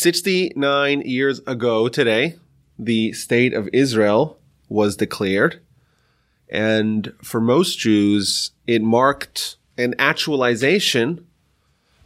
69 0.00 1.02
years 1.02 1.40
ago 1.46 1.86
today, 1.86 2.36
the 2.78 3.12
state 3.12 3.52
of 3.52 3.68
Israel 3.70 4.38
was 4.66 4.96
declared. 4.96 5.60
And 6.48 7.12
for 7.22 7.38
most 7.38 7.78
Jews, 7.78 8.52
it 8.66 8.80
marked 8.80 9.58
an 9.76 9.94
actualization 9.98 11.26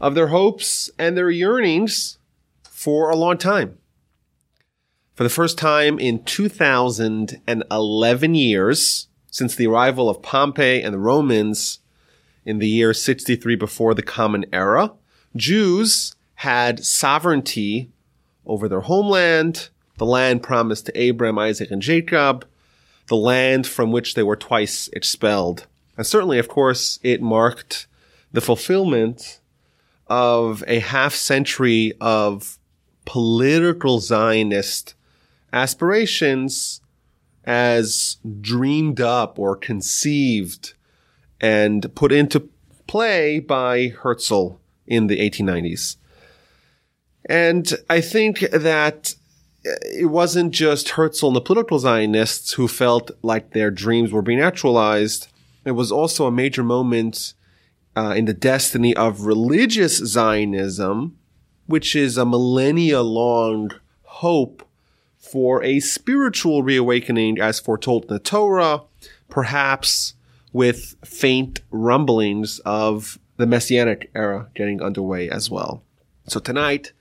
of 0.01 0.17
their 0.17 0.27
hopes 0.27 0.91
and 0.99 1.17
their 1.17 1.31
yearnings 1.31 2.19
for 2.65 3.11
a 3.11 3.17
long 3.17 3.39
time. 3.39 3.79
For 5.15 5.23
the 5.23 5.31
first 5.31 5.57
time 5.57 6.01
in 6.01 6.25
2011 6.25 8.35
years, 8.35 9.07
since 9.31 9.55
the 9.55 9.69
arrival 9.69 10.11
of 10.11 10.21
Pompey 10.21 10.83
and 10.83 10.93
the 10.93 10.99
Romans 10.99 11.79
in 12.45 12.59
the 12.59 12.67
year 12.67 12.93
63 12.93 13.55
before 13.55 13.95
the 13.95 14.03
Common 14.03 14.47
Era, 14.53 14.91
Jews 15.37 16.17
had 16.37 16.85
sovereignty 16.85 17.91
over 18.47 18.69
their 18.69 18.83
homeland, 18.83 19.69
the 19.99 20.07
land 20.07 20.43
promised 20.43 20.87
to 20.87 21.01
Abraham, 21.01 21.39
Isaac, 21.39 21.71
and 21.71 21.81
Jacob, 21.81 22.47
the 23.07 23.17
land 23.17 23.67
from 23.67 23.93
which 23.93 24.15
they 24.15 24.23
were 24.23 24.37
twice 24.37 24.89
expelled. 24.93 25.67
And 25.97 26.07
certainly, 26.07 26.39
of 26.39 26.49
course, 26.49 26.99
it 27.03 27.23
marked 27.23 27.87
the 28.33 28.41
fulfillment 28.41 29.41
of 30.09 30.65
a 30.67 30.81
half 30.81 31.15
century 31.15 31.93
of 32.01 32.59
political 33.05 34.01
Zionist 34.01 34.95
aspirations 35.53 36.81
as 37.45 38.17
dreamed 38.41 39.01
up 39.01 39.39
or 39.39 39.55
conceived 39.55 40.75
and 41.41 41.95
put 41.95 42.11
into 42.11 42.49
play 42.87 43.39
by 43.39 43.89
Herzl 43.89 44.59
in 44.87 45.07
the 45.07 45.19
1890s. 45.19 45.97
And 47.27 47.73
I 47.89 48.01
think 48.01 48.41
that 48.41 49.15
it 49.65 50.11
wasn't 50.11 50.53
just 50.53 50.91
Herzl 50.91 51.29
and 51.29 51.37
the 51.37 51.41
political 51.41 51.79
Zionists 51.79 52.53
who 52.53 52.69
felt 52.69 53.11
like 53.23 53.51
their 53.51 53.71
dreams 53.71 54.13
were 54.13 54.23
being 54.23 54.41
actualized. 54.41 55.29
It 55.65 55.73
was 55.73 55.91
also 55.91 56.27
a 56.27 56.33
major 56.33 56.63
moment 56.63 57.33
uh, 57.97 58.15
in 58.17 58.27
the 58.27 58.35
destiny 58.35 58.95
of 58.95 59.23
religious 59.23 59.97
Zionism, 59.97 61.17
which 61.67 61.97
is 61.97 62.19
a 62.19 62.27
millennia 62.27 63.01
long 63.01 63.71
hope 64.03 64.67
for 65.17 65.63
a 65.65 65.81
spiritual 65.81 66.63
reawakening 66.63 67.41
as 67.41 67.59
foretold 67.59 68.05
in 68.05 68.09
the 68.09 68.19
Torah, 68.19 68.83
perhaps 69.29 70.15
with 70.53 70.95
faint 71.05 71.61
rumblings 71.71 72.61
of 72.61 73.19
the 73.39 73.47
Messianic 73.47 74.11
era 74.15 74.49
getting 74.55 74.83
underway 74.83 75.29
as 75.31 75.51
well. 75.51 75.83
So 76.29 76.39
tonight, 76.39 76.93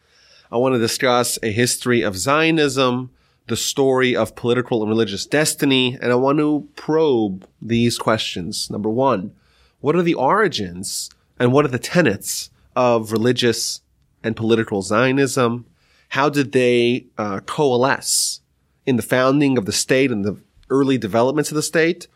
I 0.54 0.58
want 0.58 0.76
to 0.76 0.80
discuss 0.80 1.40
a 1.42 1.52
history 1.52 2.04
of 2.04 2.16
Zionism, 2.16 3.10
the 3.48 3.58
story 3.58 4.16
of 4.16 4.36
political 4.36 4.84
and 4.84 4.90
religious 4.90 5.26
destiny, 5.26 5.98
and 6.00 6.12
I 6.12 6.16
want 6.16 6.38
to 6.38 6.70
probe 6.76 7.48
these 7.60 7.98
questions. 7.98 8.70
Number 8.70 8.88
one, 8.88 9.34
what 9.80 9.96
are 9.96 10.04
the 10.04 10.14
origins 10.14 11.10
and 11.40 11.52
what 11.52 11.66
are 11.66 11.70
the 11.70 11.80
tenets 11.80 12.52
of 12.76 13.12
religious 13.12 13.82
and 14.24 14.36
political 14.36 14.84
Zionism? 14.84 15.66
How 16.10 16.30
did 16.30 16.52
they 16.52 17.08
uh, 17.18 17.40
coalesce 17.40 18.42
in 18.86 18.96
the 18.96 19.02
founding 19.02 19.58
of 19.58 19.66
the 19.66 19.72
state 19.72 20.12
and 20.12 20.24
the 20.24 20.38
early 20.70 21.00
developments 21.00 21.50
of 21.50 21.56
the 21.56 21.64
state? 21.64 22.08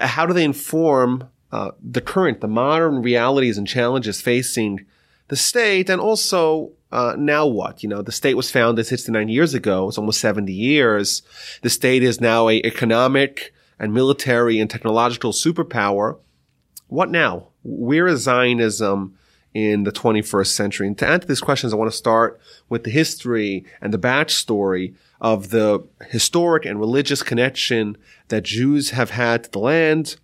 How 0.00 0.24
do 0.24 0.32
they 0.32 0.44
inform 0.44 1.28
uh, 1.52 1.72
the 1.82 2.00
current, 2.00 2.40
the 2.40 2.48
modern 2.48 3.02
realities 3.02 3.58
and 3.58 3.68
challenges 3.68 4.22
facing 4.22 4.86
the 5.28 5.36
state? 5.36 5.90
And 5.90 6.00
also, 6.00 6.72
uh, 6.90 7.14
now 7.18 7.46
what? 7.46 7.82
You 7.82 7.88
know, 7.88 8.02
the 8.02 8.12
state 8.12 8.34
was 8.34 8.50
founded 8.50 8.86
69 8.86 9.28
years 9.28 9.54
ago. 9.54 9.88
It's 9.88 9.98
almost 9.98 10.20
70 10.20 10.52
years. 10.52 11.22
The 11.62 11.70
state 11.70 12.02
is 12.02 12.20
now 12.20 12.48
a 12.48 12.62
economic 12.64 13.52
and 13.78 13.92
military 13.92 14.58
and 14.58 14.70
technological 14.70 15.32
superpower. 15.32 16.18
What 16.86 17.10
now? 17.10 17.48
Where 17.62 18.06
is 18.06 18.22
Zionism 18.22 19.18
in 19.52 19.84
the 19.84 19.92
21st 19.92 20.46
century? 20.46 20.86
And 20.86 20.96
to 20.98 21.06
answer 21.06 21.28
these 21.28 21.40
questions, 21.40 21.72
I 21.72 21.76
want 21.76 21.90
to 21.90 21.96
start 21.96 22.40
with 22.70 22.84
the 22.84 22.90
history 22.90 23.66
and 23.82 23.92
the 23.92 23.98
backstory 23.98 24.94
of 25.20 25.50
the 25.50 25.86
historic 26.08 26.64
and 26.64 26.80
religious 26.80 27.22
connection 27.22 27.98
that 28.28 28.44
Jews 28.44 28.90
have 28.90 29.10
had 29.10 29.44
to 29.44 29.50
the 29.50 29.58
land. 29.58 30.16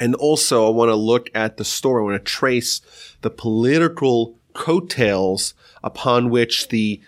And 0.00 0.14
also, 0.14 0.66
I 0.66 0.70
want 0.70 0.88
to 0.88 0.94
look 0.94 1.28
at 1.34 1.58
the 1.58 1.64
story. 1.64 2.00
I 2.00 2.04
want 2.04 2.24
to 2.24 2.30
trace 2.30 2.80
the 3.20 3.30
political 3.30 4.38
coattails 4.54 5.54
upon 5.82 6.30
which 6.30 6.68
the 6.68 7.00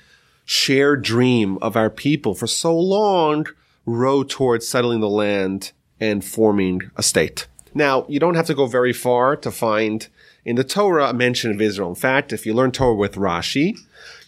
shared 0.44 1.02
dream 1.02 1.58
of 1.62 1.76
our 1.76 1.90
people 1.90 2.34
for 2.34 2.46
so 2.46 2.78
long 2.78 3.46
rode 3.86 4.28
towards 4.28 4.68
settling 4.68 5.00
the 5.00 5.08
land 5.08 5.72
and 6.00 6.24
forming 6.24 6.90
a 6.96 7.02
state. 7.02 7.46
Now, 7.74 8.06
you 8.08 8.20
don't 8.20 8.36
have 8.36 8.46
to 8.46 8.54
go 8.54 8.66
very 8.66 8.92
far 8.92 9.36
to 9.36 9.50
find 9.50 10.06
in 10.44 10.56
the 10.56 10.64
Torah 10.64 11.10
a 11.10 11.14
mention 11.14 11.50
of 11.50 11.60
Israel. 11.60 11.88
In 11.88 11.94
fact, 11.94 12.32
if 12.32 12.46
you 12.46 12.54
learn 12.54 12.70
Torah 12.70 12.94
with 12.94 13.14
Rashi, 13.16 13.76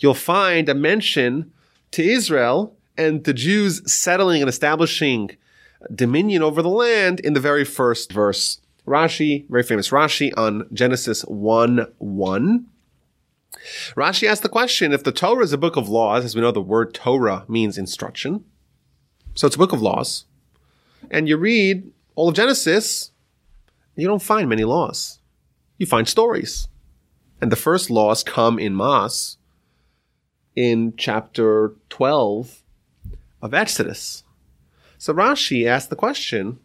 you'll 0.01 0.15
find 0.15 0.69
a 0.69 0.75
mention 0.75 1.53
to 1.93 2.03
Israel 2.03 2.75
and 2.99 3.25
the 3.25 3.34
Jews 3.34 3.91
settling 3.91 4.43
and 4.43 4.49
establishing 4.49 5.37
dominion 5.95 6.43
over 6.43 6.63
the 6.63 6.69
land 6.69 7.21
in 7.21 7.34
the 7.34 7.41
very 7.41 7.65
first 7.65 8.13
verse. 8.13 8.61
Rashi, 8.87 9.49
very 9.49 9.63
famous 9.63 9.91
Rashi 9.91 10.33
on 10.37 10.69
Genesis 10.73 11.23
1 11.23 11.87
1. 11.99 12.67
Rashi 13.94 14.28
asks 14.28 14.43
the 14.43 14.49
question 14.49 14.93
if 14.93 15.04
the 15.04 15.12
Torah 15.12 15.44
is 15.44 15.53
a 15.53 15.59
book 15.59 15.77
of 15.77 15.88
laws, 15.88 16.25
as 16.25 16.34
we 16.34 16.41
know 16.41 16.53
the 16.53 16.60
word 16.60 16.94
Torah 16.94 17.44
means 17.49 17.78
instruction. 17.78 18.44
So 19.34 19.47
it's 19.47 19.56
a 19.56 19.59
book 19.59 19.72
of 19.72 19.82
laws. 19.82 20.25
And 21.10 21.28
you 21.28 21.37
read 21.37 21.91
all 22.15 22.28
of 22.28 22.34
Genesis, 22.34 23.10
you 23.94 24.06
don't 24.06 24.22
find 24.22 24.49
many 24.49 24.65
laws. 24.65 25.21
You 25.78 25.87
find 25.87 26.09
stories. 26.09 26.69
And 27.41 27.53
the 27.53 27.56
first 27.56 27.91
laws 27.91 28.22
come 28.22 28.59
in 28.59 28.77
Mass 28.77 29.37
in 30.54 30.94
chapter 30.97 31.75
12 31.91 32.62
of 33.43 33.54
Exodus. 33.54 34.25
So 34.98 35.12
Rashi 35.12 35.66
asked 35.66 35.91
the 35.91 35.97
question, 35.97 36.59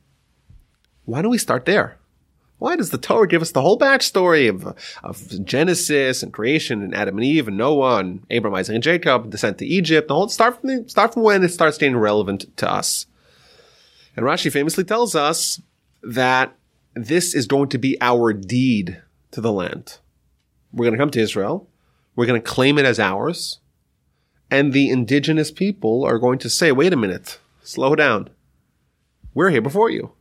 why 1.06 1.22
don't 1.22 1.32
we 1.32 1.38
start 1.38 1.66
there? 1.66 1.98
Why 2.62 2.76
does 2.76 2.92
the 2.92 3.00
Torah 3.00 3.28
give 3.28 3.42
us 3.42 3.54
the 3.54 3.64
whole 3.64 3.80
backstory 3.80 4.48
of, 4.48 4.78
of 5.04 5.44
Genesis 5.44 6.22
and 6.22 6.32
creation 6.32 6.84
and 6.84 6.94
Adam 6.94 7.18
and 7.18 7.26
Eve 7.26 7.48
and 7.48 7.58
Noah 7.58 7.98
and 7.98 8.24
Abraham, 8.30 8.60
Isaac, 8.60 8.76
and 8.76 8.84
Jacob, 8.84 9.24
and 9.24 9.32
descent 9.32 9.58
to 9.58 9.66
Egypt? 9.66 10.08
The 10.08 10.14
whole 10.14 10.30
start 10.30 10.62
from 10.62 10.70
the, 10.70 10.88
start 10.88 11.16
from 11.16 11.24
when 11.24 11.44
it 11.44 11.50
starts 11.50 11.80
getting 11.80 11.98
relevant 11.98 12.56
to 12.58 12.72
us. 12.72 13.08
And 14.16 14.28
Rashi 14.28 14.52
famously 14.52 14.84
tells 14.84 15.16
us 15.16 15.60
that 16.04 16.56
this 16.94 17.34
is 17.34 17.48
going 17.48 17.70
to 17.70 17.80
be 17.80 17.98
our 18.00 18.32
deed 18.32 19.02
to 19.32 19.42
the 19.42 19.52
land. 19.52 19.98
We're 20.72 20.86
going 20.86 20.94
to 20.94 21.02
come 21.02 21.10
to 21.10 21.20
Israel. 21.20 21.68
We're 22.16 22.28
going 22.28 22.44
to 22.44 22.48
claim 22.48 22.78
it 22.78 22.86
as 22.86 23.00
ours. 23.00 23.58
And 24.52 24.72
the 24.72 24.92
indigenous 24.92 25.50
people 25.50 26.06
are 26.06 26.20
going 26.20 26.38
to 26.38 26.50
say, 26.50 26.72
wait 26.72 26.94
a 26.94 26.96
minute, 26.96 27.40
slow 27.64 27.96
down. 27.96 28.30
We're 29.34 29.50
here 29.50 29.62
before 29.62 29.90
you. 29.90 30.12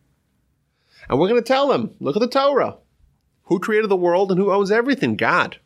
And 1.10 1.18
we're 1.18 1.28
going 1.28 1.42
to 1.42 1.46
tell 1.46 1.66
them, 1.66 1.96
look 1.98 2.14
at 2.14 2.20
the 2.20 2.28
Torah. 2.28 2.76
Who 3.46 3.58
created 3.58 3.90
the 3.90 3.96
world 3.96 4.30
and 4.30 4.38
who 4.38 4.52
owns 4.52 4.70
everything? 4.70 5.16
God. 5.16 5.58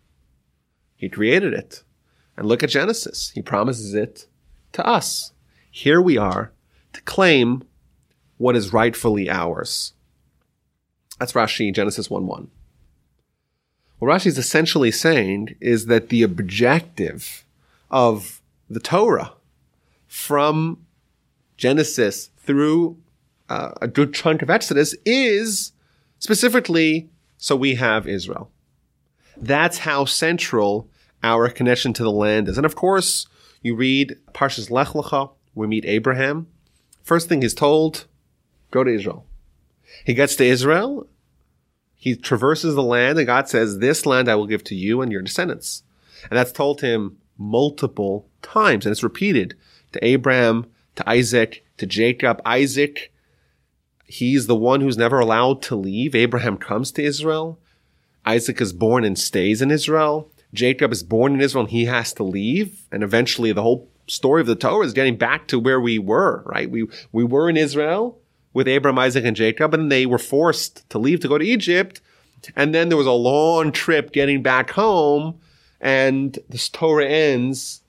He 0.96 1.10
created 1.10 1.52
it. 1.52 1.82
And 2.34 2.48
look 2.48 2.62
at 2.62 2.70
Genesis. 2.70 3.30
He 3.34 3.42
promises 3.42 3.92
it 3.92 4.26
to 4.72 4.84
us. 4.86 5.32
Here 5.70 6.00
we 6.00 6.16
are 6.16 6.50
to 6.94 7.02
claim 7.02 7.62
what 8.38 8.56
is 8.56 8.72
rightfully 8.72 9.28
ours. 9.28 9.92
That's 11.18 11.34
Rashi, 11.34 11.74
Genesis 11.74 12.08
1 12.08 12.26
1. 12.26 12.50
What 13.98 14.08
Rashi 14.08 14.26
is 14.26 14.38
essentially 14.38 14.90
saying 14.90 15.56
is 15.60 15.86
that 15.86 16.08
the 16.08 16.22
objective 16.22 17.44
of 17.90 18.40
the 18.70 18.80
Torah 18.80 19.34
from 20.08 20.86
Genesis 21.58 22.30
through 22.38 22.96
uh, 23.54 23.72
a 23.80 23.86
good 23.86 24.12
chunk 24.12 24.42
of 24.42 24.50
Exodus 24.50 24.96
is 25.04 25.72
specifically 26.18 27.08
so 27.36 27.54
we 27.54 27.76
have 27.76 28.08
Israel. 28.08 28.50
That's 29.36 29.78
how 29.78 30.06
central 30.06 30.88
our 31.22 31.48
connection 31.48 31.92
to 31.94 32.02
the 32.02 32.10
land 32.10 32.48
is. 32.48 32.56
And 32.56 32.66
of 32.66 32.74
course, 32.74 33.28
you 33.62 33.76
read 33.76 34.16
Parshas 34.32 34.70
Lech 34.70 34.88
Lecha, 34.88 35.30
we 35.54 35.66
meet 35.68 35.84
Abraham. 35.84 36.48
First 37.02 37.28
thing 37.28 37.42
he's 37.42 37.54
told, 37.54 38.06
go 38.72 38.82
to 38.82 38.92
Israel. 38.92 39.24
He 40.04 40.14
gets 40.14 40.34
to 40.36 40.44
Israel. 40.44 41.06
He 41.94 42.16
traverses 42.16 42.74
the 42.74 42.82
land 42.82 43.18
and 43.18 43.26
God 43.26 43.48
says, 43.48 43.78
this 43.78 44.04
land 44.04 44.28
I 44.28 44.34
will 44.34 44.46
give 44.48 44.64
to 44.64 44.74
you 44.74 45.00
and 45.00 45.12
your 45.12 45.22
descendants. 45.22 45.84
And 46.28 46.36
that's 46.36 46.52
told 46.52 46.80
him 46.80 47.18
multiple 47.38 48.28
times 48.42 48.84
and 48.84 48.90
it's 48.90 49.04
repeated 49.04 49.56
to 49.92 50.04
Abraham, 50.04 50.66
to 50.96 51.08
Isaac, 51.08 51.64
to 51.76 51.86
Jacob. 51.86 52.42
Isaac, 52.44 53.12
he's 54.06 54.46
the 54.46 54.56
one 54.56 54.80
who's 54.80 54.96
never 54.96 55.18
allowed 55.18 55.62
to 55.62 55.76
leave. 55.76 56.14
Abraham 56.14 56.56
comes 56.56 56.92
to 56.92 57.02
Israel. 57.02 57.58
Isaac 58.24 58.60
is 58.60 58.72
born 58.72 59.04
and 59.04 59.18
stays 59.18 59.60
in 59.60 59.70
Israel. 59.70 60.30
Jacob 60.52 60.92
is 60.92 61.02
born 61.02 61.34
in 61.34 61.40
Israel 61.40 61.64
and 61.64 61.70
he 61.70 61.86
has 61.86 62.12
to 62.14 62.22
leave. 62.22 62.86
And 62.92 63.02
eventually 63.02 63.52
the 63.52 63.62
whole 63.62 63.88
story 64.06 64.40
of 64.40 64.46
the 64.46 64.54
Torah 64.54 64.86
is 64.86 64.92
getting 64.92 65.16
back 65.16 65.46
to 65.48 65.58
where 65.58 65.80
we 65.80 65.98
were, 65.98 66.42
right? 66.46 66.70
We, 66.70 66.86
we 67.12 67.24
were 67.24 67.48
in 67.48 67.56
Israel 67.56 68.18
with 68.52 68.68
Abraham, 68.68 68.98
Isaac, 68.98 69.24
and 69.24 69.36
Jacob, 69.36 69.74
and 69.74 69.90
they 69.90 70.06
were 70.06 70.18
forced 70.18 70.88
to 70.90 70.98
leave 70.98 71.20
to 71.20 71.28
go 71.28 71.38
to 71.38 71.44
Egypt. 71.44 72.00
And 72.54 72.74
then 72.74 72.88
there 72.88 72.98
was 72.98 73.06
a 73.06 73.12
long 73.12 73.72
trip 73.72 74.12
getting 74.12 74.42
back 74.42 74.70
home, 74.70 75.40
and 75.80 76.38
this 76.48 76.68
Torah 76.68 77.06
ends 77.06 77.82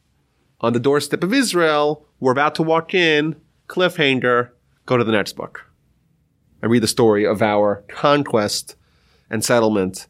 on 0.61 0.73
the 0.73 0.79
doorstep 0.79 1.23
of 1.23 1.33
Israel. 1.33 2.05
We're 2.19 2.31
about 2.31 2.55
to 2.55 2.63
walk 2.63 2.93
in, 2.93 3.35
cliffhanger, 3.67 4.49
go 4.85 4.97
to 4.97 5.03
the 5.03 5.11
next 5.11 5.33
book. 5.33 5.64
I 6.65 6.67
read 6.67 6.81
the 6.81 6.87
story 6.87 7.27
of 7.27 7.43
our 7.43 7.83
conquest 7.87 8.75
and 9.29 9.45
settlement 9.45 10.07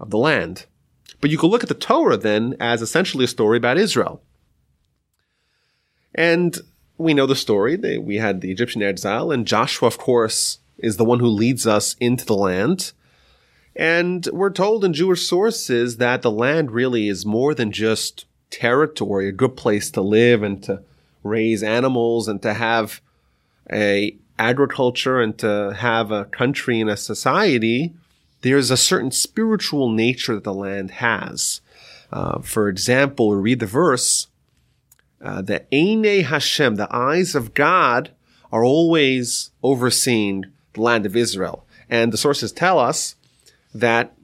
of 0.00 0.08
the 0.08 0.16
land. 0.16 0.64
But 1.20 1.28
you 1.28 1.36
could 1.36 1.50
look 1.50 1.62
at 1.62 1.68
the 1.68 1.74
Torah 1.74 2.16
then 2.16 2.56
as 2.58 2.80
essentially 2.80 3.26
a 3.26 3.28
story 3.28 3.58
about 3.58 3.76
Israel. 3.76 4.22
And 6.14 6.58
we 6.96 7.12
know 7.12 7.26
the 7.26 7.36
story. 7.36 7.76
They, 7.76 7.98
we 7.98 8.16
had 8.16 8.40
the 8.40 8.50
Egyptian 8.50 8.82
exile, 8.82 9.30
and 9.30 9.46
Joshua, 9.46 9.86
of 9.86 9.98
course, 9.98 10.60
is 10.78 10.96
the 10.96 11.04
one 11.04 11.20
who 11.20 11.28
leads 11.28 11.66
us 11.66 11.94
into 12.00 12.24
the 12.24 12.36
land. 12.36 12.92
And 13.76 14.26
we're 14.32 14.48
told 14.48 14.86
in 14.86 14.94
Jewish 14.94 15.28
sources 15.28 15.98
that 15.98 16.22
the 16.22 16.30
land 16.30 16.70
really 16.70 17.06
is 17.08 17.26
more 17.26 17.54
than 17.54 17.70
just 17.70 18.24
territory, 18.48 19.28
a 19.28 19.32
good 19.32 19.58
place 19.58 19.90
to 19.90 20.00
live 20.00 20.42
and 20.42 20.62
to 20.62 20.84
raise 21.22 21.62
animals 21.62 22.28
and 22.28 22.40
to 22.40 22.54
have 22.54 23.02
a 23.70 24.16
agriculture 24.42 25.20
and 25.20 25.38
to 25.38 25.74
have 25.78 26.10
a 26.10 26.24
country 26.26 26.80
and 26.80 26.90
a 26.90 26.96
society. 26.96 27.94
There's 28.40 28.70
a 28.70 28.76
certain 28.76 29.12
spiritual 29.12 29.88
nature 29.88 30.34
that 30.34 30.44
the 30.44 30.54
land 30.54 30.90
has. 30.92 31.60
Uh, 32.10 32.40
for 32.40 32.68
example, 32.68 33.34
read 33.36 33.60
the 33.60 33.66
verse, 33.66 34.26
uh, 35.22 35.40
the 35.42 35.64
Eine 35.72 36.24
Hashem, 36.24 36.74
the 36.74 36.94
eyes 36.94 37.34
of 37.34 37.54
God, 37.54 38.10
are 38.50 38.64
always 38.64 39.50
overseeing 39.62 40.46
the 40.74 40.82
land 40.82 41.06
of 41.06 41.16
Israel. 41.16 41.64
And 41.88 42.12
the 42.12 42.18
sources 42.18 42.52
tell 42.52 42.78
us 42.78 43.14
that 43.72 44.14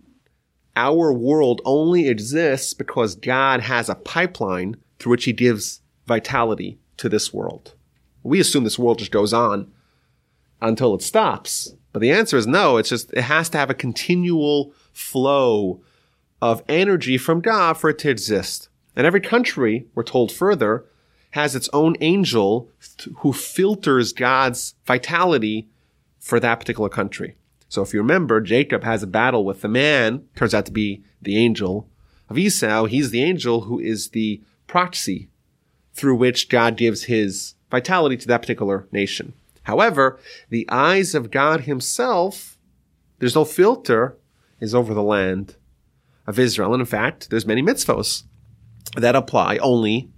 our 0.75 1.13
world 1.13 1.61
only 1.65 2.09
exists 2.09 2.75
because 2.75 3.15
God 3.15 3.61
has 3.61 3.89
a 3.89 3.95
pipeline 3.95 4.77
through 4.99 5.13
which 5.13 5.25
he 5.25 5.33
gives 5.33 5.81
vitality 6.07 6.79
to 6.97 7.09
this 7.09 7.33
world. 7.33 7.75
We 8.23 8.41
assume 8.41 8.65
this 8.65 8.79
world 8.79 8.99
just 8.99 9.13
goes 9.13 9.33
on 9.33 9.71
until 10.61 10.95
it 10.95 11.03
stops. 11.03 11.75
But 11.93 12.01
the 12.01 12.11
answer 12.11 12.37
is 12.37 12.47
no. 12.47 12.77
It's 12.77 12.89
just, 12.89 13.13
it 13.13 13.23
has 13.23 13.49
to 13.51 13.59
have 13.59 13.71
a 13.71 13.75
continual 13.75 14.73
flow 14.93 15.81
of 16.41 16.63
energy 16.69 17.19
from 17.19 17.41
God 17.41 17.75
for 17.75 17.91
it 17.91 17.99
to 18.01 18.11
exist. 18.11 18.69
And 18.95 19.07
every 19.07 19.21
country, 19.21 19.87
we're 19.95 20.03
told 20.03 20.33
further, 20.33 20.85
has 21.33 21.55
its 21.55 21.69
own 21.73 21.97
angel 22.01 22.71
who 23.19 23.33
filters 23.33 24.13
God's 24.13 24.75
vitality 24.87 25.69
for 26.19 26.41
that 26.41 26.61
particular 26.61 26.89
country. 26.89 27.37
So 27.69 27.83
if 27.83 27.93
you 27.93 28.01
remember, 28.01 28.41
Jacob 28.41 28.83
has 28.85 29.03
a 29.03 29.07
battle 29.07 29.45
with 29.45 29.61
the 29.61 29.69
man, 29.69 30.27
turns 30.35 30.55
out 30.55 30.67
to 30.67 30.73
be 30.73 31.03
the 31.21 31.37
angel 31.37 31.89
of 32.29 32.39
Esau. 32.39 32.87
He's 32.87 33.11
the 33.11 33.23
angel 33.23 33.63
who 33.63 33.79
is 33.79 34.11
the 34.11 34.43
proxy 34.67 35.29
through 35.93 36.17
which 36.17 36.49
God 36.49 36.77
gives 36.77 37.05
his 37.05 37.55
vitality 37.71 38.17
to 38.17 38.27
that 38.29 38.41
particular 38.41 38.87
nation. 38.91 39.35
However, 39.69 40.19
the 40.49 40.67
eyes 40.71 41.15
of 41.15 41.31
God 41.31 41.61
himself, 41.61 42.57
there's 43.19 43.35
no 43.35 43.45
filter, 43.45 44.17
is 44.61 44.75
over 44.75 44.95
the 44.95 45.03
land 45.03 45.57
of 46.27 46.39
Israel. 46.39 46.73
And 46.73 46.81
in 46.81 46.87
fact, 46.87 47.29
there's 47.29 47.45
many 47.45 47.63
mitzvos 47.63 48.23
that 48.97 49.15
apply 49.15 49.59
only 49.59 50.11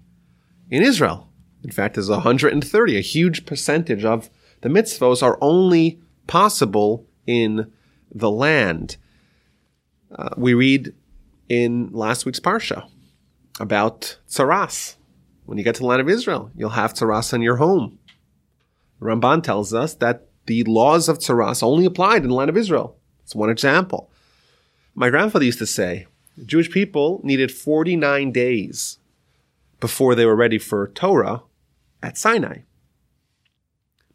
in 0.71 0.85
Israel. 0.85 1.29
In 1.65 1.73
fact, 1.73 1.95
there's 1.95 2.09
130, 2.09 2.97
a 2.97 3.01
huge 3.01 3.45
percentage 3.45 4.05
of 4.05 4.31
the 4.61 4.69
mitzvos 4.69 5.21
are 5.21 5.37
only 5.41 6.01
possible 6.29 7.09
in 7.27 7.73
the 8.15 8.31
land. 8.31 8.99
Uh, 10.17 10.29
we 10.37 10.55
read 10.55 10.95
in 11.49 11.91
last 11.91 12.25
week's 12.25 12.39
parsha 12.39 12.89
about 13.59 14.17
tsaras. 14.29 14.95
When 15.45 15.59
you 15.59 15.65
get 15.65 15.75
to 15.75 15.81
the 15.81 15.89
land 15.89 16.01
of 16.01 16.09
Israel, 16.09 16.53
you'll 16.55 16.71
have 16.71 16.95
tsaras 16.95 17.35
in 17.35 17.43
your 17.43 17.57
home. 17.57 17.99
Ramban 19.01 19.43
tells 19.43 19.73
us 19.73 19.95
that 19.95 20.27
the 20.47 20.65
laws 20.65 21.09
of 21.09 21.19
tsaras 21.19 21.63
only 21.63 21.85
applied 21.85 22.23
in 22.23 22.29
the 22.29 22.35
land 22.35 22.51
of 22.51 22.57
Israel. 22.57 22.97
It's 23.23 23.35
one 23.35 23.51
example. 23.51 24.11
My 24.95 25.11
grandfather 25.11 25.45
used 25.45 25.59
to 25.61 25.67
say, 25.67 26.07
Jewish 26.45 26.71
people 26.71 27.21
needed 27.23 27.51
49 27.51 28.33
days 28.33 28.99
before 29.79 30.15
they 30.15 30.27
were 30.27 30.37
ready 30.37 30.59
for 30.59 30.89
Torah 30.89 31.43
at 32.03 32.19
Sinai. 32.19 32.59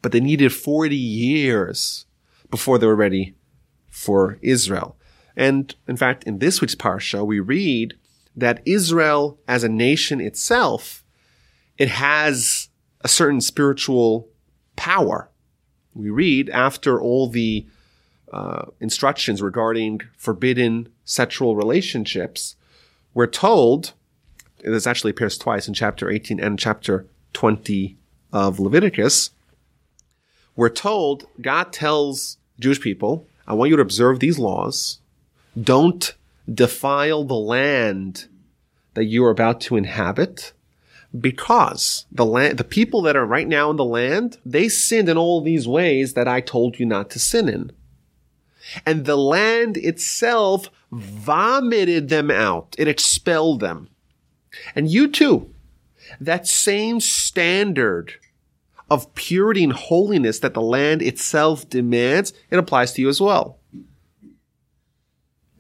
But 0.02 0.12
they 0.12 0.20
needed 0.20 0.54
40 0.54 0.96
years 0.96 2.06
before 2.52 2.78
they 2.78 2.88
were 2.88 2.96
ready 2.96 3.36
for 3.90 4.38
Israel. 4.42 4.98
And 5.36 5.74
in 5.88 5.98
fact, 5.98 6.24
in 6.26 6.40
this 6.40 6.62
week's 6.62 6.76
parsha, 6.76 7.26
we 7.26 7.40
read 7.40 7.96
that 8.36 8.62
Israel 8.66 9.40
as 9.48 9.64
a 9.64 9.70
nation 9.70 10.22
itself, 10.22 11.04
it 11.78 11.90
has 11.90 12.70
a 13.02 13.08
certain 13.08 13.42
spiritual 13.42 14.30
power. 14.76 15.30
We 15.94 16.10
read 16.10 16.50
after 16.50 17.00
all 17.00 17.28
the 17.28 17.66
uh, 18.32 18.66
instructions 18.80 19.42
regarding 19.42 20.02
forbidden 20.18 20.90
sexual 21.06 21.56
relationships, 21.56 22.56
we're 23.14 23.28
told, 23.28 23.94
this 24.62 24.88
actually 24.88 25.12
appears 25.12 25.38
twice 25.38 25.68
in 25.68 25.74
chapter 25.74 26.10
18 26.10 26.40
and 26.40 26.60
chapter 26.60 27.06
20 27.34 27.98
of 28.34 28.60
Leviticus, 28.60 29.32
we're 30.56 30.70
told 30.70 31.28
God 31.42 31.72
tells 31.72 32.38
Jewish 32.60 32.82
people, 32.82 33.28
I 33.48 33.54
want 33.54 33.70
you 33.70 33.76
to 33.76 33.82
observe 33.82 34.20
these 34.20 34.40
laws. 34.40 35.00
Don't 35.62 36.14
defile 36.52 37.24
the 37.24 37.36
land 37.36 38.28
that 38.94 39.06
you 39.06 39.24
are 39.26 39.30
about 39.30 39.62
to 39.62 39.76
inhabit 39.76 40.54
because 41.20 42.06
the 42.12 42.26
land, 42.26 42.58
the 42.58 42.64
people 42.64 43.02
that 43.04 43.16
are 43.16 43.26
right 43.26 43.48
now 43.48 43.70
in 43.70 43.78
the 43.78 43.86
land, 43.86 44.38
they 44.46 44.68
sinned 44.68 45.10
in 45.10 45.18
all 45.18 45.42
these 45.42 45.68
ways 45.68 46.14
that 46.14 46.28
I 46.28 46.42
told 46.42 46.80
you 46.80 46.86
not 46.86 47.10
to 47.12 47.20
sin 47.20 47.48
in. 47.48 47.72
And 48.86 49.06
the 49.06 49.16
land 49.16 49.78
itself 49.78 50.70
vomited 50.92 52.10
them 52.10 52.32
out. 52.32 52.76
It 52.78 52.88
expelled 52.88 53.60
them. 53.60 53.90
And 54.76 54.90
you 54.90 55.08
too, 55.08 55.54
that 56.20 56.48
same 56.48 57.00
standard 57.00 58.14
of 58.90 59.14
purity 59.16 59.64
and 59.64 59.74
holiness 59.74 60.40
that 60.40 60.54
the 60.54 60.62
land 60.62 61.02
itself 61.02 61.70
demands, 61.70 62.34
it 62.50 62.60
applies 62.60 62.94
to 62.94 63.02
you 63.02 63.10
as 63.10 63.20
well. 63.20 63.60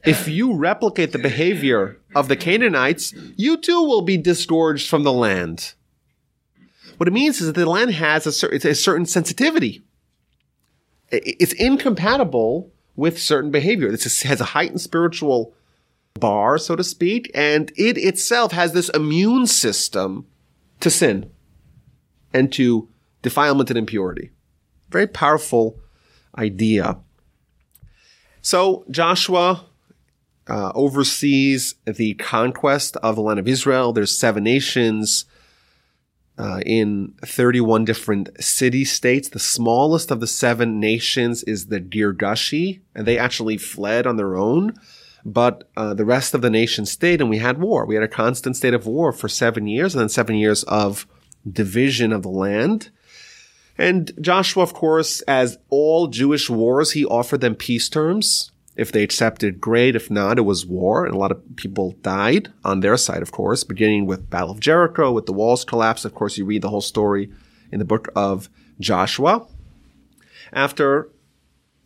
If 0.05 0.27
you 0.27 0.55
replicate 0.55 1.11
the 1.11 1.19
behavior 1.19 1.99
of 2.13 2.27
the 2.27 2.35
Canaanites, 2.35 3.13
you 3.35 3.57
too 3.57 3.81
will 3.81 4.01
be 4.01 4.17
disgorged 4.17 4.89
from 4.89 5.03
the 5.03 5.13
land. 5.13 5.73
What 6.97 7.07
it 7.07 7.13
means 7.13 7.41
is 7.41 7.47
that 7.47 7.55
the 7.55 7.69
land 7.69 7.91
has 7.91 8.25
a, 8.25 8.31
cer- 8.31 8.49
a 8.49 8.75
certain 8.75 9.05
sensitivity. 9.05 9.83
It's 11.11 11.53
incompatible 11.53 12.71
with 12.95 13.21
certain 13.21 13.51
behavior. 13.51 13.91
This 13.91 14.21
has 14.23 14.41
a 14.41 14.45
heightened 14.45 14.81
spiritual 14.81 15.53
bar, 16.13 16.57
so 16.57 16.75
to 16.75 16.83
speak, 16.83 17.29
and 17.33 17.71
it 17.75 17.97
itself 17.97 18.51
has 18.53 18.73
this 18.73 18.89
immune 18.89 19.47
system 19.47 20.25
to 20.79 20.89
sin 20.89 21.29
and 22.33 22.51
to 22.53 22.89
defilement 23.21 23.69
and 23.69 23.77
impurity. 23.77 24.31
Very 24.89 25.07
powerful 25.07 25.79
idea. 26.37 26.99
So 28.41 28.85
Joshua 28.89 29.65
uh, 30.47 30.71
oversees 30.75 31.75
the 31.85 32.13
conquest 32.15 32.97
of 32.97 33.15
the 33.15 33.21
land 33.21 33.39
of 33.39 33.47
Israel. 33.47 33.93
There's 33.93 34.17
seven 34.17 34.43
nations 34.43 35.25
uh, 36.37 36.59
in 36.65 37.13
31 37.25 37.85
different 37.85 38.29
city 38.43 38.85
states. 38.85 39.29
The 39.29 39.39
smallest 39.39 40.11
of 40.11 40.19
the 40.19 40.27
seven 40.27 40.79
nations 40.79 41.43
is 41.43 41.67
the 41.67 41.79
Girgashi, 41.79 42.81
and 42.93 43.05
they 43.07 43.17
actually 43.17 43.57
fled 43.57 44.05
on 44.05 44.17
their 44.17 44.35
own. 44.35 44.73
But 45.23 45.67
uh, 45.75 45.95
the 45.95 46.05
rest 46.05 46.35
of 46.35 46.41
the 46.41 46.51
nation 46.51 46.85
stayed, 46.85 47.19
and 47.19 47.29
we 47.29 47.39
had 47.39 47.59
war. 47.59 47.85
We 47.85 47.95
had 47.95 48.03
a 48.03 48.07
constant 48.07 48.55
state 48.55 48.75
of 48.75 48.85
war 48.85 49.11
for 49.11 49.27
seven 49.27 49.65
years, 49.65 49.95
and 49.95 50.01
then 50.01 50.09
seven 50.09 50.35
years 50.35 50.63
of 50.65 51.07
division 51.49 52.13
of 52.13 52.21
the 52.21 52.29
land. 52.29 52.91
And 53.77 54.11
Joshua, 54.21 54.61
of 54.63 54.73
course, 54.73 55.21
as 55.21 55.57
all 55.69 56.07
Jewish 56.07 56.49
wars, 56.49 56.91
he 56.91 57.05
offered 57.05 57.41
them 57.41 57.55
peace 57.55 57.89
terms. 57.89 58.51
If 58.75 58.91
they 58.91 59.03
accepted, 59.03 59.61
great. 59.61 59.95
If 59.95 60.11
not, 60.11 60.37
it 60.37 60.41
was 60.41 60.65
war, 60.65 61.05
and 61.05 61.15
a 61.15 61.17
lot 61.17 61.31
of 61.31 61.55
people 61.55 61.95
died 62.01 62.51
on 62.63 62.81
their 62.81 62.97
side, 62.97 63.21
of 63.21 63.31
course, 63.31 63.63
beginning 63.63 64.05
with 64.05 64.29
Battle 64.29 64.51
of 64.51 64.59
Jericho, 64.59 65.11
with 65.11 65.25
the 65.25 65.33
walls 65.33 65.63
collapse. 65.63 66.03
Of 66.03 66.13
course, 66.13 66.37
you 66.37 66.45
read 66.45 66.61
the 66.61 66.69
whole 66.69 66.81
story 66.81 67.31
in 67.71 67.79
the 67.79 67.85
book 67.85 68.09
of 68.15 68.49
Joshua. 68.79 69.47
After 70.51 71.09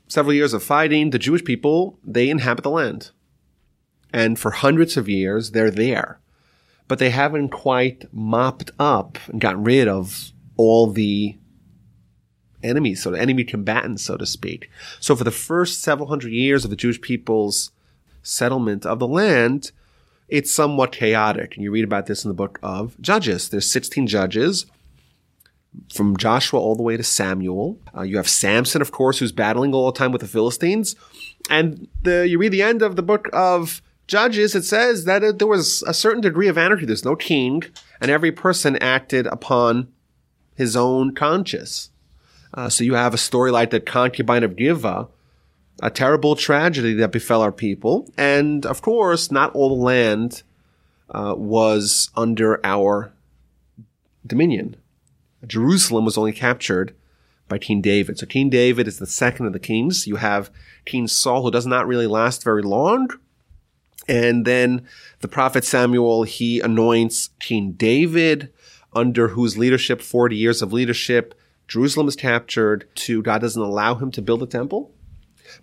several 0.07 0.33
years 0.33 0.53
of 0.53 0.63
fighting, 0.63 1.11
the 1.11 1.19
Jewish 1.19 1.43
people, 1.43 1.99
they 2.03 2.29
inhabit 2.29 2.63
the 2.63 2.71
land. 2.71 3.11
And 4.11 4.39
for 4.39 4.51
hundreds 4.51 4.97
of 4.97 5.07
years, 5.07 5.51
they're 5.51 5.71
there. 5.71 6.19
But 6.87 6.97
they 6.97 7.11
haven't 7.11 7.49
quite 7.49 8.05
mopped 8.11 8.71
up 8.79 9.19
and 9.27 9.39
gotten 9.39 9.63
rid 9.63 9.87
of 9.87 10.31
all 10.57 10.87
the 10.87 11.37
enemies, 12.63 13.03
so 13.03 13.11
the 13.11 13.19
enemy 13.19 13.43
combatants, 13.43 14.03
so 14.03 14.17
to 14.17 14.25
speak. 14.25 14.69
So 14.99 15.15
for 15.15 15.23
the 15.23 15.31
first 15.31 15.81
several 15.81 16.09
hundred 16.09 16.31
years 16.31 16.63
of 16.63 16.69
the 16.69 16.75
Jewish 16.75 16.99
people's 17.01 17.71
settlement 18.21 18.85
of 18.85 18.99
the 18.99 19.07
land, 19.07 19.71
it's 20.27 20.53
somewhat 20.53 20.91
chaotic. 20.91 21.55
And 21.55 21.63
you 21.63 21.71
read 21.71 21.83
about 21.83 22.05
this 22.05 22.23
in 22.23 22.29
the 22.29 22.35
book 22.35 22.59
of 22.61 22.99
Judges. 23.01 23.49
There's 23.49 23.69
16 23.69 24.07
judges 24.07 24.65
from 25.93 26.17
Joshua 26.17 26.59
all 26.59 26.75
the 26.75 26.83
way 26.83 26.97
to 26.97 27.03
Samuel. 27.03 27.79
Uh, 27.95 28.01
you 28.01 28.17
have 28.17 28.29
Samson, 28.29 28.81
of 28.81 28.91
course, 28.91 29.19
who's 29.19 29.31
battling 29.31 29.73
all 29.73 29.91
the 29.91 29.97
time 29.97 30.11
with 30.11 30.21
the 30.21 30.27
Philistines. 30.27 30.95
And 31.49 31.87
the, 32.01 32.27
you 32.27 32.37
read 32.37 32.51
the 32.51 32.61
end 32.61 32.81
of 32.81 32.95
the 32.95 33.03
book 33.03 33.29
of 33.33 33.81
Judges, 34.07 34.55
it 34.55 34.63
says 34.63 35.05
that 35.05 35.23
it, 35.23 35.37
there 35.37 35.47
was 35.47 35.83
a 35.83 35.93
certain 35.93 36.21
degree 36.21 36.47
of 36.47 36.57
anarchy. 36.57 36.85
There's 36.85 37.05
no 37.05 37.15
king, 37.15 37.63
and 38.01 38.09
every 38.09 38.31
person 38.31 38.75
acted 38.77 39.27
upon 39.27 39.87
his 40.55 40.75
own 40.75 41.13
conscience. 41.13 41.91
Uh, 42.53 42.69
so 42.69 42.83
you 42.83 42.95
have 42.95 43.13
a 43.13 43.17
story 43.17 43.51
like 43.51 43.69
the 43.69 43.79
concubine 43.79 44.43
of 44.43 44.55
Giva, 44.55 45.07
a 45.81 45.89
terrible 45.89 46.35
tragedy 46.35 46.93
that 46.95 47.11
befell 47.11 47.41
our 47.41 47.51
people. 47.51 48.11
And 48.17 48.65
of 48.65 48.81
course, 48.81 49.31
not 49.31 49.53
all 49.53 49.69
the 49.69 49.83
land 49.83 50.43
uh, 51.09 51.35
was 51.37 52.09
under 52.15 52.59
our 52.65 53.11
dominion. 54.25 54.75
Jerusalem 55.45 56.05
was 56.05 56.17
only 56.17 56.33
captured 56.33 56.93
by 57.47 57.57
King 57.57 57.81
David. 57.81 58.19
So 58.19 58.25
King 58.25 58.49
David 58.49 58.87
is 58.87 58.99
the 58.99 59.07
second 59.07 59.45
of 59.45 59.53
the 59.53 59.59
kings. 59.59 60.05
You 60.05 60.17
have 60.17 60.51
King 60.85 61.07
Saul, 61.07 61.43
who 61.43 61.51
does 61.51 61.65
not 61.65 61.87
really 61.87 62.07
last 62.07 62.43
very 62.43 62.61
long. 62.61 63.09
And 64.07 64.45
then 64.45 64.87
the 65.19 65.27
prophet 65.27 65.63
Samuel, 65.63 66.23
he 66.23 66.59
anoints 66.59 67.29
King 67.39 67.73
David, 67.73 68.51
under 68.93 69.29
whose 69.29 69.57
leadership, 69.57 70.01
40 70.01 70.35
years 70.35 70.61
of 70.61 70.73
leadership, 70.73 71.38
Jerusalem 71.69 72.07
is 72.07 72.15
captured 72.15 72.89
to 72.95 73.21
God 73.21 73.39
doesn't 73.39 73.61
allow 73.61 73.95
him 73.95 74.11
to 74.11 74.21
build 74.21 74.43
a 74.43 74.47
temple. 74.47 74.91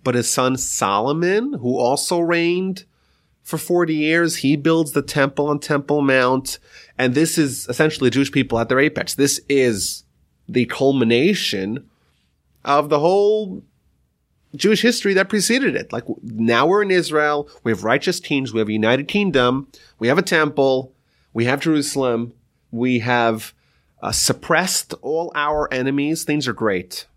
But 0.03 0.15
his 0.15 0.29
son 0.29 0.57
Solomon, 0.57 1.53
who 1.53 1.77
also 1.77 2.19
reigned 2.19 2.85
for 3.43 3.57
40 3.57 3.93
years, 3.93 4.37
he 4.37 4.55
builds 4.55 4.93
the 4.93 5.01
temple 5.01 5.47
on 5.47 5.59
Temple 5.59 6.01
Mount. 6.01 6.59
And 6.97 7.13
this 7.13 7.37
is 7.37 7.67
essentially 7.67 8.09
Jewish 8.09 8.31
people 8.31 8.57
at 8.57 8.69
their 8.69 8.79
apex. 8.79 9.15
This 9.15 9.39
is 9.47 10.03
the 10.47 10.65
culmination 10.65 11.89
of 12.63 12.89
the 12.89 12.99
whole 12.99 13.63
Jewish 14.55 14.81
history 14.81 15.13
that 15.13 15.29
preceded 15.29 15.75
it. 15.75 15.91
Like 15.91 16.05
now 16.23 16.67
we're 16.67 16.83
in 16.83 16.91
Israel. 16.91 17.49
We 17.63 17.71
have 17.71 17.83
righteous 17.83 18.19
kings. 18.21 18.53
We 18.53 18.59
have 18.59 18.69
a 18.69 18.73
united 18.73 19.09
kingdom. 19.09 19.67
We 19.99 20.07
have 20.07 20.17
a 20.17 20.23
temple. 20.23 20.93
We 21.33 21.45
have 21.45 21.59
Jerusalem. 21.59 22.33
We 22.71 22.99
have 22.99 23.53
uh, 24.01 24.11
suppressed 24.11 24.93
all 25.01 25.31
our 25.35 25.71
enemies. 25.73 26.23
Things 26.23 26.47
are 26.47 26.53
great. 26.53 27.07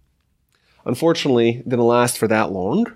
Unfortunately, 0.85 1.59
it 1.59 1.69
didn't 1.69 1.85
last 1.85 2.19
for 2.19 2.27
that 2.29 2.53
long. 2.53 2.87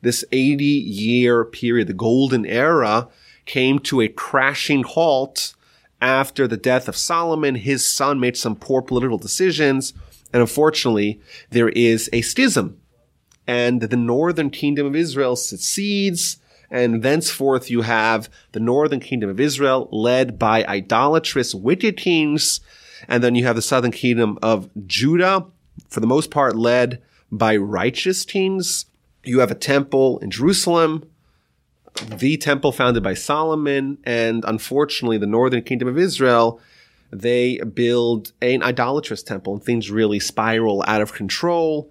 This 0.00 0.24
80 0.32 0.64
year 0.64 1.44
period, 1.44 1.86
the 1.86 1.94
golden 1.94 2.44
era, 2.44 3.08
came 3.46 3.78
to 3.80 4.00
a 4.00 4.08
crashing 4.08 4.82
halt 4.82 5.54
after 6.00 6.48
the 6.48 6.56
death 6.56 6.88
of 6.88 6.96
Solomon. 6.96 7.54
His 7.54 7.86
son 7.86 8.18
made 8.18 8.36
some 8.36 8.56
poor 8.56 8.82
political 8.82 9.18
decisions. 9.18 9.94
And 10.32 10.40
unfortunately, 10.40 11.20
there 11.50 11.68
is 11.68 12.10
a 12.12 12.22
schism. 12.22 12.80
And 13.46 13.82
the 13.82 13.96
northern 13.96 14.50
kingdom 14.50 14.86
of 14.86 14.96
Israel 14.96 15.36
secedes. 15.36 16.38
And 16.70 17.02
thenceforth, 17.02 17.70
you 17.70 17.82
have 17.82 18.30
the 18.52 18.60
northern 18.60 19.00
kingdom 19.00 19.30
of 19.30 19.38
Israel 19.38 19.88
led 19.92 20.38
by 20.38 20.64
idolatrous, 20.64 21.54
wicked 21.54 21.96
kings 21.96 22.60
and 23.08 23.22
then 23.22 23.34
you 23.34 23.44
have 23.44 23.56
the 23.56 23.62
southern 23.62 23.92
kingdom 23.92 24.38
of 24.42 24.70
Judah, 24.86 25.46
for 25.88 26.00
the 26.00 26.06
most 26.06 26.30
part 26.30 26.56
led 26.56 27.02
by 27.30 27.56
righteous 27.56 28.24
kings. 28.24 28.86
You 29.24 29.40
have 29.40 29.50
a 29.50 29.56
temple 29.56 30.18
in 30.18 30.30
Jerusalem, 30.30 31.04
the 32.06 32.36
temple 32.36 32.72
founded 32.72 33.02
by 33.02 33.14
Solomon, 33.14 33.98
and 34.04 34.44
unfortunately, 34.46 35.18
the 35.18 35.26
northern 35.26 35.62
kingdom 35.62 35.88
of 35.88 35.98
Israel, 35.98 36.60
they 37.10 37.58
build 37.58 38.32
an 38.40 38.62
idolatrous 38.62 39.22
temple, 39.22 39.54
and 39.54 39.62
things 39.62 39.90
really 39.90 40.18
spiral 40.18 40.82
out 40.86 41.02
of 41.02 41.12
control 41.12 41.90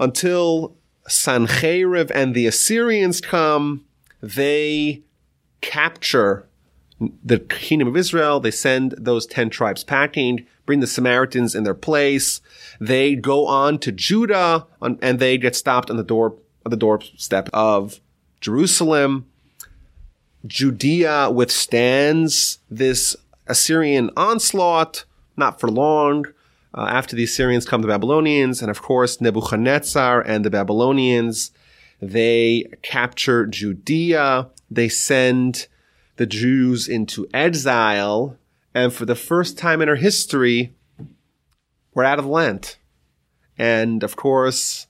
until 0.00 0.76
Sancherib 1.08 2.10
and 2.14 2.34
the 2.34 2.46
Assyrians 2.46 3.20
come. 3.20 3.84
They 4.22 5.02
capture 5.60 6.48
the 6.98 7.38
kingdom 7.38 7.88
of 7.88 7.96
Israel. 7.96 8.40
They 8.40 8.50
send 8.50 8.94
those 8.98 9.26
10 9.26 9.50
tribes 9.50 9.84
packing, 9.84 10.46
bring 10.64 10.80
the 10.80 10.86
Samaritans 10.86 11.54
in 11.54 11.64
their 11.64 11.74
place. 11.74 12.40
They 12.80 13.14
go 13.14 13.46
on 13.46 13.78
to 13.80 13.92
Judah 13.92 14.66
and 14.80 15.18
they 15.18 15.38
get 15.38 15.56
stopped 15.56 15.90
on 15.90 15.96
the 15.96 16.04
door, 16.04 16.36
on 16.64 16.70
the 16.70 16.76
doorstep 16.76 17.48
of 17.52 18.00
Jerusalem. 18.40 19.26
Judea 20.46 21.30
withstands 21.30 22.58
this 22.70 23.16
Assyrian 23.46 24.10
onslaught, 24.16 25.04
not 25.36 25.60
for 25.60 25.68
long. 25.68 26.26
Uh, 26.74 26.86
after 26.90 27.16
the 27.16 27.24
Assyrians 27.24 27.64
come 27.64 27.80
the 27.80 27.88
Babylonians, 27.88 28.60
and 28.60 28.70
of 28.70 28.82
course 28.82 29.20
Nebuchadnezzar 29.20 30.20
and 30.20 30.44
the 30.44 30.50
Babylonians, 30.50 31.50
they 32.02 32.66
capture 32.82 33.46
Judea. 33.46 34.48
They 34.70 34.88
send 34.88 35.68
the 36.16 36.26
Jews 36.26 36.88
into 36.88 37.26
exile. 37.32 38.36
And 38.74 38.92
for 38.92 39.04
the 39.04 39.14
first 39.14 39.56
time 39.56 39.80
in 39.80 39.88
our 39.88 39.96
history, 39.96 40.74
we're 41.94 42.04
out 42.04 42.18
of 42.18 42.26
Lent. 42.26 42.78
And 43.58 44.02
of 44.02 44.16
course, 44.16 44.86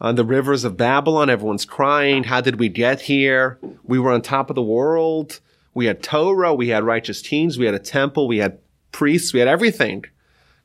on 0.00 0.14
the 0.14 0.24
rivers 0.24 0.64
of 0.64 0.76
Babylon, 0.76 1.30
everyone's 1.30 1.64
crying. 1.64 2.24
How 2.24 2.40
did 2.40 2.58
we 2.58 2.68
get 2.68 3.02
here? 3.02 3.58
We 3.84 3.98
were 3.98 4.10
on 4.10 4.22
top 4.22 4.50
of 4.50 4.56
the 4.56 4.62
world. 4.62 5.40
We 5.74 5.86
had 5.86 6.02
Torah. 6.02 6.54
We 6.54 6.68
had 6.68 6.84
righteous 6.84 7.22
teens. 7.22 7.58
We 7.58 7.66
had 7.66 7.74
a 7.74 7.78
temple. 7.78 8.26
We 8.26 8.38
had 8.38 8.58
priests. 8.92 9.32
We 9.32 9.40
had 9.40 9.48
everything. 9.48 10.04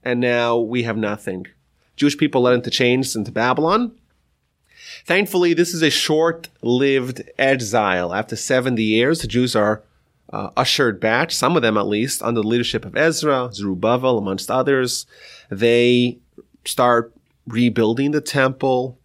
And 0.03 0.19
now 0.19 0.57
we 0.57 0.83
have 0.83 0.97
nothing. 0.97 1.47
Jewish 1.95 2.17
people 2.17 2.41
led 2.41 2.55
into 2.55 2.69
chains 2.69 3.15
into 3.15 3.31
Babylon. 3.31 3.91
Thankfully, 5.05 5.53
this 5.53 5.73
is 5.73 5.81
a 5.81 5.89
short-lived 5.89 7.29
exile. 7.37 8.13
After 8.13 8.35
70 8.35 8.81
years, 8.81 9.21
the 9.21 9.27
Jews 9.27 9.55
are 9.55 9.83
uh, 10.35 10.49
ushered 10.57 10.99
back, 10.99 11.31
some 11.31 11.55
of 11.55 11.61
them 11.61 11.77
at 11.77 11.87
least, 11.87 12.21
under 12.21 12.41
the 12.41 12.47
leadership 12.47 12.83
of 12.83 12.97
Ezra, 12.97 13.49
Zerubbabel, 13.53 14.17
amongst 14.17 14.51
others. 14.51 15.05
They 15.49 16.19
start 16.65 17.13
rebuilding 17.47 18.11
the 18.11 18.19
temple, 18.19 18.99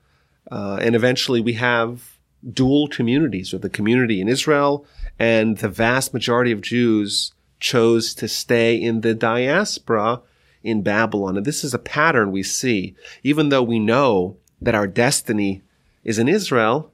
uh, 0.51 0.79
and 0.81 0.97
eventually 0.97 1.41
we 1.41 1.53
have 1.55 2.19
dual 2.53 2.89
communities, 2.89 3.53
with 3.53 3.63
the 3.63 3.71
community 3.71 4.21
in 4.21 4.29
Israel 4.29 4.85
and 5.21 5.59
the 5.59 5.69
vast 5.69 6.15
majority 6.15 6.51
of 6.51 6.63
Jews 6.63 7.33
chose 7.61 8.15
to 8.15 8.27
stay 8.27 8.75
in 8.75 9.03
the 9.03 9.15
diaspora 9.15 10.23
in 10.63 10.83
Babylon. 10.83 11.37
And 11.37 11.47
this 11.47 11.63
is 11.63 11.75
a 11.75 11.79
pattern 11.79 12.33
we 12.33 12.43
see. 12.43 12.97
Even 13.23 13.51
though 13.51 13.63
we 13.63 13.79
know 13.79 14.39
that 14.61 14.75
our 14.75 14.87
destiny 14.87 15.63
is 16.03 16.19
in 16.19 16.27
Israel, 16.27 16.91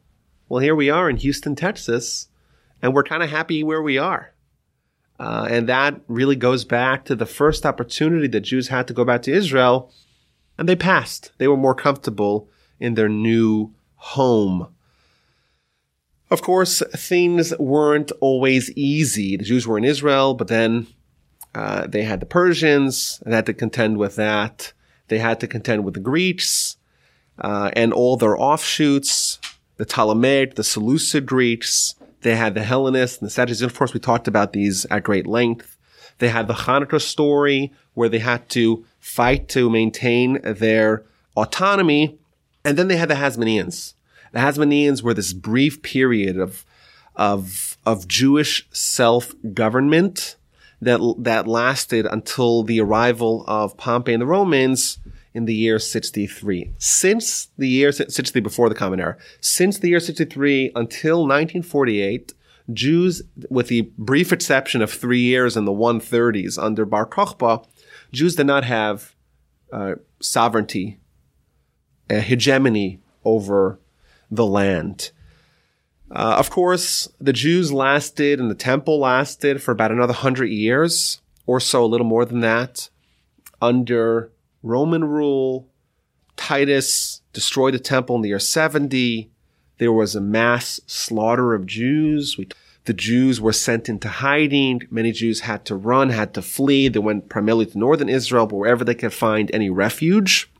well, 0.49 0.61
here 0.61 0.75
we 0.75 0.91
are 0.91 1.09
in 1.09 1.17
Houston, 1.19 1.55
Texas, 1.55 2.29
and 2.83 2.95
we're 2.95 3.03
kind 3.03 3.23
of 3.23 3.31
happy 3.31 3.63
where 3.63 3.83
we 3.83 3.99
are. 3.99 4.33
Uh, 5.19 5.47
and 5.51 5.69
that 5.69 6.01
really 6.09 6.37
goes 6.37 6.65
back 6.65 7.05
to 7.07 7.15
the 7.15 7.27
first 7.27 7.65
opportunity 7.65 8.27
that 8.29 8.41
Jews 8.41 8.69
had 8.69 8.87
to 8.89 8.95
go 8.95 9.05
back 9.05 9.23
to 9.23 9.33
Israel, 9.33 9.93
and 10.59 10.69
they 10.69 10.77
passed. 10.77 11.33
They 11.39 11.49
were 11.49 11.57
more 11.57 11.75
comfortable 11.75 12.49
in 12.79 12.95
their 12.95 13.09
new 13.09 13.73
home. 13.97 14.69
Of 16.31 16.43
course, 16.43 16.83
things 16.93 17.57
weren't 17.59 18.13
always 18.21 18.71
easy. 18.73 19.37
The 19.37 19.45
Jews 19.45 19.67
were 19.67 19.79
in 19.79 19.85
Israel, 19.85 20.35
but 20.35 20.49
then 20.49 20.87
uh, 21.55 21.87
they 21.87 22.03
had 22.03 22.21
the 22.21 22.27
Persians 22.27 23.23
and 23.25 23.33
had 23.33 23.47
to 23.47 23.55
contend 23.55 23.97
with 23.97 24.17
that. 24.17 24.73
They 25.09 25.19
had 25.19 25.41
to 25.41 25.47
contend 25.47 25.85
with 25.85 25.95
the 25.95 26.01
Greeks 26.01 26.77
uh, 27.39 27.71
and 27.75 27.93
all 27.93 28.17
their 28.17 28.39
offshoots, 28.39 29.39
the 29.77 29.85
Ptolemaic, 29.85 30.57
the 30.57 30.65
Seleucid 30.65 31.27
Greeks, 31.27 31.95
they 32.23 32.37
had 32.37 32.55
the 32.55 32.63
Hellenists 32.63 33.19
and 33.19 33.27
the 33.27 33.31
Sadducees. 33.31 33.63
And 33.63 33.71
of 33.71 33.77
course, 33.77 33.95
we 33.95 34.01
talked 34.01 34.29
about 34.29 34.53
these 34.53 34.85
at 34.87 35.05
great 35.05 35.27
length. 35.27 35.77
They 36.19 36.29
had 36.29 36.49
the 36.49 36.55
Hanukkah 36.55 37.01
story 37.01 37.73
where 37.95 38.09
they 38.09 38.19
had 38.19 38.49
to 38.51 38.85
fight 38.99 39.49
to 39.51 39.71
maintain 39.71 40.41
their 40.43 41.05
autonomy. 41.37 42.19
And 42.65 42.77
then 42.77 42.89
they 42.89 42.97
had 42.97 43.11
the 43.11 43.15
Hasmoneans. 43.15 43.95
The 44.33 44.39
Hasmoneans 44.39 45.03
were 45.03 45.15
this 45.15 45.33
brief 45.33 45.83
period 45.83 46.39
of, 46.39 46.65
of, 47.15 47.77
of 47.87 48.09
Jewish 48.09 48.67
self-government 48.73 50.37
that, 50.81 51.15
that 51.19 51.47
lasted 51.47 52.07
until 52.07 52.63
the 52.63 52.81
arrival 52.81 53.45
of 53.47 53.77
Pompey 53.77 54.13
and 54.13 54.21
the 54.21 54.27
Romans 54.27 54.99
in 55.37 55.45
the 55.45 55.55
year 55.55 55.79
63. 55.79 56.73
Since 56.79 57.49
the 57.59 57.69
year 57.69 57.93
63 57.93 58.41
before 58.41 58.71
the 58.71 58.75
Common 58.75 59.01
Era, 59.01 59.19
since 59.41 59.79
the 59.79 59.91
year 59.91 60.01
63 60.01 60.73
until 60.75 61.19
1948, 61.19 62.33
Jews, 62.73 63.23
with 63.51 63.69
the 63.69 63.83
brief 63.99 64.33
exception 64.33 64.81
of 64.81 64.91
three 64.91 65.21
years 65.21 65.57
in 65.57 65.67
the 65.67 65.73
130s 65.73 66.61
under 66.61 66.87
Bar 66.87 67.07
Kokhba, 67.07 67.65
Jews 68.13 68.35
did 68.35 68.47
not 68.47 68.65
have 68.65 69.15
uh, 69.71 69.97
sovereignty, 70.21 70.99
a 72.09 72.21
hegemony 72.21 73.01
over 73.23 73.79
the 74.31 74.47
land. 74.47 75.11
Uh, 76.11 76.37
of 76.39 76.51
course, 76.51 77.09
the 77.21 77.33
Jews 77.33 77.73
lasted 77.73 78.41
and 78.41 78.51
the 78.51 78.55
temple 78.55 78.99
lasted 78.99 79.63
for 79.63 79.73
about 79.73 79.93
another 79.93 80.15
hundred 80.15 80.47
years 80.47 81.21
or 81.45 81.61
so, 81.61 81.85
a 81.85 81.87
little 81.87 82.07
more 82.07 82.25
than 82.25 82.41
that, 82.41 82.89
under 83.61 84.33
Roman 84.67 85.05
rule. 85.05 85.69
Titus 86.37 87.23
destroyed 87.33 87.75
the 87.75 87.79
temple 87.79 88.17
in 88.17 88.23
the 88.23 88.29
year 88.29 88.39
70. 88.39 89.31
There 89.79 89.93
was 89.93 90.15
a 90.15 90.21
mass 90.21 90.81
slaughter 90.87 91.55
of 91.55 91.67
Jews. 91.67 92.37
We, 92.37 92.49
the 92.85 92.93
Jews 92.93 93.41
were 93.41 93.53
sent 93.53 93.89
into 93.89 94.09
hiding. 94.09 94.83
Many 94.91 95.13
Jews 95.13 95.41
had 95.41 95.65
to 95.67 95.77
run, 95.77 96.11
had 96.11 96.35
to 96.35 96.43
flee. 96.43 96.89
They 96.89 96.99
went 96.99 97.29
primarily 97.29 97.67
to 97.67 97.79
northern 97.79 98.09
Israel, 98.09 98.47
but 98.47 98.57
wherever 98.57 98.85
they 98.85 98.95
could 98.95 99.13
find 99.13 99.51
any 99.53 99.71
refuge. 99.71 100.51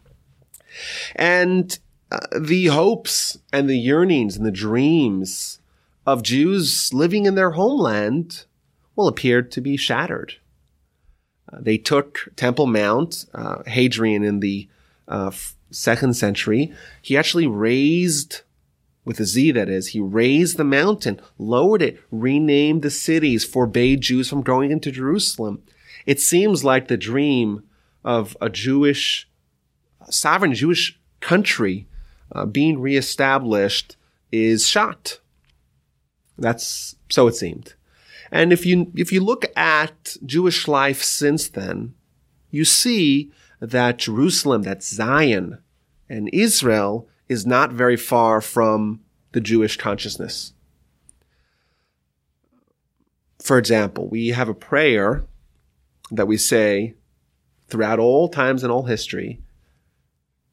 And 1.15 1.79
uh, 2.11 2.19
the 2.41 2.67
hopes 2.67 3.39
and 3.53 3.69
the 3.69 3.79
yearnings 3.79 4.37
and 4.37 4.47
the 4.47 4.51
dreams 4.51 5.61
of 6.07 6.23
Jews 6.23 6.93
living 6.93 7.27
in 7.27 7.35
their 7.35 7.53
homeland 7.53 8.45
will 8.95 9.09
appear 9.09 9.43
to 9.43 9.61
be 9.61 9.77
shattered. 9.77 10.35
Uh, 11.53 11.59
they 11.61 11.79
took 11.79 12.29
Temple 12.37 12.67
Mount, 12.67 13.27
uh, 13.35 13.63
Hadrian 13.67 14.25
in 14.25 14.41
the 14.41 14.69
uh, 15.09 15.31
second 15.71 16.15
century. 16.15 16.73
He 17.03 17.17
actually 17.17 17.47
raised 17.47 18.43
with 19.05 19.21
a 19.21 19.25
Z 19.25 19.53
that 19.53 19.69
is, 19.69 19.89
he 19.89 20.01
raised 20.01 20.57
the 20.57 20.65
mountain, 20.65 21.21
lowered 21.39 21.81
it, 21.81 22.01
renamed 22.11 22.83
the 22.83 22.91
cities, 22.91 23.45
forbade 23.45 24.01
Jews 24.01 24.29
from 24.29 24.43
going 24.43 24.73
into 24.73 24.91
Jerusalem. 24.91 25.63
It 26.07 26.21
seems 26.21 26.65
like 26.65 26.89
the 26.89 26.97
dream 26.97 27.63
of 28.05 28.37
a 28.41 28.51
Jewish, 28.51 29.29
sovereign 30.11 30.55
Jewish 30.55 30.99
country 31.21 31.87
uh, 32.33 32.47
being 32.47 32.81
reestablished 32.81 33.97
is 34.33 34.67
shot. 34.67 35.21
That's 36.37 36.97
so 37.09 37.29
it 37.29 37.37
seemed. 37.37 37.76
And 38.31 38.53
if 38.53 38.67
you 38.67 38.93
if 38.95 39.13
you 39.13 39.23
look 39.23 39.45
at 39.57 40.17
Jewish 40.25 40.69
life 40.69 41.03
since 41.03 41.49
then, 41.49 41.95
you 42.51 42.65
see 42.65 43.31
that 43.61 43.99
Jerusalem, 43.99 44.63
that 44.63 44.83
Zion, 44.83 45.59
and 46.09 46.29
Israel 46.33 47.09
is 47.29 47.47
not 47.47 47.73
very 47.73 47.97
far 47.97 48.41
from 48.41 49.01
the 49.33 49.41
Jewish 49.41 49.77
consciousness. 49.77 50.53
For 53.39 53.59
example, 53.59 54.09
we 54.09 54.29
have 54.29 54.49
a 54.49 54.55
prayer 54.55 55.25
that 56.11 56.27
we 56.27 56.37
say 56.37 56.95
throughout 57.69 57.99
all 57.99 58.29
times 58.29 58.63
and 58.63 58.73
all 58.73 58.85
history 58.85 59.41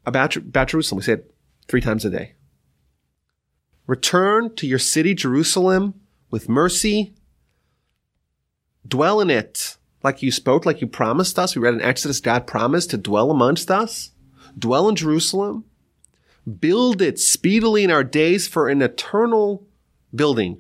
about, 0.05 0.35
about 0.35 0.67
Jerusalem. 0.67 0.97
We 0.97 1.03
say 1.03 1.13
it 1.13 1.33
three 1.67 1.81
times 1.81 2.05
a 2.05 2.09
day. 2.09 2.33
Return 3.87 4.55
to 4.55 4.67
your 4.67 4.79
city, 4.79 5.13
Jerusalem, 5.13 5.93
with 6.29 6.49
mercy. 6.49 7.13
Dwell 8.87 9.21
in 9.21 9.29
it 9.29 9.77
like 10.03 10.21
you 10.21 10.31
spoke, 10.31 10.65
like 10.65 10.81
you 10.81 10.87
promised 10.87 11.39
us. 11.39 11.55
We 11.55 11.61
read 11.61 11.73
in 11.73 11.81
Exodus, 11.81 12.19
God 12.19 12.45
promised 12.45 12.89
to 12.91 12.97
dwell 12.97 13.31
amongst 13.31 13.71
us. 13.71 14.11
Dwell 14.57 14.89
in 14.89 14.95
Jerusalem 14.95 15.65
build 16.59 17.01
it 17.01 17.19
speedily 17.19 17.83
in 17.83 17.91
our 17.91 18.03
days 18.03 18.47
for 18.47 18.69
an 18.69 18.81
eternal 18.81 19.65
building. 20.13 20.59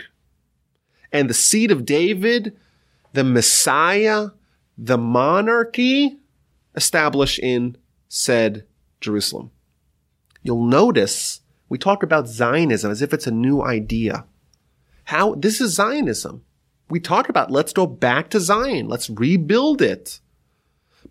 And 1.11 1.29
the 1.29 1.33
seed 1.33 1.71
of 1.71 1.85
David, 1.85 2.57
the 3.13 3.23
Messiah, 3.23 4.29
the 4.77 4.97
monarchy 4.97 6.19
establish 6.75 7.37
in 7.39 7.77
said 8.07 8.65
Jerusalem. 9.01 9.51
You'll 10.41 10.65
notice 10.65 11.41
we 11.69 11.77
talk 11.77 12.03
about 12.03 12.27
Zionism 12.27 12.91
as 12.91 13.01
if 13.01 13.13
it's 13.13 13.27
a 13.27 13.31
new 13.31 13.61
idea. 13.61 14.25
How 15.05 15.35
this 15.35 15.59
is 15.59 15.73
Zionism. 15.73 16.43
We 16.89 16.99
talk 16.99 17.29
about 17.29 17.51
let's 17.51 17.73
go 17.73 17.87
back 17.87 18.29
to 18.29 18.39
Zion. 18.39 18.87
Let's 18.87 19.09
rebuild 19.09 19.81
it. 19.81 20.19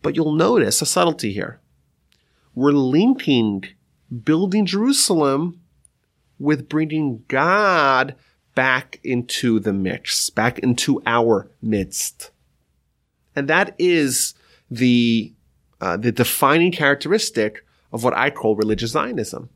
But 0.00 0.16
you'll 0.16 0.32
notice 0.32 0.82
a 0.82 0.87
subtlety 0.87 1.32
here. 1.32 1.61
We're 2.54 2.72
linking 2.72 3.64
building 4.24 4.66
Jerusalem 4.66 5.61
with 6.38 6.68
bringing 6.68 7.24
God 7.28 8.14
back 8.54 9.00
into 9.02 9.58
the 9.58 9.72
mix, 9.72 10.28
back 10.28 10.58
into 10.58 11.02
our 11.06 11.50
midst. 11.62 12.30
And 13.35 13.48
that 13.48 13.74
is 13.78 14.35
the, 14.70 15.32
uh, 15.80 15.96
the 15.96 16.12
defining 16.12 16.72
characteristic 16.72 17.64
of 17.92 18.04
what 18.04 18.14
I 18.14 18.30
call 18.30 18.56
religious 18.56 18.90
Zionism, 18.90 19.48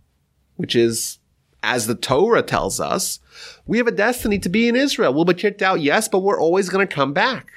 which 0.56 0.74
is, 0.74 1.18
as 1.62 1.86
the 1.86 1.94
Torah 1.94 2.42
tells 2.42 2.80
us, 2.80 3.20
we 3.66 3.78
have 3.78 3.86
a 3.86 3.92
destiny 3.92 4.38
to 4.40 4.48
be 4.48 4.68
in 4.68 4.76
Israel. 4.76 5.12
We'll 5.12 5.24
be 5.24 5.34
kicked 5.34 5.62
out, 5.62 5.80
yes, 5.80 6.08
but 6.08 6.20
we're 6.20 6.40
always 6.40 6.68
going 6.68 6.86
to 6.86 6.94
come 6.94 7.12
back. 7.12 7.52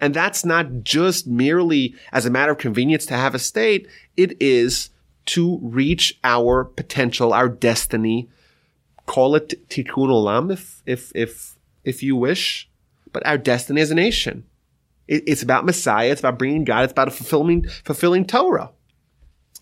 And 0.00 0.14
that's 0.14 0.44
not 0.44 0.84
just 0.84 1.26
merely 1.26 1.94
as 2.12 2.24
a 2.24 2.30
matter 2.30 2.52
of 2.52 2.58
convenience 2.58 3.04
to 3.06 3.14
have 3.14 3.34
a 3.34 3.38
state. 3.38 3.88
It 4.16 4.40
is 4.40 4.90
to 5.26 5.58
reach 5.62 6.18
our 6.24 6.64
potential, 6.64 7.32
our 7.32 7.48
destiny. 7.48 8.28
Call 9.06 9.34
it 9.34 9.68
tikkun 9.68 10.08
olam 10.08 10.52
if, 10.52 10.82
if, 10.86 11.12
if, 11.14 11.56
if 11.84 12.02
you 12.02 12.16
wish, 12.16 12.68
but 13.12 13.26
our 13.26 13.38
destiny 13.38 13.80
as 13.80 13.90
a 13.90 13.94
nation. 13.94 14.44
It, 15.08 15.24
it's 15.26 15.42
about 15.42 15.66
Messiah. 15.66 16.10
It's 16.10 16.20
about 16.20 16.38
bringing 16.38 16.64
God. 16.64 16.84
It's 16.84 16.92
about 16.92 17.12
fulfilling, 17.12 17.68
fulfilling 17.84 18.24
Torah. 18.24 18.70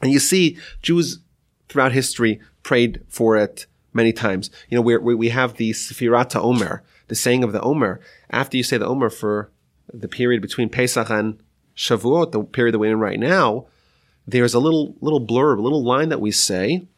And 0.02 0.12
you 0.12 0.18
see 0.18 0.58
Jews 0.82 1.20
throughout 1.68 1.92
history 1.92 2.40
prayed 2.66 3.00
for 3.08 3.36
it 3.36 3.66
many 3.94 4.12
times. 4.12 4.50
You 4.68 4.76
know, 4.76 4.82
we 4.82 4.96
we 5.14 5.28
have 5.28 5.54
the 5.54 5.70
Sefirat 5.70 6.34
Omer, 6.34 6.82
the 7.06 7.14
saying 7.14 7.44
of 7.44 7.52
the 7.52 7.62
Omer. 7.62 8.00
After 8.28 8.56
you 8.56 8.64
say 8.64 8.76
the 8.76 8.88
Omer 8.88 9.08
for 9.08 9.52
the 9.94 10.08
period 10.08 10.42
between 10.42 10.68
Pesach 10.68 11.08
and 11.08 11.38
Shavuot, 11.76 12.32
the 12.32 12.42
period 12.42 12.74
that 12.74 12.80
we're 12.80 12.90
in 12.90 12.98
right 12.98 13.20
now, 13.20 13.66
there's 14.26 14.52
a 14.52 14.58
little 14.58 14.96
little 15.00 15.24
blurb, 15.24 15.58
a 15.58 15.62
little 15.62 15.84
line 15.84 16.08
that 16.08 16.20
we 16.20 16.32
say, 16.32 16.88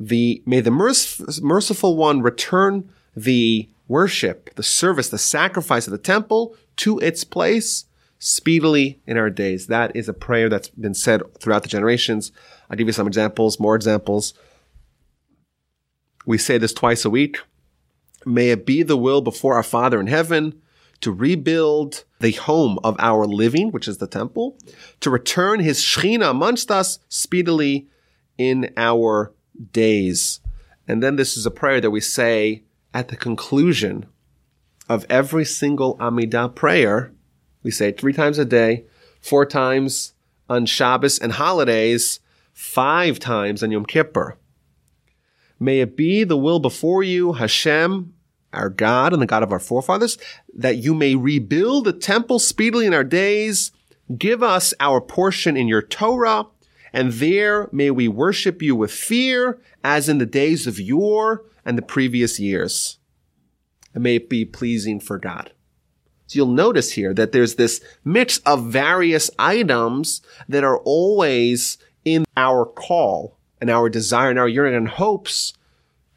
the 0.00 0.42
may 0.46 0.60
the 0.60 0.70
merc- 0.70 1.42
merciful 1.42 1.94
one 1.94 2.22
return 2.22 2.88
the 3.14 3.68
worship, 3.88 4.54
the 4.54 4.62
service, 4.62 5.10
the 5.10 5.18
sacrifice 5.18 5.86
of 5.86 5.90
the 5.90 5.98
temple 5.98 6.56
to 6.76 6.98
its 7.00 7.24
place 7.24 7.84
speedily 8.18 9.00
in 9.06 9.18
our 9.18 9.28
days. 9.28 9.66
That 9.66 9.94
is 9.94 10.08
a 10.08 10.14
prayer 10.14 10.48
that's 10.48 10.70
been 10.70 10.94
said 10.94 11.20
throughout 11.40 11.62
the 11.62 11.68
generations. 11.68 12.32
I'll 12.70 12.76
give 12.78 12.86
you 12.86 12.92
some 12.92 13.06
examples, 13.06 13.60
more 13.60 13.76
examples. 13.76 14.34
We 16.28 16.36
say 16.36 16.58
this 16.58 16.74
twice 16.74 17.06
a 17.06 17.10
week. 17.10 17.38
May 18.26 18.50
it 18.50 18.66
be 18.66 18.82
the 18.82 18.98
will 18.98 19.22
before 19.22 19.54
our 19.54 19.62
Father 19.62 19.98
in 19.98 20.08
heaven 20.08 20.60
to 21.00 21.10
rebuild 21.10 22.04
the 22.20 22.32
home 22.32 22.78
of 22.84 22.96
our 22.98 23.24
living, 23.24 23.70
which 23.70 23.88
is 23.88 23.96
the 23.96 24.06
temple, 24.06 24.58
to 25.00 25.08
return 25.08 25.60
his 25.60 25.80
Shechina 25.80 26.30
amongst 26.30 26.70
us 26.70 26.98
speedily 27.08 27.88
in 28.36 28.70
our 28.76 29.32
days. 29.72 30.40
And 30.86 31.02
then 31.02 31.16
this 31.16 31.34
is 31.34 31.46
a 31.46 31.50
prayer 31.50 31.80
that 31.80 31.92
we 31.92 32.00
say 32.02 32.62
at 32.92 33.08
the 33.08 33.16
conclusion 33.16 34.04
of 34.86 35.06
every 35.08 35.46
single 35.46 35.96
Amidah 35.96 36.54
prayer. 36.54 37.10
We 37.62 37.70
say 37.70 37.90
three 37.90 38.12
times 38.12 38.36
a 38.36 38.44
day, 38.44 38.84
four 39.22 39.46
times 39.46 40.12
on 40.46 40.66
Shabbos 40.66 41.18
and 41.18 41.32
holidays, 41.32 42.20
five 42.52 43.18
times 43.18 43.62
on 43.62 43.70
Yom 43.70 43.86
Kippur. 43.86 44.36
May 45.60 45.80
it 45.80 45.96
be 45.96 46.24
the 46.24 46.36
will 46.36 46.60
before 46.60 47.02
you, 47.02 47.32
Hashem, 47.32 48.14
our 48.52 48.70
God 48.70 49.12
and 49.12 49.20
the 49.20 49.26
God 49.26 49.42
of 49.42 49.52
our 49.52 49.58
forefathers, 49.58 50.18
that 50.54 50.76
you 50.76 50.94
may 50.94 51.14
rebuild 51.14 51.84
the 51.84 51.92
temple 51.92 52.38
speedily 52.38 52.86
in 52.86 52.94
our 52.94 53.04
days. 53.04 53.72
Give 54.16 54.42
us 54.42 54.72
our 54.80 55.00
portion 55.00 55.56
in 55.56 55.68
your 55.68 55.82
Torah, 55.82 56.46
and 56.92 57.12
there 57.14 57.68
may 57.72 57.90
we 57.90 58.08
worship 58.08 58.62
you 58.62 58.74
with 58.74 58.90
fear, 58.90 59.60
as 59.84 60.08
in 60.08 60.18
the 60.18 60.26
days 60.26 60.66
of 60.66 60.80
yore 60.80 61.44
and 61.64 61.76
the 61.76 61.82
previous 61.82 62.40
years. 62.40 62.98
And 63.94 64.02
may 64.02 64.16
it 64.16 64.30
be 64.30 64.44
pleasing 64.44 65.00
for 65.00 65.18
God. 65.18 65.52
So 66.26 66.36
you'll 66.36 66.46
notice 66.46 66.92
here 66.92 67.14
that 67.14 67.32
there's 67.32 67.54
this 67.56 67.82
mix 68.04 68.38
of 68.38 68.66
various 68.66 69.30
items 69.38 70.20
that 70.48 70.62
are 70.62 70.78
always 70.78 71.78
in 72.04 72.24
our 72.36 72.64
call 72.66 73.37
and 73.60 73.70
our 73.70 73.88
desire 73.88 74.30
and 74.30 74.38
our 74.38 74.48
yearning 74.48 74.76
and 74.76 74.88
hopes 74.88 75.52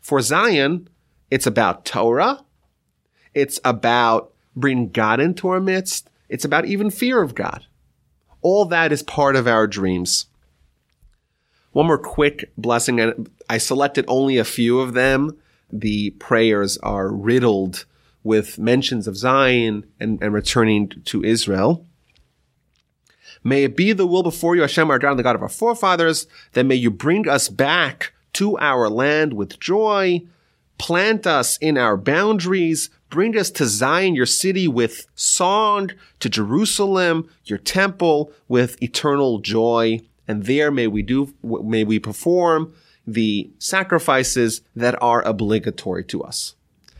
for 0.01 0.21
Zion 0.21 0.87
it's 1.31 1.47
about 1.47 1.85
Torah. 1.85 2.43
It's 3.33 3.59
about 3.63 4.33
bringing 4.53 4.89
God 4.89 5.21
into 5.21 5.47
our 5.47 5.61
midst. 5.61 6.09
It's 6.27 6.45
about 6.45 6.65
even 6.65 6.91
fear 6.91 7.21
of 7.21 7.33
God. 7.33 7.65
All 8.41 8.65
that 8.65 8.91
is 8.91 9.01
part 9.01 9.37
of 9.37 9.47
our 9.47 9.65
dreams. 9.65 10.25
One 11.71 11.87
more 11.87 11.97
quick 11.97 12.51
blessing, 12.57 12.99
and 12.99 13.29
I 13.49 13.57
selected 13.57 14.03
only 14.09 14.37
a 14.37 14.43
few 14.43 14.81
of 14.81 14.93
them. 14.93 15.37
The 15.71 16.09
prayers 16.11 16.77
are 16.79 17.09
riddled 17.09 17.85
with 18.23 18.59
mentions 18.59 19.07
of 19.07 19.15
Zion 19.15 19.85
and, 19.99 20.21
and 20.21 20.33
returning 20.33 20.89
to 21.05 21.23
Israel. 21.23 21.85
May 23.43 23.63
it 23.63 23.75
be 23.75 23.91
the 23.93 24.05
will 24.05 24.23
before 24.23 24.55
you, 24.55 24.61
Hashem, 24.61 24.89
our 24.89 24.99
God, 24.99 25.11
and 25.11 25.19
the 25.19 25.23
God 25.23 25.35
of 25.35 25.41
our 25.41 25.49
forefathers, 25.49 26.27
that 26.53 26.65
may 26.65 26.75
you 26.75 26.91
bring 26.91 27.27
us 27.27 27.49
back 27.49 28.13
to 28.33 28.57
our 28.59 28.89
land 28.89 29.33
with 29.33 29.59
joy, 29.59 30.21
plant 30.77 31.25
us 31.25 31.57
in 31.57 31.77
our 31.77 31.97
boundaries, 31.97 32.89
bring 33.09 33.37
us 33.37 33.49
to 33.51 33.65
Zion, 33.65 34.15
your 34.15 34.25
city, 34.25 34.67
with 34.67 35.07
song, 35.15 35.91
to 36.19 36.29
Jerusalem, 36.29 37.29
your 37.45 37.57
temple, 37.57 38.31
with 38.47 38.81
eternal 38.81 39.39
joy. 39.39 40.01
And 40.27 40.45
there 40.45 40.71
may 40.71 40.87
we 40.87 41.01
do, 41.01 41.33
may 41.43 41.83
we 41.83 41.99
perform 41.99 42.73
the 43.05 43.49
sacrifices 43.57 44.61
that 44.75 45.01
are 45.01 45.21
obligatory 45.27 46.03
to 46.05 46.23
us. 46.23 46.55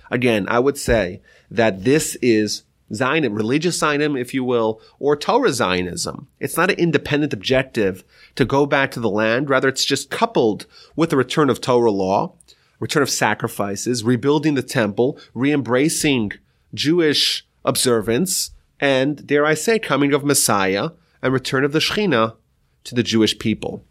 Again, 0.09 0.45
I 0.49 0.59
would 0.59 0.77
say 0.77 1.21
that 1.49 1.83
this 1.83 2.17
is 2.21 2.63
Zionism, 2.93 3.35
religious 3.35 3.79
Zionism, 3.79 4.17
if 4.17 4.33
you 4.33 4.43
will, 4.43 4.81
or 4.99 5.15
Torah 5.15 5.53
Zionism. 5.53 6.27
It's 6.39 6.57
not 6.57 6.71
an 6.71 6.77
independent 6.77 7.33
objective 7.33 8.03
to 8.35 8.45
go 8.45 8.65
back 8.65 8.91
to 8.91 8.99
the 8.99 9.09
land. 9.09 9.49
Rather, 9.49 9.67
it's 9.67 9.85
just 9.85 10.09
coupled 10.09 10.65
with 10.95 11.09
the 11.09 11.17
return 11.17 11.49
of 11.49 11.61
Torah 11.61 11.91
law, 11.91 12.35
return 12.79 13.03
of 13.03 13.09
sacrifices, 13.09 14.03
rebuilding 14.03 14.55
the 14.55 14.63
temple, 14.63 15.19
re-embracing 15.33 16.31
Jewish 16.73 17.45
observance, 17.63 18.51
and 18.79 19.25
dare 19.27 19.45
I 19.45 19.53
say, 19.53 19.77
coming 19.77 20.13
of 20.13 20.25
Messiah 20.25 20.89
and 21.21 21.33
return 21.33 21.63
of 21.63 21.71
the 21.71 21.79
Shekhinah 21.79 22.35
to 22.83 22.95
the 22.95 23.03
Jewish 23.03 23.37
people. 23.37 23.85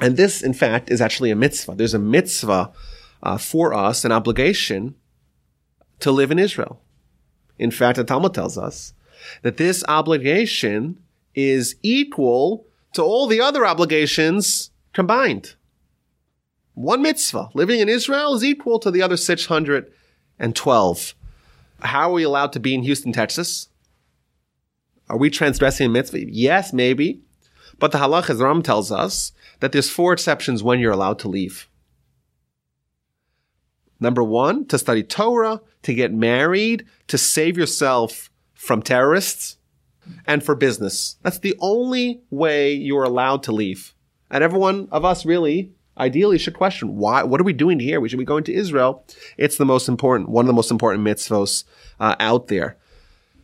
And 0.00 0.16
this, 0.16 0.42
in 0.42 0.52
fact, 0.52 0.90
is 0.90 1.00
actually 1.00 1.30
a 1.30 1.36
mitzvah. 1.36 1.74
There's 1.74 1.94
a 1.94 1.98
mitzvah 1.98 2.72
uh, 3.22 3.38
for 3.38 3.74
us, 3.74 4.04
an 4.04 4.12
obligation 4.12 4.94
to 6.00 6.12
live 6.12 6.30
in 6.30 6.38
Israel. 6.38 6.80
In 7.58 7.70
fact, 7.70 7.96
the 7.96 8.04
Talmud 8.04 8.34
tells 8.34 8.56
us 8.56 8.94
that 9.42 9.56
this 9.56 9.84
obligation 9.88 10.98
is 11.34 11.76
equal 11.82 12.66
to 12.94 13.02
all 13.02 13.26
the 13.26 13.40
other 13.40 13.66
obligations 13.66 14.70
combined. 14.92 15.54
One 16.74 17.02
mitzvah, 17.02 17.50
living 17.54 17.80
in 17.80 17.88
Israel, 17.88 18.34
is 18.34 18.44
equal 18.44 18.78
to 18.80 18.90
the 18.90 19.02
other 19.02 19.16
612. 19.16 21.14
How 21.80 22.10
are 22.10 22.12
we 22.12 22.22
allowed 22.22 22.52
to 22.52 22.60
be 22.60 22.74
in 22.74 22.82
Houston, 22.84 23.12
Texas? 23.12 23.68
Are 25.08 25.16
we 25.16 25.30
transgressing 25.30 25.86
a 25.86 25.90
mitzvah? 25.90 26.30
Yes, 26.30 26.72
maybe. 26.72 27.22
But 27.78 27.92
the 27.92 27.98
halach, 27.98 28.30
as 28.30 28.38
Ram 28.38 28.62
tells 28.62 28.92
us, 28.92 29.32
that 29.60 29.72
there's 29.72 29.90
four 29.90 30.12
exceptions 30.12 30.62
when 30.62 30.80
you're 30.80 30.92
allowed 30.92 31.18
to 31.20 31.28
leave. 31.28 31.68
Number 34.00 34.22
one, 34.22 34.66
to 34.66 34.78
study 34.78 35.02
Torah, 35.02 35.60
to 35.82 35.94
get 35.94 36.12
married, 36.12 36.86
to 37.08 37.18
save 37.18 37.56
yourself 37.58 38.30
from 38.54 38.82
terrorists, 38.82 39.56
and 40.26 40.42
for 40.42 40.54
business. 40.54 41.16
That's 41.22 41.38
the 41.38 41.56
only 41.60 42.22
way 42.30 42.72
you're 42.72 43.04
allowed 43.04 43.42
to 43.44 43.52
leave. 43.52 43.94
And 44.30 44.42
every 44.44 44.58
one 44.58 44.88
of 44.90 45.04
us 45.04 45.24
really, 45.24 45.72
ideally, 45.96 46.38
should 46.38 46.54
question 46.54 46.96
why. 46.96 47.22
What 47.22 47.40
are 47.40 47.44
we 47.44 47.52
doing 47.52 47.80
here? 47.80 48.00
We 48.00 48.08
should 48.08 48.18
be 48.18 48.24
going 48.24 48.44
to 48.44 48.54
Israel. 48.54 49.04
It's 49.36 49.56
the 49.56 49.64
most 49.64 49.88
important, 49.88 50.28
one 50.28 50.44
of 50.44 50.46
the 50.46 50.54
most 50.54 50.70
important 50.70 51.04
mitzvos 51.04 51.64
uh, 52.00 52.16
out 52.20 52.48
there. 52.48 52.76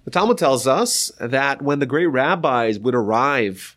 The 0.04 0.10
Talmud 0.10 0.38
tells 0.38 0.66
us 0.66 1.10
that 1.18 1.62
when 1.62 1.78
the 1.78 1.86
great 1.86 2.06
rabbis 2.06 2.78
would 2.78 2.94
arrive 2.94 3.76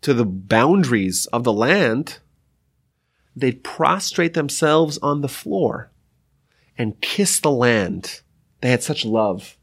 to 0.00 0.14
the 0.14 0.24
boundaries 0.24 1.26
of 1.26 1.44
the 1.44 1.52
land, 1.52 2.18
they'd 3.36 3.62
prostrate 3.62 4.32
themselves 4.32 4.98
on 4.98 5.20
the 5.20 5.28
floor 5.28 5.90
and 6.78 7.00
kiss 7.00 7.38
the 7.38 7.50
land. 7.50 8.22
They 8.62 8.70
had 8.70 8.82
such 8.82 9.04
love 9.04 9.56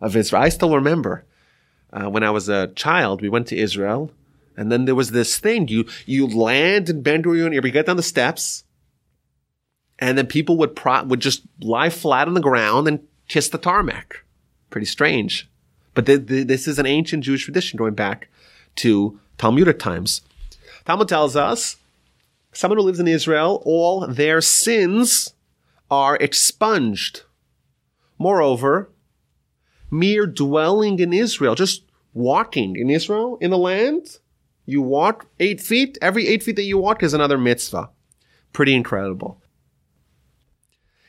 of 0.00 0.14
Israel. 0.14 0.42
I 0.42 0.50
still 0.50 0.74
remember 0.74 1.24
uh, 1.92 2.10
when 2.10 2.22
I 2.22 2.30
was 2.30 2.48
a 2.48 2.68
child, 2.68 3.22
we 3.22 3.28
went 3.30 3.46
to 3.48 3.56
Israel, 3.56 4.10
and 4.56 4.70
then 4.70 4.84
there 4.84 4.94
was 4.94 5.10
this 5.10 5.38
thing: 5.38 5.68
you 5.68 5.86
you 6.04 6.26
land 6.26 6.90
in 6.90 7.02
Ben 7.02 7.22
Gurion, 7.22 7.54
you 7.54 7.60
get 7.62 7.86
down 7.86 7.96
the 7.96 8.02
steps, 8.02 8.64
and 9.98 10.18
then 10.18 10.26
people 10.26 10.58
would 10.58 10.76
pro- 10.76 11.04
would 11.04 11.20
just 11.20 11.42
lie 11.60 11.90
flat 11.90 12.28
on 12.28 12.34
the 12.34 12.40
ground 12.40 12.86
and 12.86 13.06
kiss 13.28 13.48
the 13.48 13.58
tarmac. 13.58 14.24
Pretty 14.68 14.86
strange, 14.86 15.48
but 15.94 16.06
th- 16.06 16.26
th- 16.26 16.46
this 16.46 16.68
is 16.68 16.78
an 16.78 16.86
ancient 16.86 17.24
Jewish 17.24 17.44
tradition 17.44 17.78
going 17.78 17.94
back 17.94 18.28
to 18.76 19.18
Talmudic 19.38 19.78
times. 19.78 20.20
Talmud 20.84 21.08
tells 21.08 21.34
us 21.34 21.76
someone 22.56 22.78
who 22.78 22.84
lives 22.84 23.00
in 23.00 23.08
Israel, 23.08 23.62
all 23.64 24.06
their 24.06 24.40
sins 24.40 25.34
are 25.90 26.16
expunged. 26.16 27.22
Moreover, 28.18 28.90
mere 29.90 30.26
dwelling 30.26 30.98
in 30.98 31.12
Israel, 31.12 31.54
just 31.54 31.84
walking 32.14 32.76
in 32.76 32.90
Israel, 32.90 33.36
in 33.40 33.50
the 33.50 33.58
land, 33.58 34.18
you 34.64 34.82
walk 34.82 35.26
eight 35.38 35.60
feet, 35.60 35.98
every 36.00 36.26
eight 36.26 36.42
feet 36.42 36.56
that 36.56 36.64
you 36.64 36.78
walk 36.78 37.02
is 37.02 37.14
another 37.14 37.38
mitzvah. 37.38 37.90
Pretty 38.52 38.74
incredible. 38.74 39.40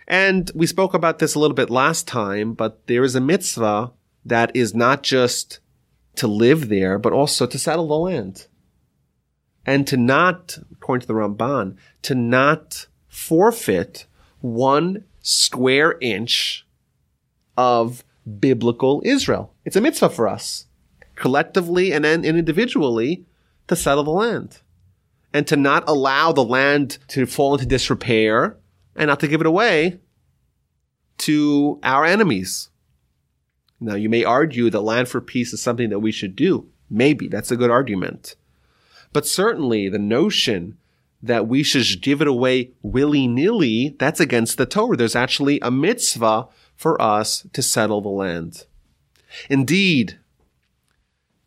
And 0.07 0.51
we 0.53 0.67
spoke 0.67 0.93
about 0.93 1.19
this 1.19 1.33
a 1.33 1.39
little 1.39 1.55
bit 1.55 1.69
last 1.69 2.07
time, 2.07 2.53
but 2.53 2.85
there 2.87 3.03
is 3.03 3.15
a 3.15 3.21
mitzvah 3.21 3.91
that 4.25 4.55
is 4.55 4.75
not 4.75 5.01
just 5.03 5.59
to 6.15 6.27
live 6.27 6.69
there, 6.69 6.99
but 6.99 7.13
also 7.13 7.45
to 7.45 7.57
settle 7.57 7.87
the 7.87 7.95
land. 7.95 8.47
And 9.67 9.85
to 9.87 9.97
not, 9.97 10.57
according 10.71 11.01
to 11.01 11.07
the 11.07 11.13
Ramban, 11.13 11.75
to 12.03 12.15
not 12.15 12.87
forfeit 13.09 14.07
one 14.39 15.03
square 15.21 15.97
inch 15.99 16.65
of 17.57 18.03
biblical 18.39 19.01
Israel. 19.05 19.53
It's 19.65 19.75
a 19.75 19.81
mitzvah 19.81 20.09
for 20.09 20.27
us, 20.27 20.67
collectively 21.15 21.91
and, 21.91 22.05
individually, 22.05 23.25
to 23.67 23.75
settle 23.75 24.05
the 24.05 24.11
land. 24.11 24.61
And 25.33 25.45
to 25.47 25.57
not 25.57 25.83
allow 25.87 26.31
the 26.31 26.45
land 26.45 26.97
to 27.09 27.25
fall 27.25 27.55
into 27.55 27.65
disrepair 27.65 28.55
and 28.95 29.09
not 29.09 29.19
to 29.19 29.27
give 29.27 29.41
it 29.41 29.47
away 29.47 29.99
to 31.19 31.79
our 31.83 32.05
enemies. 32.05 32.69
Now, 33.79 33.95
you 33.95 34.09
may 34.09 34.23
argue 34.23 34.69
that 34.69 34.81
land 34.81 35.09
for 35.09 35.19
peace 35.19 35.51
is 35.51 35.61
something 35.61 35.89
that 35.89 35.99
we 35.99 36.11
should 36.11 36.35
do. 36.35 36.69
Maybe 36.89 37.27
that's 37.27 37.51
a 37.51 37.57
good 37.57 37.69
argument. 37.69 38.35
But 39.13 39.25
certainly 39.25 39.89
the 39.89 39.99
notion 39.99 40.77
that 41.21 41.47
we 41.47 41.63
should 41.63 42.01
give 42.01 42.21
it 42.21 42.27
away 42.27 42.71
willy 42.81 43.27
nilly, 43.27 43.95
that's 43.97 44.19
against 44.19 44.57
the 44.57 44.65
Torah. 44.65 44.97
There's 44.97 45.15
actually 45.15 45.59
a 45.61 45.71
mitzvah 45.71 46.47
for 46.75 47.01
us 47.01 47.47
to 47.53 47.61
settle 47.61 48.01
the 48.01 48.09
land. 48.09 48.65
Indeed, 49.49 50.19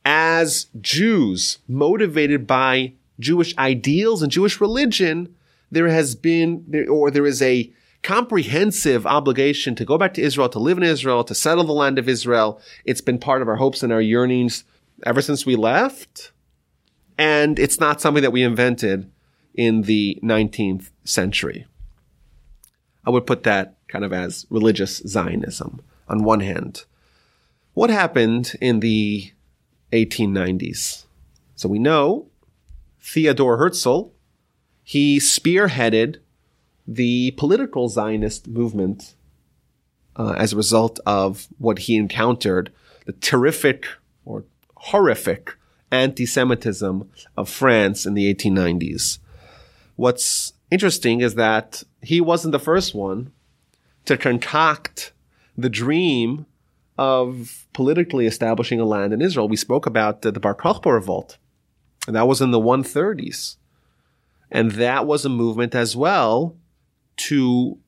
as 0.05 0.67
Jews 0.81 1.59
motivated 1.69 2.47
by 2.47 2.95
Jewish 3.19 3.57
ideals 3.59 4.23
and 4.23 4.33
Jewish 4.33 4.61
religion, 4.61 5.35
there 5.71 5.89
has 5.89 6.15
been, 6.15 6.87
or 6.89 7.11
there 7.11 7.27
is 7.27 7.41
a 7.41 7.73
comprehensive 8.03 9.07
obligation 9.07 9.75
to 9.77 9.85
go 9.85 9.99
back 9.99 10.15
to 10.15 10.23
Israel, 10.23 10.49
to 10.49 10.59
live 10.59 10.79
in 10.79 10.83
Israel, 10.83 11.23
to 11.23 11.35
settle 11.35 11.65
the 11.65 11.73
land 11.73 11.99
of 11.99 12.09
Israel. 12.09 12.61
It's 12.85 13.03
been 13.03 13.19
part 13.19 13.43
of 13.43 13.49
our 13.49 13.57
hopes 13.57 13.83
and 13.83 13.93
our 13.93 14.01
yearnings 14.01 14.65
ever 15.05 15.23
since 15.23 15.47
we 15.47 15.55
left. 15.55 16.33
And 17.21 17.59
it's 17.59 17.79
not 17.79 18.01
something 18.01 18.23
that 18.23 18.31
we 18.33 18.43
invented 18.43 19.11
in 19.55 19.83
the 19.83 20.19
19th 20.23 20.89
century. 21.05 21.67
I 23.05 23.11
would 23.11 23.27
put 23.27 23.43
that 23.43 23.75
kind 23.89 24.07
of 24.07 24.13
as 24.15 24.47
religious 24.49 25.03
Zionism 25.07 25.83
on 26.09 26.25
one 26.25 26.41
hand. 26.41 26.87
What 27.75 27.91
happened 27.91 28.55
in 28.59 28.81
the 28.81 29.33
1890s? 29.93 31.05
So 31.57 31.69
we 31.69 31.79
know 31.79 32.29
Theodor 33.03 33.59
Herzl, 33.59 34.13
he 34.83 35.19
spearheaded 35.19 36.21
the 36.89 37.33
political 37.33 37.91
Zionist 37.91 38.49
movement 38.49 39.15
uh, 40.17 40.37
as 40.39 40.55
a 40.55 40.57
result 40.57 40.99
of 41.05 41.49
what 41.59 41.81
he 41.81 41.97
encountered, 41.97 42.73
the 43.05 43.13
terrific 43.13 43.85
or 44.25 44.45
horrific 44.75 45.59
anti-Semitism 45.93 47.11
of 47.37 47.49
France 47.49 48.07
in 48.07 48.15
the 48.15 48.33
1890s. 48.33 49.19
What's 49.97 50.53
interesting 50.71 51.21
is 51.21 51.35
that 51.35 51.83
he 52.03 52.21
wasn't 52.21 52.53
the 52.53 52.59
first 52.59 52.95
one 52.95 53.33
to 54.05 54.17
concoct 54.17 55.13
the 55.57 55.69
dream 55.69 56.47
of 56.97 57.67
politically 57.73 58.27
establishing 58.27 58.81
a 58.81 58.85
land 58.85 59.13
in 59.13 59.23
Israel. 59.23 59.49
We 59.49 59.57
spoke 59.57 59.87
about 59.87 60.23
the, 60.23 60.31
the 60.31 60.41
Bar 60.41 60.55
Kokhba 60.55 60.93
revolt, 60.93 61.39
and 62.07 62.15
that 62.17 62.29
was 62.29 62.41
in 62.41 62.51
the 62.51 62.61
130s. 62.61 63.57
And 64.51 64.73
that 64.73 65.07
was 65.07 65.25
a 65.25 65.29
movement 65.29 65.75
as 65.75 65.97
well 65.97 66.57
to 67.17 67.79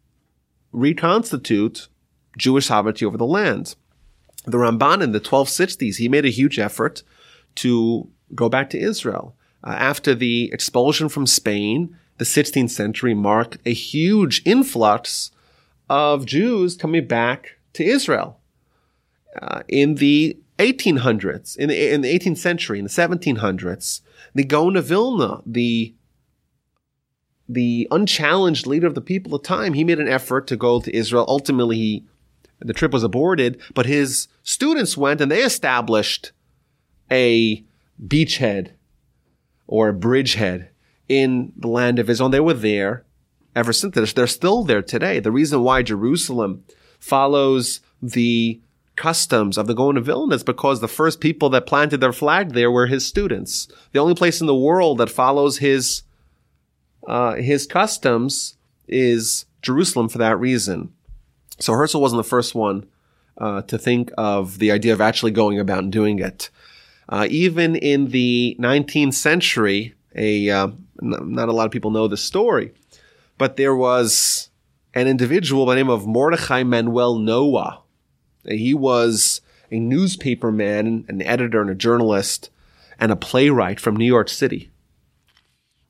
reconstitute 0.71 1.89
Jewish 2.39 2.67
sovereignty 2.67 3.05
over 3.05 3.17
the 3.17 3.27
land. 3.27 3.75
The 4.45 4.59
Ramban 4.59 5.03
in 5.03 5.13
the 5.13 5.21
1260s, 5.21 5.97
he 5.97 6.09
made 6.09 6.25
a 6.25 6.31
huge 6.31 6.59
effort 6.59 7.03
to 7.57 8.09
go 8.35 8.49
back 8.49 8.71
to 8.71 8.79
Israel. 8.79 9.35
Uh, 9.65 9.71
after 9.71 10.15
the 10.15 10.51
expulsion 10.53 11.09
from 11.09 11.27
Spain, 11.27 11.97
the 12.19 12.25
16th 12.25 12.71
century 12.71 13.15
marked 13.15 13.59
a 13.65 13.73
huge 13.73 14.43
influx 14.45 15.31
of 15.89 16.27
Jews 16.27 16.77
coming 16.77 17.07
back 17.07 17.59
to 17.75 17.85
Israel 17.85 18.39
uh, 19.41 19.63
in 19.69 19.97
the 19.97 20.39
1800s, 20.59 21.57
in 21.57 21.69
the, 21.69 21.93
in 21.93 22.01
the 22.03 22.19
18th 22.19 22.39
century, 22.39 22.79
in 22.79 22.85
the 22.85 22.91
1700s. 22.91 24.01
The 24.35 24.45
Gaon 24.45 24.77
of 24.77 24.87
Vilna, 24.87 25.43
the 25.45 25.95
the 27.49 27.87
unchallenged 27.91 28.67
leader 28.67 28.87
of 28.87 28.95
the 28.95 29.01
people 29.01 29.35
at 29.35 29.43
the 29.43 29.49
time, 29.49 29.75
he 29.75 29.85
made 29.85 29.99
an 29.99 30.09
effort 30.09 30.47
to 30.47 30.57
go 30.57 30.81
to 30.81 30.97
Israel. 30.97 31.27
Ultimately, 31.29 31.77
he, 31.77 32.07
the 32.61 32.73
trip 32.73 32.93
was 32.93 33.05
aborted, 33.05 33.61
but 33.75 33.85
his 33.85 34.29
students 34.43 34.97
went 34.97 35.21
and 35.21 35.31
they 35.31 35.43
established 35.43 36.33
a 37.11 37.65
beachhead 38.05 38.73
or 39.67 39.89
a 39.89 39.95
bridgehead 39.95 40.69
in 41.09 41.53
the 41.57 41.69
land 41.69 41.99
of 41.99 42.09
Israel. 42.09 42.27
And 42.27 42.35
they 42.35 42.41
were 42.41 42.55
there 42.55 43.05
ever 43.55 43.73
since. 43.73 44.13
They're, 44.13 44.27
still 44.27 44.65
there 44.65 44.83
today. 44.83 45.21
The 45.21 45.33
reason 45.33 45.63
why 45.63 45.83
Jerusalem 45.83 46.65
follows 46.99 47.81
the 48.01 48.61
customs 48.97 49.57
of 49.57 49.67
the 49.67 49.75
Gaon 49.75 49.97
of 49.97 50.07
Vilna 50.07 50.35
is 50.35 50.45
because 50.45 50.81
the 50.81 50.89
first 50.89 51.21
people 51.21 51.49
that 51.51 51.67
planted 51.67 52.01
their 52.01 52.13
flag 52.13 52.53
there 52.53 52.71
were 52.71 52.87
his 52.87 53.07
students. 53.07 53.69
The 53.93 53.99
only 53.99 54.15
place 54.15 54.41
in 54.41 54.47
the 54.47 54.55
world 54.55 54.99
that 54.99 55.11
follows 55.11 55.59
his 55.59 56.03
uh, 57.07 57.35
his 57.35 57.67
customs 57.67 58.57
is 58.87 59.47
Jerusalem 59.61 60.09
for 60.09 60.19
that 60.19 60.39
reason. 60.39 60.93
So 61.59 61.73
Herzl 61.73 62.01
wasn't 62.01 62.21
the 62.21 62.29
first 62.29 62.55
one 62.55 62.87
uh, 63.39 63.63
to 63.63 63.79
think 63.79 64.13
of 64.17 64.59
the 64.59 64.71
idea 64.71 64.93
of 64.93 65.01
actually 65.01 65.33
going 65.33 65.59
about 65.59 65.81
and 65.81 65.93
doing 65.93 66.19
it. 66.19 66.51
Uh, 67.13 67.27
even 67.29 67.77
in 67.77 68.07
the 68.07 68.57
19th 68.59 69.13
century, 69.13 69.95
a 70.15 70.49
uh, 70.49 70.69
not 71.03 71.51
a 71.51 71.53
lot 71.53 71.67
of 71.67 71.71
people 71.71 71.91
know 71.91 72.09
the 72.09 72.17
story, 72.17 72.73
but 73.37 73.59
there 73.59 73.77
was 73.77 74.49
an 74.95 75.07
individual 75.07 75.67
by 75.67 75.75
the 75.75 75.81
name 75.81 75.91
of 75.91 76.07
Mordechai 76.07 76.63
Manuel 76.63 77.19
Noah. 77.19 77.83
He 78.47 78.73
was 78.73 79.43
a 79.71 79.79
newspaper 79.79 80.51
man, 80.51 81.05
an 81.07 81.21
editor, 81.21 81.61
and 81.61 81.69
a 81.69 81.75
journalist, 81.75 82.49
and 82.99 83.13
a 83.13 83.17
playwright 83.17 83.79
from 83.79 83.95
New 83.95 84.07
York 84.07 84.31
City. 84.31 84.71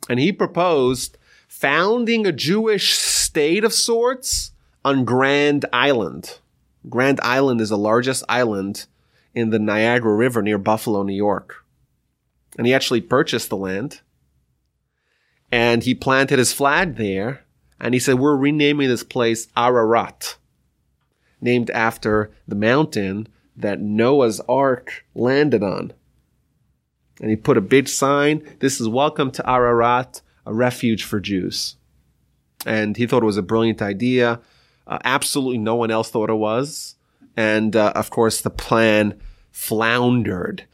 And 0.09 0.19
he 0.19 0.33
proposed 0.33 1.19
founding 1.47 2.27
a 2.27 2.33
Jewish 2.33 2.95
state 2.95 3.63
of 3.63 3.73
sorts 3.73 4.51
on 4.85 5.05
Grand 5.05 5.67
Island. 5.73 6.41
Grand 6.91 7.21
Island 7.23 7.61
is 7.61 7.69
the 7.69 7.79
largest 7.79 8.25
island 8.29 8.87
in 9.35 9.51
the 9.51 9.59
Niagara 9.59 10.15
River 10.15 10.43
near 10.43 10.59
Buffalo, 10.59 11.03
New 11.03 11.15
York. 11.15 11.65
And 12.59 12.67
he 12.67 12.75
actually 12.75 13.01
purchased 13.01 13.49
the 13.49 13.57
land 13.57 14.01
and 15.53 15.83
he 15.83 15.95
planted 15.95 16.39
his 16.39 16.53
flag 16.53 16.97
there. 16.97 17.45
And 17.79 17.95
he 17.95 18.01
said, 18.01 18.19
We're 18.19 18.37
renaming 18.37 18.89
this 18.89 19.03
place 19.03 19.49
Ararat, 19.57 20.37
named 21.41 21.71
after 21.71 22.31
the 22.49 22.55
mountain 22.55 23.29
that 23.57 23.81
Noah's 23.81 24.41
Ark 24.49 25.05
landed 25.15 25.63
on. 25.63 25.93
And 27.21 27.29
he 27.29 27.37
put 27.37 27.59
a 27.59 27.63
big 27.63 27.89
sign 27.89 28.49
This 28.61 28.81
is 28.81 28.89
welcome 28.89 29.31
to 29.33 29.49
Ararat, 29.49 30.23
a 30.47 30.55
refuge 30.55 31.05
for 31.05 31.21
Jews. 31.21 31.77
And 32.65 32.97
he 32.97 33.07
thought 33.07 33.23
it 33.23 33.27
was 33.27 33.37
a 33.37 33.43
brilliant 33.43 33.83
idea. 33.83 34.41
Uh, 34.87 34.99
absolutely 35.05 35.59
no 35.59 35.75
one 35.75 35.91
else 35.91 36.11
thought 36.11 36.31
it 36.31 36.35
was. 36.35 36.97
And 37.37 37.75
uh, 37.75 37.93
of 37.95 38.11
course, 38.11 38.41
the 38.41 38.51
plan 38.51 39.21
floundered. 39.51 40.65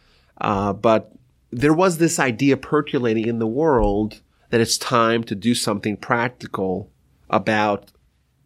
Uh, 0.41 0.73
but 0.73 1.13
there 1.51 1.75
was 1.75 1.99
this 1.99 2.19
idea 2.19 2.57
percolating 2.57 3.27
in 3.27 3.39
the 3.39 3.47
world 3.47 4.21
that 4.51 4.61
it's 4.61 4.79
time 4.79 5.25
to 5.25 5.35
do 5.35 5.55
something 5.55 5.97
practical 5.97 6.91
about 7.31 7.91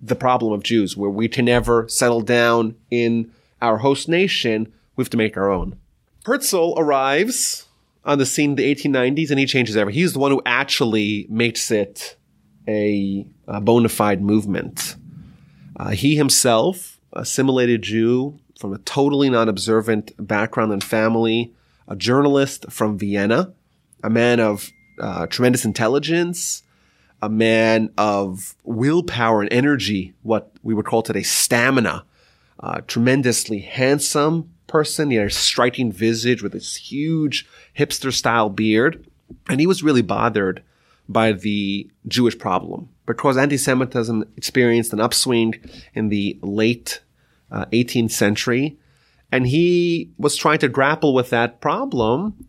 the 0.00 0.16
problem 0.16 0.52
of 0.52 0.62
Jews, 0.62 0.96
where 0.96 1.10
we 1.10 1.28
can 1.28 1.44
never 1.44 1.88
settle 1.88 2.22
down 2.22 2.74
in 2.90 3.30
our 3.60 3.78
host 3.78 4.08
nation. 4.08 4.72
We 4.96 5.02
have 5.02 5.10
to 5.10 5.16
make 5.16 5.36
our 5.36 5.50
own. 5.50 5.78
Herzl 6.24 6.74
arrives 6.76 7.66
on 8.04 8.18
the 8.18 8.26
scene 8.26 8.50
in 8.50 8.56
the 8.56 8.74
1890s 8.74 9.30
and 9.30 9.38
he 9.38 9.46
changes 9.46 9.76
everything. 9.76 10.00
He's 10.00 10.12
the 10.12 10.18
one 10.18 10.32
who 10.32 10.42
actually 10.44 11.26
makes 11.28 11.70
it 11.70 12.16
a, 12.66 13.26
a 13.46 13.60
bona 13.60 13.88
fide 13.88 14.22
movement. 14.22 14.96
Uh, 15.76 15.90
he 15.90 16.16
himself, 16.16 16.98
assimilated 17.12 17.82
Jew 17.82 18.38
from 18.58 18.72
a 18.72 18.78
totally 18.78 19.30
non-observant 19.30 20.12
background 20.18 20.72
and 20.72 20.82
family, 20.82 21.52
a 21.88 21.96
journalist 21.96 22.70
from 22.70 22.98
Vienna, 22.98 23.52
a 24.02 24.10
man 24.10 24.40
of 24.40 24.70
uh, 25.00 25.26
tremendous 25.26 25.64
intelligence, 25.64 26.62
a 27.20 27.28
man 27.28 27.90
of 27.96 28.54
willpower 28.64 29.42
and 29.42 29.52
energy, 29.52 30.14
what 30.22 30.52
we 30.62 30.74
would 30.74 30.86
call 30.86 31.02
today 31.02 31.22
stamina, 31.22 32.04
uh, 32.60 32.80
tremendously 32.86 33.60
handsome 33.60 34.52
person, 34.66 35.10
he 35.10 35.16
had 35.16 35.26
a 35.26 35.30
striking 35.30 35.92
visage 35.92 36.42
with 36.42 36.52
this 36.52 36.76
huge 36.76 37.46
hipster 37.78 38.12
style 38.12 38.48
beard. 38.48 39.06
And 39.48 39.60
he 39.60 39.66
was 39.66 39.82
really 39.82 40.02
bothered 40.02 40.62
by 41.08 41.32
the 41.32 41.90
Jewish 42.08 42.38
problem 42.38 42.88
because 43.06 43.36
anti-Semitism 43.36 44.24
experienced 44.36 44.92
an 44.92 45.00
upswing 45.00 45.54
in 45.94 46.08
the 46.08 46.38
late 46.42 47.00
uh, 47.50 47.66
18th 47.66 48.12
century. 48.12 48.78
And 49.30 49.46
he 49.46 50.10
was 50.18 50.36
trying 50.36 50.58
to 50.58 50.68
grapple 50.68 51.14
with 51.14 51.30
that 51.30 51.60
problem 51.60 52.46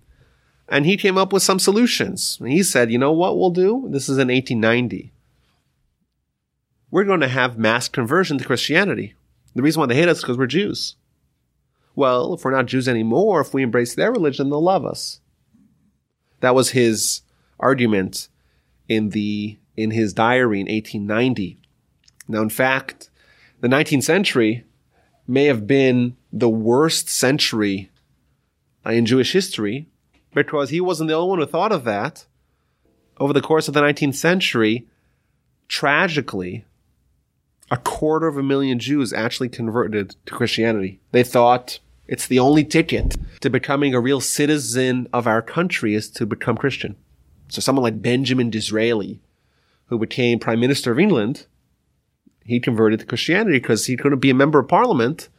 and 0.69 0.85
he 0.85 0.97
came 0.97 1.17
up 1.17 1.33
with 1.33 1.43
some 1.43 1.59
solutions. 1.59 2.39
He 2.43 2.63
said, 2.63 2.91
you 2.91 2.97
know 2.97 3.11
what 3.11 3.37
we'll 3.37 3.51
do? 3.51 3.87
This 3.89 4.09
is 4.09 4.17
in 4.17 4.29
1890. 4.29 5.11
We're 6.89 7.03
going 7.03 7.19
to 7.19 7.27
have 7.27 7.57
mass 7.57 7.87
conversion 7.87 8.37
to 8.37 8.45
Christianity. 8.45 9.13
The 9.55 9.61
reason 9.61 9.81
why 9.81 9.87
they 9.87 9.95
hate 9.95 10.09
us 10.09 10.17
is 10.17 10.23
because 10.23 10.37
we're 10.37 10.47
Jews. 10.47 10.95
Well, 11.95 12.33
if 12.33 12.43
we're 12.43 12.51
not 12.51 12.65
Jews 12.65 12.87
anymore, 12.87 13.41
if 13.41 13.53
we 13.53 13.61
embrace 13.61 13.93
their 13.93 14.11
religion, 14.11 14.49
they'll 14.49 14.63
love 14.63 14.85
us. 14.85 15.19
That 16.39 16.55
was 16.55 16.71
his 16.71 17.21
argument 17.59 18.29
in 18.87 19.09
the 19.09 19.57
in 19.75 19.91
his 19.91 20.13
diary 20.13 20.59
in 20.59 20.67
1890. 20.67 21.57
Now, 22.27 22.41
in 22.41 22.49
fact, 22.49 23.09
the 23.61 23.67
19th 23.67 24.03
century 24.03 24.65
may 25.27 25.45
have 25.45 25.67
been 25.67 26.15
the 26.31 26.49
worst 26.49 27.09
century 27.09 27.89
in 28.85 29.05
Jewish 29.05 29.33
history 29.33 29.87
because 30.33 30.69
he 30.69 30.81
wasn't 30.81 31.07
the 31.07 31.15
only 31.15 31.29
one 31.29 31.39
who 31.39 31.45
thought 31.45 31.71
of 31.71 31.83
that. 31.85 32.25
Over 33.17 33.33
the 33.33 33.41
course 33.41 33.67
of 33.67 33.73
the 33.73 33.81
19th 33.81 34.15
century, 34.15 34.87
tragically, 35.67 36.65
a 37.71 37.77
quarter 37.77 38.27
of 38.27 38.37
a 38.37 38.43
million 38.43 38.79
Jews 38.79 39.13
actually 39.13 39.49
converted 39.49 40.15
to 40.25 40.33
Christianity. 40.33 40.99
They 41.11 41.23
thought 41.23 41.79
it's 42.07 42.27
the 42.27 42.39
only 42.39 42.65
ticket 42.65 43.15
to 43.41 43.49
becoming 43.49 43.93
a 43.93 44.01
real 44.01 44.19
citizen 44.19 45.07
of 45.13 45.27
our 45.27 45.41
country 45.41 45.95
is 45.95 46.09
to 46.11 46.25
become 46.25 46.57
Christian. 46.57 46.95
So 47.47 47.61
someone 47.61 47.83
like 47.83 48.01
Benjamin 48.01 48.49
Disraeli, 48.49 49.19
who 49.93 49.99
became 49.99 50.39
Prime 50.39 50.59
Minister 50.59 50.91
of 50.91 50.97
England, 50.97 51.45
he 52.43 52.59
converted 52.59 52.99
to 52.99 53.05
Christianity 53.05 53.59
because 53.59 53.85
he 53.85 53.95
couldn't 53.95 54.21
be 54.21 54.31
a 54.31 54.33
member 54.33 54.57
of 54.57 54.67
parliament 54.67 55.29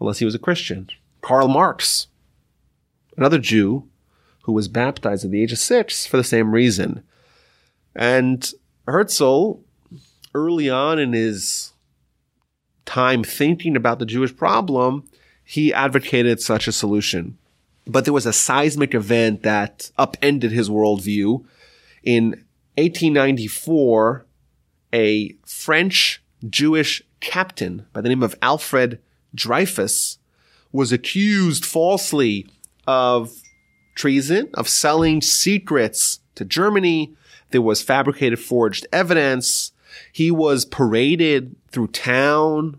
unless 0.00 0.20
he 0.20 0.24
was 0.24 0.36
a 0.36 0.38
Christian. 0.38 0.88
Karl 1.20 1.48
Marx, 1.48 2.06
another 3.16 3.40
Jew 3.40 3.88
who 4.42 4.52
was 4.52 4.68
baptized 4.68 5.24
at 5.24 5.32
the 5.32 5.42
age 5.42 5.50
of 5.50 5.58
six 5.58 6.06
for 6.06 6.16
the 6.16 6.22
same 6.22 6.52
reason. 6.52 7.02
And 7.96 8.48
Herzl, 8.86 9.54
early 10.32 10.70
on 10.70 11.00
in 11.00 11.12
his 11.12 11.72
time 12.86 13.24
thinking 13.24 13.74
about 13.74 13.98
the 13.98 14.06
Jewish 14.06 14.36
problem, 14.36 15.08
he 15.42 15.74
advocated 15.74 16.40
such 16.40 16.68
a 16.68 16.72
solution. 16.72 17.36
But 17.84 18.04
there 18.04 18.14
was 18.14 18.26
a 18.26 18.32
seismic 18.32 18.94
event 18.94 19.42
that 19.42 19.90
upended 19.98 20.52
his 20.52 20.70
worldview. 20.70 21.44
In 22.04 22.44
1894, 22.78 24.26
a 24.92 25.34
French 25.44 26.22
Jewish 26.48 27.02
captain 27.20 27.86
by 27.92 28.00
the 28.00 28.08
name 28.08 28.22
of 28.22 28.36
Alfred 28.40 29.00
Dreyfus 29.34 30.18
was 30.70 30.92
accused 30.92 31.64
falsely 31.64 32.46
of 32.86 33.32
treason, 33.94 34.48
of 34.54 34.68
selling 34.68 35.20
secrets 35.20 36.20
to 36.36 36.44
Germany. 36.44 37.14
There 37.50 37.62
was 37.62 37.82
fabricated 37.82 38.38
forged 38.38 38.86
evidence. 38.92 39.72
He 40.12 40.30
was 40.30 40.64
paraded 40.64 41.56
through 41.70 41.88
town. 41.88 42.78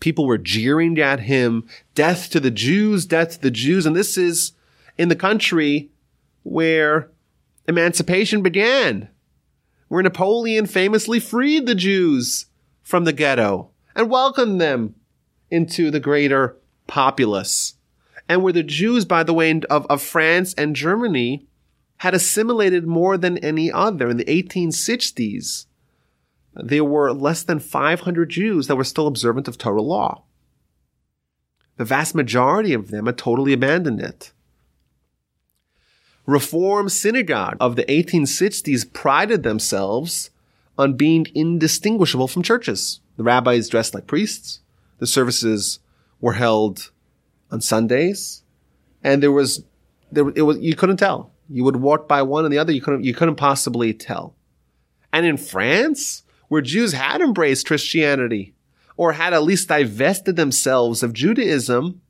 People 0.00 0.26
were 0.26 0.38
jeering 0.38 0.98
at 0.98 1.20
him. 1.20 1.66
Death 1.94 2.30
to 2.30 2.40
the 2.40 2.50
Jews, 2.50 3.04
death 3.04 3.32
to 3.32 3.42
the 3.42 3.50
Jews. 3.50 3.84
And 3.86 3.94
this 3.94 4.16
is 4.16 4.52
in 4.96 5.08
the 5.08 5.16
country 5.16 5.90
where 6.42 7.10
emancipation 7.68 8.42
began, 8.42 9.08
where 9.88 10.02
Napoleon 10.02 10.66
famously 10.66 11.20
freed 11.20 11.66
the 11.66 11.74
Jews 11.74 12.46
from 12.82 13.04
the 13.04 13.12
ghetto 13.12 13.70
and 13.94 14.10
welcomed 14.10 14.60
them 14.60 14.94
into 15.50 15.90
the 15.90 16.00
greater 16.00 16.56
populace 16.86 17.74
and 18.28 18.42
where 18.42 18.52
the 18.52 18.62
Jews, 18.62 19.04
by 19.04 19.22
the 19.22 19.34
way, 19.34 19.60
of, 19.70 19.86
of 19.86 20.02
France 20.02 20.54
and 20.54 20.74
Germany 20.74 21.46
had 21.98 22.14
assimilated 22.14 22.86
more 22.86 23.16
than 23.16 23.38
any 23.38 23.70
other 23.72 24.10
in 24.10 24.16
the 24.16 24.24
1860s. 24.24 25.66
There 26.54 26.84
were 26.84 27.12
less 27.12 27.42
than 27.42 27.58
500 27.58 28.28
Jews 28.28 28.66
that 28.66 28.76
were 28.76 28.84
still 28.84 29.06
observant 29.06 29.48
of 29.48 29.58
Torah 29.58 29.82
law. 29.82 30.24
The 31.76 31.84
vast 31.84 32.14
majority 32.14 32.72
of 32.72 32.90
them 32.90 33.06
had 33.06 33.18
totally 33.18 33.52
abandoned 33.52 34.00
it. 34.00 34.32
Reform 36.26 36.88
synagogue 36.88 37.56
of 37.60 37.76
the 37.76 37.84
1860s 37.84 38.92
prided 38.92 39.44
themselves 39.44 40.30
on 40.76 40.94
being 40.94 41.26
indistinguishable 41.34 42.28
from 42.28 42.42
churches. 42.42 43.00
The 43.16 43.22
rabbis 43.22 43.68
dressed 43.68 43.94
like 43.94 44.06
priests. 44.06 44.60
The 44.98 45.06
services 45.06 45.78
were 46.20 46.34
held 46.34 46.90
on 47.50 47.60
Sundays, 47.60 48.42
and 49.04 49.22
there 49.22 49.32
was 49.32 49.64
there 50.10 50.28
it 50.34 50.42
was 50.42 50.58
you 50.58 50.74
couldn't 50.74 50.96
tell. 50.96 51.32
You 51.48 51.64
would 51.64 51.76
walk 51.76 52.08
by 52.08 52.22
one 52.22 52.44
and 52.44 52.52
the 52.52 52.58
other. 52.58 52.72
You 52.72 52.80
couldn't 52.80 53.04
you 53.04 53.14
couldn't 53.14 53.36
possibly 53.36 53.94
tell. 53.94 54.34
And 55.12 55.24
in 55.24 55.36
France, 55.36 56.24
where 56.48 56.60
Jews 56.60 56.92
had 56.92 57.20
embraced 57.20 57.66
Christianity 57.66 58.54
or 58.96 59.12
had 59.12 59.32
at 59.32 59.44
least 59.44 59.68
divested 59.68 60.36
themselves 60.36 61.02
of 61.02 61.12
Judaism, 61.12 62.00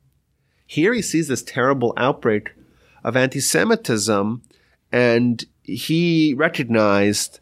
here 0.65 0.93
he 0.93 1.01
sees 1.01 1.27
this 1.27 1.43
terrible 1.43 1.93
outbreak 1.97 2.53
of 3.07 3.15
anti-Semitism, 3.15 4.41
and 4.91 5.45
he 5.63 6.33
recognized 6.33 7.39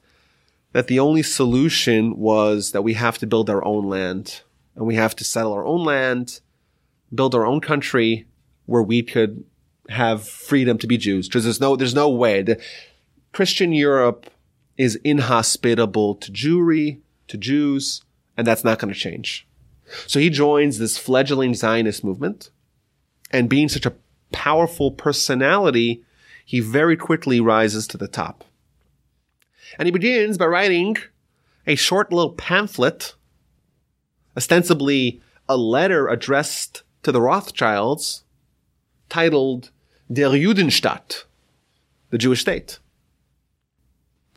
that 0.73 0.85
the 0.87 0.99
only 0.99 1.23
solution 1.23 2.15
was 2.17 2.71
that 2.71 2.83
we 2.83 2.93
have 2.93 3.17
to 3.17 3.25
build 3.25 3.49
our 3.49 3.65
own 3.65 3.89
land 3.89 4.41
and 4.75 4.85
we 4.85 4.93
have 4.93 5.15
to 5.15 5.23
settle 5.23 5.53
our 5.53 5.65
own 5.65 5.83
land, 5.83 6.39
build 7.13 7.33
our 7.33 7.47
own 7.47 7.61
country 7.61 8.27
where 8.67 8.83
we 8.83 9.01
could 9.01 9.43
have 9.89 10.27
freedom 10.27 10.77
to 10.77 10.85
be 10.85 10.97
Jews. 10.97 11.27
Because 11.27 11.45
there's 11.45 11.59
no, 11.61 11.75
there's 11.75 11.95
no 11.95 12.09
way. 12.09 12.43
The 12.43 12.61
Christian 13.31 13.71
Europe 13.71 14.29
is 14.77 14.97
inhospitable 15.03 16.13
to 16.15 16.31
Jewry, 16.31 16.99
to 17.27 17.37
Jews, 17.37 18.03
and 18.37 18.45
that's 18.45 18.63
not 18.63 18.77
going 18.77 18.93
to 18.93 18.99
change. 18.99 19.47
So 20.05 20.19
he 20.19 20.29
joins 20.29 20.77
this 20.77 20.99
fledgling 20.99 21.55
Zionist 21.55 22.03
movement, 22.03 22.51
and 23.31 23.49
being 23.49 23.67
such 23.67 23.87
a 23.87 23.93
powerful 24.35 24.91
personality, 24.91 26.03
he 26.45 26.59
very 26.59 26.97
quickly 26.97 27.39
rises 27.39 27.87
to 27.87 27.97
the 27.97 28.07
top. 28.07 28.43
And 29.79 29.87
he 29.87 29.91
begins 29.91 30.37
by 30.37 30.45
writing 30.45 30.97
a 31.65 31.75
short 31.75 32.11
little 32.11 32.33
pamphlet, 32.33 33.15
ostensibly 34.35 35.21
a 35.47 35.55
letter 35.55 36.09
addressed 36.09 36.83
to 37.03 37.13
the 37.13 37.21
Rothschilds, 37.21 38.25
titled 39.09 39.71
Der 40.11 40.31
Judenstaat, 40.31 41.23
the 42.09 42.17
Jewish 42.17 42.41
state. 42.41 42.79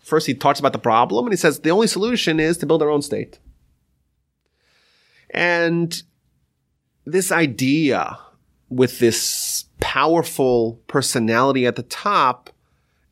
First, 0.00 0.28
he 0.28 0.34
talks 0.34 0.60
about 0.60 0.72
the 0.72 0.78
problem 0.78 1.26
and 1.26 1.32
he 1.32 1.36
says 1.36 1.60
the 1.60 1.70
only 1.70 1.88
solution 1.88 2.38
is 2.38 2.56
to 2.58 2.66
build 2.66 2.82
our 2.82 2.88
own 2.88 3.02
state. 3.02 3.40
And 5.30 6.02
this 7.04 7.32
idea 7.32 8.18
with 8.70 8.98
this 9.00 9.64
powerful 9.80 10.80
personality 10.86 11.66
at 11.66 11.76
the 11.76 11.82
top, 11.82 12.50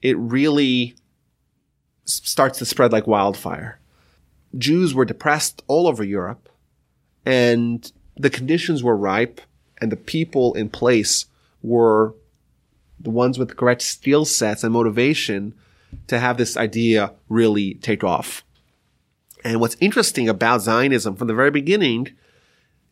it 0.03 0.17
really 0.19 0.95
starts 2.05 2.59
to 2.59 2.65
spread 2.65 2.93
like 2.93 3.07
wildfire. 3.07 3.81
Jews 4.57 4.95
were 4.95 5.05
depressed 5.05 5.63
all 5.67 5.87
over 5.87 6.05
Europe 6.05 6.49
and 7.25 7.91
the 8.17 8.31
conditions 8.31 8.83
were 8.83 8.97
ripe 8.97 9.41
and 9.79 9.93
the 9.93 9.97
people 9.97 10.55
in 10.55 10.71
place 10.71 11.27
were 11.63 12.15
the 12.99 13.11
ones 13.11 13.39
with 13.39 13.49
the 13.49 13.55
correct 13.55 13.83
skill 13.83 14.25
sets 14.25 14.65
and 14.65 14.73
motivation 14.73 15.55
to 16.07 16.19
have 16.19 16.39
this 16.39 16.57
idea 16.57 17.13
really 17.29 17.75
take 17.75 18.03
off. 18.03 18.45
And 19.45 19.61
what's 19.61 19.77
interesting 19.81 20.29
about 20.29 20.63
Zionism 20.63 21.17
from 21.17 21.29
the 21.29 21.35
very 21.35 21.51
beginning 21.51 22.09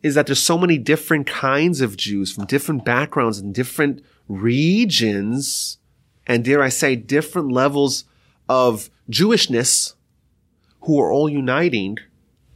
is 0.04 0.14
that 0.14 0.26
there's 0.26 0.38
so 0.38 0.58
many 0.58 0.76
different 0.76 1.26
kinds 1.26 1.80
of 1.80 1.96
Jews 1.96 2.30
from 2.30 2.44
different 2.44 2.84
backgrounds 2.84 3.38
and 3.38 3.54
different 3.54 4.04
regions, 4.28 5.78
and 6.26 6.44
dare 6.44 6.62
I 6.62 6.68
say, 6.68 6.94
different 6.94 7.50
levels 7.50 8.04
of 8.46 8.90
Jewishness 9.10 9.94
who 10.82 11.00
are 11.00 11.10
all 11.10 11.30
uniting 11.30 11.96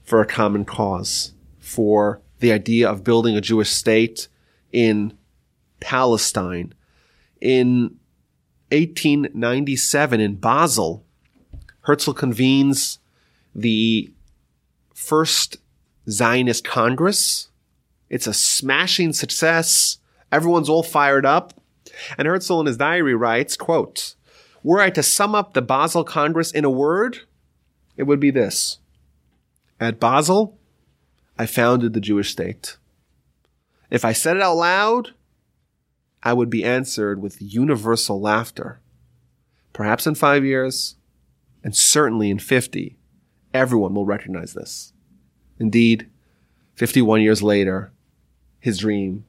for 0.04 0.20
a 0.20 0.26
common 0.26 0.66
cause, 0.66 1.32
for 1.58 2.20
the 2.40 2.52
idea 2.52 2.86
of 2.86 3.02
building 3.02 3.34
a 3.34 3.40
Jewish 3.40 3.70
state 3.70 4.28
in 4.70 5.16
Palestine. 5.80 6.74
In 7.40 7.96
1897 8.72 10.20
in 10.20 10.34
Basel, 10.34 11.02
Herzl 11.80 12.12
convenes 12.12 12.98
the 13.54 14.12
first 14.92 15.56
Zionist 16.08 16.64
Congress. 16.64 17.48
It's 18.08 18.26
a 18.26 18.34
smashing 18.34 19.12
success. 19.12 19.98
Everyone's 20.32 20.68
all 20.68 20.82
fired 20.82 21.26
up. 21.26 21.60
And 22.16 22.26
Herzl 22.26 22.60
in 22.60 22.66
his 22.66 22.76
diary 22.76 23.14
writes, 23.14 23.56
quote, 23.56 24.14
were 24.62 24.80
I 24.80 24.90
to 24.90 25.02
sum 25.02 25.34
up 25.34 25.54
the 25.54 25.62
Basel 25.62 26.04
Congress 26.04 26.50
in 26.50 26.64
a 26.64 26.70
word, 26.70 27.20
it 27.96 28.04
would 28.04 28.20
be 28.20 28.30
this. 28.30 28.78
At 29.80 30.00
Basel, 30.00 30.58
I 31.38 31.46
founded 31.46 31.92
the 31.92 32.00
Jewish 32.00 32.32
state. 32.32 32.76
If 33.90 34.04
I 34.04 34.12
said 34.12 34.36
it 34.36 34.42
out 34.42 34.56
loud, 34.56 35.14
I 36.22 36.32
would 36.32 36.50
be 36.50 36.64
answered 36.64 37.22
with 37.22 37.40
universal 37.40 38.20
laughter. 38.20 38.80
Perhaps 39.72 40.06
in 40.06 40.16
five 40.16 40.44
years, 40.44 40.96
and 41.62 41.76
certainly 41.76 42.30
in 42.30 42.38
50, 42.38 42.96
everyone 43.54 43.94
will 43.94 44.04
recognize 44.04 44.52
this. 44.54 44.92
Indeed, 45.58 46.08
51 46.74 47.22
years 47.22 47.42
later, 47.42 47.90
his 48.60 48.78
dream 48.78 49.24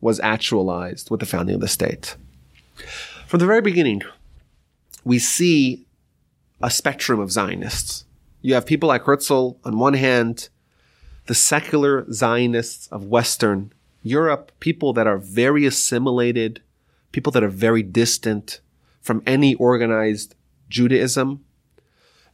was 0.00 0.20
actualized 0.20 1.10
with 1.10 1.20
the 1.20 1.26
founding 1.26 1.54
of 1.54 1.60
the 1.60 1.68
state. 1.68 2.16
From 3.26 3.38
the 3.38 3.46
very 3.46 3.62
beginning, 3.62 4.02
we 5.04 5.18
see 5.18 5.86
a 6.62 6.70
spectrum 6.70 7.18
of 7.20 7.32
Zionists. 7.32 8.04
You 8.40 8.54
have 8.54 8.66
people 8.66 8.88
like 8.88 9.04
Herzl 9.04 9.52
on 9.64 9.78
one 9.78 9.94
hand, 9.94 10.48
the 11.26 11.34
secular 11.34 12.04
Zionists 12.12 12.88
of 12.88 13.06
Western 13.06 13.72
Europe, 14.02 14.52
people 14.58 14.92
that 14.92 15.06
are 15.06 15.18
very 15.18 15.64
assimilated, 15.64 16.60
people 17.12 17.30
that 17.32 17.44
are 17.44 17.48
very 17.48 17.82
distant 17.82 18.60
from 19.00 19.22
any 19.26 19.54
organized 19.54 20.34
Judaism. 20.68 21.44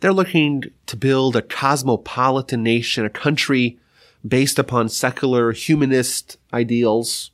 They're 0.00 0.12
looking 0.12 0.64
to 0.86 0.96
build 0.96 1.34
a 1.34 1.42
cosmopolitan 1.42 2.62
nation, 2.62 3.04
a 3.04 3.10
country 3.10 3.78
based 4.26 4.58
upon 4.58 4.88
secular 4.88 5.52
humanist 5.52 6.38
ideals. 6.52 7.30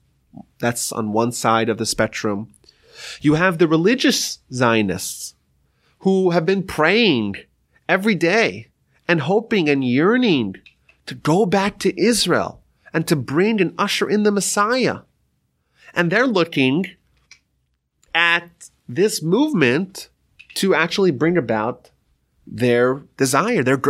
That's 0.59 0.91
on 0.93 1.13
one 1.13 1.33
side 1.33 1.69
of 1.69 1.79
the 1.79 1.87
spectrum. 1.87 2.55
You 3.21 3.35
have 3.35 3.59
the 3.59 3.69
religious 3.69 4.39
Zionists 4.53 5.35
who 6.01 6.31
have 6.31 6.47
been 6.47 6.63
praying 6.63 7.37
every 7.89 8.15
day 8.15 8.69
and 9.07 9.21
hoping 9.21 9.69
and 9.69 9.85
yearning 9.85 10.57
to 11.07 11.15
go 11.15 11.45
back 11.45 11.79
to 11.81 12.01
Israel 12.01 12.63
and 12.93 13.07
to 13.09 13.17
bring 13.17 13.61
and 13.61 13.75
usher 13.77 14.09
in 14.09 14.23
the 14.23 14.31
Messiah. 14.31 15.01
And 15.95 16.11
they're 16.11 16.27
looking 16.27 16.87
at 18.15 18.71
this 18.89 19.23
movement 19.23 20.09
to 20.55 20.75
actually 20.75 21.11
bring 21.11 21.37
about 21.37 21.91
their 22.47 23.03
desire, 23.17 23.63
their 23.63 23.81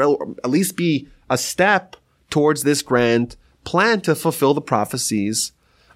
at 0.45 0.51
least 0.51 0.77
be 0.77 1.09
a 1.29 1.39
step 1.39 1.97
towards 2.31 2.63
this 2.63 2.83
grand 2.83 3.37
plan 3.65 4.01
to 4.03 4.15
fulfill 4.15 4.55
the 4.55 4.61
prophecies 4.61 5.53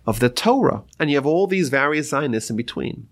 of 0.07 0.21
the 0.21 0.29
Torah. 0.29 0.83
And 0.99 1.11
you 1.11 1.17
have 1.17 1.27
all 1.27 1.47
these 1.47 1.69
various 1.69 2.11
Zionists 2.11 2.51
in 2.51 2.57
between. 2.57 3.09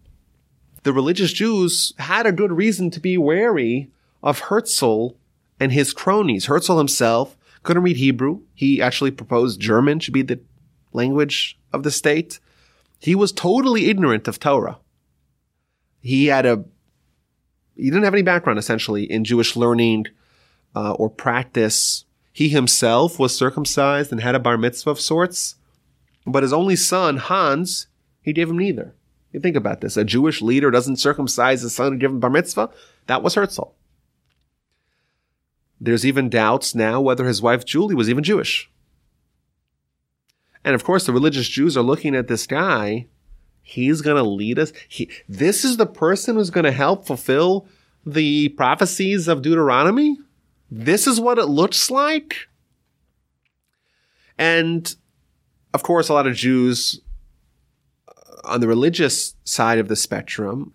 The 0.83 0.93
religious 0.93 1.33
Jews 1.33 1.93
had 1.99 2.27
a 2.27 2.33
good 2.33 2.53
reason 2.53 2.91
to 2.93 3.01
be 3.01 3.19
wary 3.19 3.91
of 4.23 4.41
Herzl 4.41 5.09
and 5.59 5.73
his 5.73 5.93
cronies. 5.93 6.47
Herzl 6.47 6.79
himself 6.79 7.37
couldn't 7.63 7.83
read 7.83 7.97
Hebrew. 7.97 8.41
He 8.55 8.81
actually 8.81 9.11
proposed 9.11 9.61
German 9.61 9.99
should 9.99 10.15
be 10.15 10.23
the 10.23 10.41
language 10.93 11.59
of 11.73 11.83
the 11.83 11.91
state. 11.91 12.39
He 12.99 13.15
was 13.15 13.33
totally 13.33 13.91
ignorant 13.91 14.29
of 14.29 14.39
Torah. 14.39 14.79
He 16.01 16.27
had 16.27 16.47
a, 16.47 16.65
he 17.77 17.85
didn't 17.85 18.05
have 18.05 18.15
any 18.15 18.23
background 18.23 18.59
essentially 18.59 19.11
in 19.11 19.25
Jewish 19.25 19.57
learning 19.57 20.07
uh, 20.75 20.93
or 20.93 21.09
practice. 21.09 22.05
He 22.33 22.49
himself 22.49 23.19
was 23.19 23.35
circumcised 23.35 24.13
and 24.13 24.21
had 24.21 24.35
a 24.35 24.41
bar 24.41 24.59
mitzvah 24.59 24.91
of 24.91 25.01
sorts, 25.01 25.57
but 26.27 26.43
his 26.43 26.53
only 26.53 26.77
son, 26.77 27.17
Hans, 27.17 27.87
he 28.23 28.33
gave 28.33 28.51
him 28.51 28.59
neither. 28.59 28.95
You 29.33 29.41
think 29.41 29.57
about 29.57 29.81
this. 29.81 29.97
A 29.97 30.05
Jewish 30.05 30.43
leader 30.43 30.71
doesn't 30.71 30.97
circumcise 30.97 31.63
his 31.63 31.75
son 31.75 31.93
and 31.93 32.01
give 32.01 32.11
him 32.11 32.21
bar 32.21 32.31
mitzvah. 32.31 32.71
That 33.07 33.23
was 33.23 33.35
Herzl. 33.35 33.75
There's 35.81 36.07
even 36.07 36.31
doubts 36.31 36.75
now 36.75 37.01
whether 37.01 37.27
his 37.27 37.43
wife 37.43 37.65
Julie 37.65 37.95
was 37.95 38.09
even 38.09 38.25
Jewish. 38.25 38.71
And 40.65 40.75
of 40.75 40.85
course, 40.85 41.07
the 41.07 41.13
religious 41.13 41.49
Jews 41.49 41.77
are 41.77 41.83
looking 41.83 42.17
at 42.17 42.29
this 42.29 42.47
guy. 42.47 43.07
He's 43.69 44.01
going 44.01 44.17
to 44.17 44.23
lead 44.23 44.61
us. 44.61 44.73
He, 44.87 45.11
this 45.29 45.65
is 45.65 45.77
the 45.77 45.87
person 45.87 46.37
who's 46.37 46.51
going 46.51 46.67
to 46.67 46.71
help 46.71 47.05
fulfill 47.05 47.67
the 48.07 48.51
prophecies 48.51 49.27
of 49.27 49.43
Deuteronomy. 49.43 50.17
This 50.71 51.09
is 51.09 51.19
what 51.19 51.37
it 51.37 51.47
looks 51.47 51.91
like. 51.91 52.47
And 54.39 54.95
of 55.75 55.83
course, 55.83 56.09
a 56.09 56.15
lot 56.15 56.29
of 56.29 56.37
Jews 56.37 57.01
uh, 58.07 58.13
on 58.45 58.61
the 58.61 58.69
religious 58.69 59.35
side 59.43 59.81
of 59.81 59.89
the 59.89 59.97
spectrum, 59.97 60.73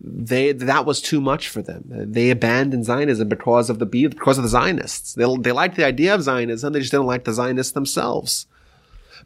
they 0.00 0.52
that 0.52 0.86
was 0.86 1.02
too 1.02 1.20
much 1.20 1.50
for 1.50 1.60
them. 1.60 1.84
They 1.86 2.30
abandoned 2.30 2.86
Zionism 2.86 3.28
because 3.28 3.68
of 3.68 3.78
the 3.78 3.84
because 3.84 4.38
of 4.38 4.42
the 4.42 4.48
Zionists. 4.48 5.12
They 5.12 5.26
they 5.36 5.52
liked 5.52 5.76
the 5.76 5.84
idea 5.84 6.14
of 6.14 6.22
Zionism, 6.22 6.72
they 6.72 6.80
just 6.80 6.92
didn't 6.92 7.04
like 7.04 7.24
the 7.24 7.34
Zionists 7.34 7.74
themselves. 7.74 8.46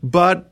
But 0.02 0.50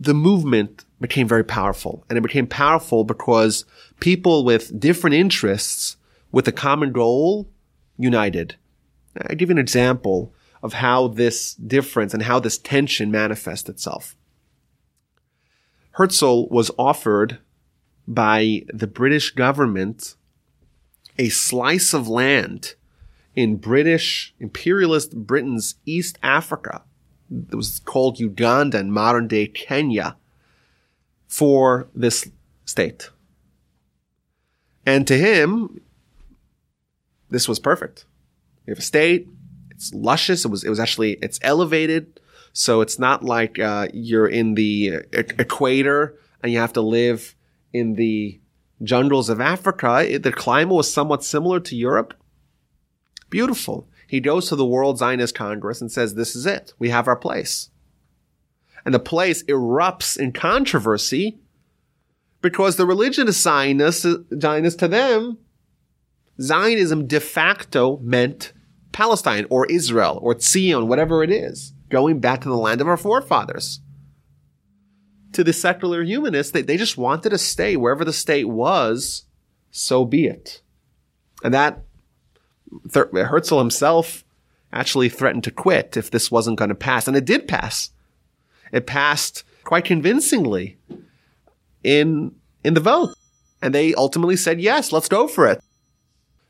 the 0.00 0.14
movement 0.14 0.84
became 1.04 1.28
very 1.28 1.44
powerful, 1.44 2.02
and 2.08 2.16
it 2.16 2.22
became 2.22 2.46
powerful 2.46 3.04
because 3.04 3.66
people 4.00 4.42
with 4.42 4.80
different 4.80 5.12
interests 5.12 5.98
with 6.32 6.48
a 6.48 6.52
common 6.52 6.92
goal 6.92 7.46
united. 7.98 8.56
I 9.28 9.34
give 9.34 9.50
you 9.50 9.52
an 9.52 9.58
example 9.58 10.32
of 10.62 10.72
how 10.72 11.08
this 11.08 11.56
difference 11.56 12.14
and 12.14 12.22
how 12.22 12.40
this 12.40 12.56
tension 12.56 13.10
manifests 13.10 13.68
itself. 13.68 14.16
Herzl 15.90 16.48
was 16.48 16.70
offered 16.78 17.36
by 18.08 18.62
the 18.72 18.86
British 18.86 19.30
government 19.30 20.14
a 21.18 21.28
slice 21.28 21.92
of 21.92 22.08
land 22.08 22.76
in 23.36 23.56
British 23.56 24.34
imperialist 24.40 25.14
Britain's 25.14 25.74
East 25.84 26.18
Africa. 26.22 26.82
It 27.30 27.54
was 27.54 27.80
called 27.80 28.18
Uganda 28.18 28.78
in 28.78 28.90
modern 28.90 29.28
day 29.28 29.48
Kenya 29.48 30.16
for 31.34 31.88
this 31.96 32.30
state. 32.64 33.10
And 34.86 35.04
to 35.08 35.18
him, 35.18 35.80
this 37.28 37.48
was 37.48 37.58
perfect. 37.58 38.04
You 38.64 38.70
have 38.70 38.78
a 38.78 38.82
state, 38.82 39.26
it's 39.68 39.92
luscious, 39.92 40.44
it 40.44 40.48
was, 40.48 40.62
it 40.62 40.68
was 40.70 40.78
actually, 40.78 41.14
it's 41.14 41.40
elevated, 41.42 42.20
so 42.52 42.82
it's 42.82 43.00
not 43.00 43.24
like 43.24 43.58
uh, 43.58 43.88
you're 43.92 44.28
in 44.28 44.54
the 44.54 45.00
equator 45.12 46.16
and 46.40 46.52
you 46.52 46.60
have 46.60 46.72
to 46.74 46.80
live 46.80 47.34
in 47.72 47.94
the 47.94 48.40
jungles 48.84 49.28
of 49.28 49.40
Africa. 49.40 50.16
The 50.22 50.30
climate 50.30 50.76
was 50.76 50.92
somewhat 50.92 51.24
similar 51.24 51.58
to 51.58 51.74
Europe. 51.74 52.14
Beautiful. 53.28 53.88
He 54.06 54.20
goes 54.20 54.48
to 54.50 54.54
the 54.54 54.64
World 54.64 54.98
Zionist 54.98 55.34
Congress 55.34 55.80
and 55.80 55.90
says, 55.90 56.14
This 56.14 56.36
is 56.36 56.46
it. 56.46 56.74
We 56.78 56.90
have 56.90 57.08
our 57.08 57.16
place. 57.16 57.70
And 58.84 58.94
the 58.94 58.98
place 58.98 59.42
erupts 59.44 60.18
in 60.18 60.32
controversy 60.32 61.38
because 62.42 62.76
the 62.76 62.86
religion 62.86 63.28
of 63.28 63.34
Zionists, 63.34 64.06
Zionists 64.38 64.78
to 64.80 64.88
them, 64.88 65.38
Zionism 66.40 67.06
de 67.06 67.20
facto 67.20 67.98
meant 68.02 68.52
Palestine 68.92 69.46
or 69.48 69.66
Israel 69.66 70.18
or 70.22 70.38
Zion, 70.38 70.88
whatever 70.88 71.22
it 71.22 71.30
is 71.30 71.72
going 71.90 72.18
back 72.18 72.40
to 72.40 72.48
the 72.48 72.56
land 72.56 72.80
of 72.80 72.88
our 72.88 72.96
forefathers. 72.96 73.80
To 75.32 75.44
the 75.44 75.52
secular 75.52 76.02
humanists, 76.02 76.52
they, 76.52 76.62
they 76.62 76.76
just 76.76 76.98
wanted 76.98 77.30
to 77.30 77.38
stay 77.38 77.76
wherever 77.76 78.04
the 78.04 78.12
state 78.12 78.48
was, 78.48 79.24
so 79.70 80.04
be 80.04 80.26
it. 80.26 80.60
And 81.42 81.54
that 81.54 81.84
Herzl 82.92 83.58
himself 83.58 84.24
actually 84.72 85.08
threatened 85.08 85.44
to 85.44 85.50
quit 85.50 85.96
if 85.96 86.10
this 86.10 86.30
wasn't 86.30 86.58
going 86.58 86.68
to 86.68 86.74
pass. 86.74 87.06
And 87.06 87.16
it 87.16 87.24
did 87.24 87.46
pass. 87.46 87.90
It 88.72 88.86
passed 88.86 89.44
quite 89.64 89.84
convincingly 89.84 90.78
in, 91.82 92.34
in 92.62 92.74
the 92.74 92.80
vote. 92.80 93.14
And 93.62 93.74
they 93.74 93.94
ultimately 93.94 94.36
said, 94.36 94.60
yes, 94.60 94.92
let's 94.92 95.08
go 95.08 95.26
for 95.26 95.46
it. 95.46 95.62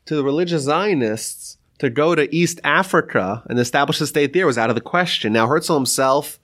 To 0.05 0.15
the 0.15 0.23
religious 0.23 0.63
Zionists, 0.63 1.57
to 1.79 1.89
go 1.89 2.15
to 2.15 2.33
East 2.33 2.59
Africa 2.63 3.43
and 3.49 3.59
establish 3.59 3.99
a 4.01 4.07
state 4.07 4.33
there 4.33 4.47
was 4.47 4.57
out 4.57 4.69
of 4.69 4.75
the 4.75 4.81
question. 4.81 5.33
Now, 5.33 5.47
Herzl 5.47 5.73
himself, 5.73 6.39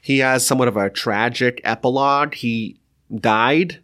he 0.00 0.18
has 0.18 0.46
somewhat 0.46 0.68
of 0.68 0.76
a 0.76 0.90
tragic 0.90 1.60
epilogue. 1.64 2.34
He 2.34 2.78
died 3.14 3.80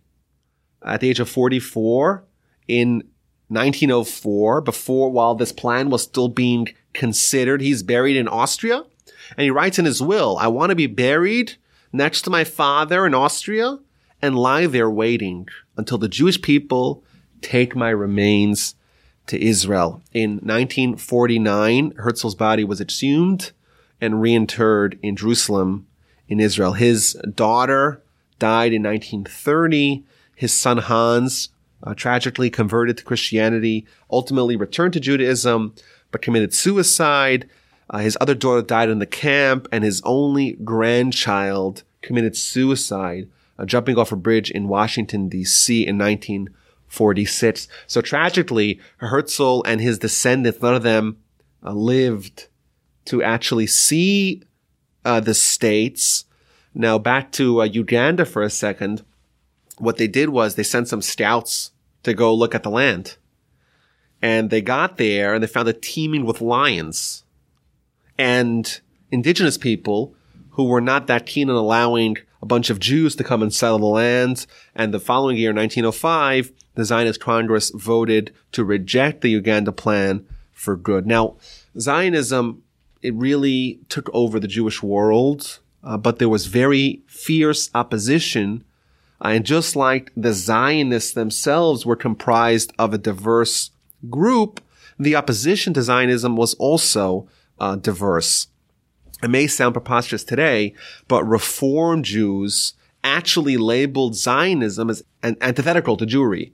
at 0.85 1.01
the 1.01 1.11
age 1.11 1.21
of 1.21 1.29
44 1.29 2.25
in 2.67 3.05
1904, 3.49 4.61
before, 4.61 5.11
while 5.11 5.35
this 5.35 5.53
plan 5.53 5.91
was 5.91 6.03
still 6.03 6.29
being 6.29 6.69
considered. 6.93 7.61
He's 7.61 7.83
buried 7.83 8.17
in 8.17 8.29
Austria. 8.29 8.85
And 9.37 9.45
he 9.45 9.51
writes 9.51 9.79
in 9.79 9.85
his 9.85 10.03
will, 10.03 10.37
I 10.39 10.49
want 10.49 10.71
to 10.71 10.77
be 10.77 10.87
buried 10.87 11.55
next 11.93 12.23
to 12.23 12.31
my 12.31 12.45
father 12.45 13.07
in 13.07 13.15
Austria 13.15 13.79
and 14.21 14.37
lie 14.37 14.67
there 14.67 14.91
waiting 14.91 15.49
until 15.77 15.99
the 15.99 16.09
Jewish 16.09 16.41
people 16.41 17.05
take 17.41 17.77
my 17.77 17.91
remains 17.91 18.75
to 19.27 19.41
Israel. 19.41 20.03
In 20.13 20.33
1949, 20.39 21.95
Herzl's 21.97 22.35
body 22.35 22.65
was 22.65 22.81
exhumed 22.81 23.53
and 24.01 24.21
reinterred 24.21 24.99
in 25.03 25.17
Jerusalem 25.17 25.87
in 26.29 26.41
Israel. 26.41 26.73
His 26.73 27.15
daughter 27.35 28.03
died 28.39 28.73
in 28.73 28.83
1930. 28.83 30.05
His 30.35 30.53
son 30.53 30.79
Hans 30.79 31.51
uh, 31.83 31.95
tragically 31.95 32.51
converted 32.51 32.97
to 32.99 33.05
Christianity, 33.05 33.87
ultimately 34.11 34.57
returned 34.57 34.93
to 34.95 35.01
Judaism, 35.01 35.75
but 36.11 36.23
committed 36.23 36.55
suicide. 36.55 37.49
Uh, 37.91 37.99
his 37.99 38.19
other 38.21 38.35
daughter 38.35 38.63
died 38.63 38.89
in 38.89 38.99
the 38.99 39.07
camp, 39.07 39.67
and 39.73 39.83
his 39.83 40.03
only 40.05 40.53
grandchild 40.65 41.85
committed 42.03 42.37
suicide, 42.37 43.29
uh, 43.59 43.65
jumping 43.65 43.97
off 43.97 44.13
a 44.13 44.17
bridge 44.17 44.51
in 44.51 44.69
Washington, 44.69 45.29
D.C. 45.29 45.87
in 45.87 45.99
1946. 45.99 47.69
So 47.87 48.01
tragically, 48.01 48.81
Herzl 48.99 49.63
and 49.65 49.81
his 49.81 49.99
descendants, 49.99 50.61
none 50.61 50.75
of 50.75 50.83
them 50.83 51.19
uh, 51.65 51.73
lived 51.73 52.49
to 53.07 53.23
actually 53.23 53.67
see 53.67 54.43
uh, 55.05 55.21
the 55.21 55.35
states. 55.35 56.27
Now 56.75 56.99
back 56.99 57.33
to 57.33 57.63
uh, 57.63 57.65
Uganda 57.65 58.27
for 58.27 58.43
a 58.43 58.51
second. 58.51 59.03
What 59.79 59.97
they 59.97 60.09
did 60.09 60.29
was 60.29 60.55
they 60.55 60.63
sent 60.63 60.89
some 60.89 61.03
scouts 61.03 61.71
to 62.03 62.15
go 62.15 62.35
look 62.35 62.55
at 62.55 62.63
the 62.63 62.71
land. 62.71 63.17
And 64.21 64.51
they 64.51 64.61
got 64.61 64.97
there 64.97 65.33
and 65.33 65.43
they 65.43 65.47
found 65.47 65.69
it 65.69 65.81
teeming 65.81 66.25
with 66.25 66.41
lions. 66.41 67.25
And 68.19 68.81
indigenous 69.11 69.57
people 69.57 70.15
who 70.51 70.65
were 70.65 70.81
not 70.81 71.07
that 71.07 71.25
keen 71.25 71.49
on 71.49 71.57
allowing 71.57 72.17
a 72.43 72.47
bunch 72.47 72.71
of 72.71 72.81
Jews 72.81 73.17
to 73.17 73.25
come 73.25 73.43
and 73.43 73.53
settle 73.53 73.79
the 73.79 73.87
land. 73.87 74.47
And 74.75 74.93
the 74.93 75.01
following 75.01 75.37
year, 75.37 75.53
1905, 75.53 76.53
the 76.75 76.85
Zionist 76.85 77.21
Congress 77.21 77.71
voted 77.71 78.33
to 78.53 78.65
reject 78.65 79.21
the 79.21 79.31
Uganda 79.31 79.73
plan 79.73 80.27
for 80.53 80.77
good. 80.77 81.07
Now, 81.07 81.37
Zionism, 81.79 82.63
it 83.03 83.15
really 83.15 83.81
took 83.89 84.11
over 84.13 84.41
the 84.41 84.49
Jewish 84.49 84.83
world, 84.83 85.61
uh, 85.85 85.97
but 85.97 86.19
there 86.19 86.29
was 86.29 86.47
very 86.47 87.03
fierce 87.07 87.71
opposition. 87.75 88.65
Uh, 89.25 89.29
and 89.29 89.47
just 89.47 89.77
like 89.77 90.13
the 90.17 90.33
Zionists 90.33 91.13
themselves 91.13 91.87
were 91.87 91.97
comprised 91.97 92.73
of 92.79 92.93
a 92.93 92.99
diverse 92.99 93.71
group, 94.11 94.61
the 94.99 95.15
opposition 95.15 95.73
to 95.75 95.83
Zionism 95.83 96.37
was 96.37 96.55
also 96.55 97.29
uh, 97.61 97.77
diverse. 97.77 98.49
It 99.23 99.31
may 99.31 99.47
sound 99.47 99.75
preposterous 99.75 100.25
today, 100.25 100.75
but 101.09 101.25
Reform 101.25 102.03
Jews 102.03 102.75
actually 103.03 103.57
labeled 103.57 104.15
Zionism 104.15 104.91
as 104.91 105.03
antithetical 105.23 105.97
to 105.97 106.07
Jewry. 106.07 106.53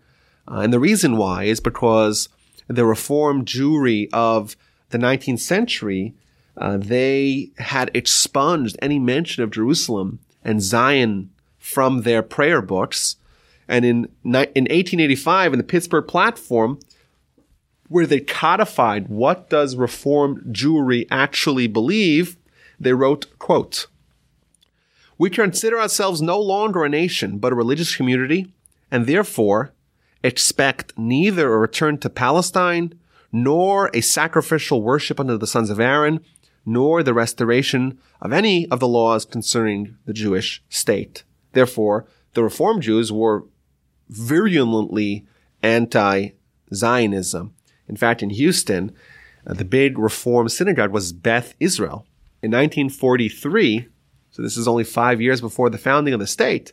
Uh, 0.50 0.60
and 0.60 0.72
the 0.72 0.80
reason 0.80 1.16
why 1.16 1.44
is 1.44 1.60
because 1.60 2.28
the 2.68 2.84
Reform 2.84 3.44
Jewry 3.44 4.08
of 4.12 4.56
the 4.90 4.98
19th 4.98 5.40
century, 5.40 6.14
uh, 6.56 6.76
they 6.76 7.50
had 7.58 7.90
expunged 7.94 8.76
any 8.80 8.98
mention 8.98 9.42
of 9.42 9.50
Jerusalem 9.50 10.20
and 10.42 10.62
Zion 10.62 11.30
from 11.58 12.02
their 12.02 12.22
prayer 12.22 12.62
books. 12.62 13.16
And 13.66 13.84
in, 13.84 13.96
in 14.24 14.32
1885, 14.32 15.54
in 15.54 15.58
the 15.58 15.64
Pittsburgh 15.64 16.06
Platform, 16.06 16.78
where 17.88 18.06
they 18.06 18.20
codified 18.20 19.08
what 19.08 19.50
does 19.50 19.76
Reformed 19.76 20.54
Jewry 20.54 21.06
actually 21.10 21.66
believe, 21.66 22.36
they 22.78 22.92
wrote, 22.92 23.26
quote, 23.38 23.86
We 25.18 25.30
consider 25.30 25.78
ourselves 25.78 26.22
no 26.22 26.40
longer 26.40 26.84
a 26.84 26.88
nation, 26.88 27.38
but 27.38 27.52
a 27.52 27.56
religious 27.56 27.94
community, 27.94 28.52
and 28.90 29.06
therefore 29.06 29.72
expect 30.22 30.96
neither 30.96 31.52
a 31.52 31.58
return 31.58 31.98
to 31.98 32.10
Palestine, 32.10 32.94
nor 33.30 33.90
a 33.92 34.00
sacrificial 34.00 34.80
worship 34.80 35.20
under 35.20 35.36
the 35.36 35.46
sons 35.46 35.68
of 35.68 35.80
Aaron, 35.80 36.20
nor 36.64 37.02
the 37.02 37.14
restoration 37.14 37.98
of 38.20 38.32
any 38.32 38.66
of 38.70 38.80
the 38.80 38.88
laws 38.88 39.24
concerning 39.24 39.96
the 40.06 40.12
Jewish 40.12 40.62
state. 40.68 41.24
Therefore, 41.52 42.06
the 42.32 42.42
Reform 42.42 42.80
Jews 42.80 43.12
were 43.12 43.44
virulently 44.08 45.26
anti-Zionism. 45.62 47.53
In 47.88 47.96
fact, 47.96 48.22
in 48.22 48.30
Houston, 48.30 48.92
uh, 49.46 49.54
the 49.54 49.64
big 49.64 49.98
Reform 49.98 50.48
synagogue 50.48 50.92
was 50.92 51.12
Beth 51.12 51.54
Israel. 51.60 52.06
In 52.42 52.50
1943, 52.50 53.88
so 54.30 54.42
this 54.42 54.56
is 54.56 54.68
only 54.68 54.84
five 54.84 55.20
years 55.20 55.40
before 55.40 55.70
the 55.70 55.78
founding 55.78 56.12
of 56.12 56.20
the 56.20 56.26
state, 56.26 56.72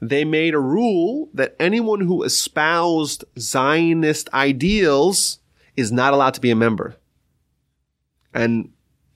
they 0.00 0.24
made 0.24 0.54
a 0.54 0.60
rule 0.60 1.28
that 1.34 1.56
anyone 1.58 2.00
who 2.00 2.22
espoused 2.22 3.24
Zionist 3.38 4.32
ideals 4.32 5.40
is 5.76 5.90
not 5.90 6.12
allowed 6.12 6.34
to 6.34 6.40
be 6.40 6.50
a 6.50 6.56
member. 6.56 6.96
And 8.32 8.70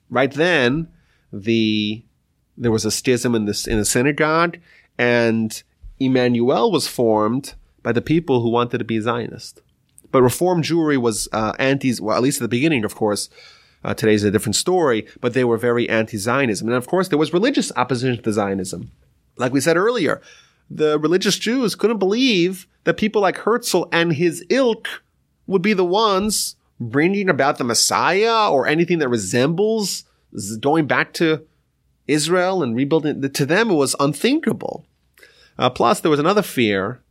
right 0.09 0.31
then, 0.31 0.89
the 1.31 2.03
there 2.57 2.71
was 2.71 2.85
a 2.85 2.91
schism 2.91 3.33
in 3.33 3.45
this 3.45 3.65
in 3.65 3.77
the 3.77 3.85
synagogue, 3.85 4.59
and 4.97 5.63
Emanu 5.99 6.53
El 6.53 6.71
was 6.71 6.87
formed 6.87 7.55
by 7.81 7.91
the 7.91 8.01
people 8.01 8.41
who 8.41 8.49
wanted 8.49 8.77
to 8.77 8.83
be 8.83 8.99
Zionist. 8.99 9.61
But 10.13 10.21
Reform 10.21 10.61
Jewry 10.61 10.97
was 10.97 11.27
uh, 11.33 11.53
anti, 11.57 11.91
well, 11.99 12.15
at 12.15 12.21
least 12.21 12.37
at 12.37 12.43
the 12.43 12.47
beginning, 12.47 12.85
of 12.85 12.95
course. 12.95 13.29
Uh, 13.83 13.93
today's 13.93 14.23
a 14.23 14.31
different 14.31 14.55
story, 14.55 15.05
but 15.19 15.33
they 15.33 15.43
were 15.43 15.57
very 15.57 15.89
anti-Zionism, 15.89 16.65
and 16.65 16.77
of 16.77 16.87
course 16.87 17.09
there 17.09 17.17
was 17.17 17.33
religious 17.33 17.69
opposition 17.75 18.23
to 18.23 18.31
Zionism. 18.31 18.91
Like 19.35 19.51
we 19.51 19.59
said 19.59 19.75
earlier, 19.75 20.21
the 20.69 20.97
religious 20.97 21.37
Jews 21.37 21.75
couldn't 21.75 21.97
believe 21.97 22.65
that 22.85 22.95
people 22.95 23.21
like 23.21 23.39
Herzl 23.39 23.83
and 23.91 24.13
his 24.13 24.45
ilk 24.49 24.87
would 25.47 25.61
be 25.61 25.73
the 25.73 25.83
ones 25.83 26.55
bringing 26.79 27.27
about 27.27 27.57
the 27.57 27.65
Messiah 27.65 28.49
or 28.49 28.67
anything 28.67 28.99
that 28.99 29.09
resembles 29.09 30.05
going 30.61 30.87
back 30.87 31.11
to 31.15 31.45
Israel 32.07 32.63
and 32.63 32.75
rebuilding. 32.75 33.21
To 33.21 33.45
them, 33.45 33.69
it 33.69 33.75
was 33.75 33.97
unthinkable. 33.99 34.85
Uh, 35.57 35.69
plus, 35.69 35.99
there 35.99 36.11
was 36.11 36.21
another 36.21 36.41
fear 36.41 37.01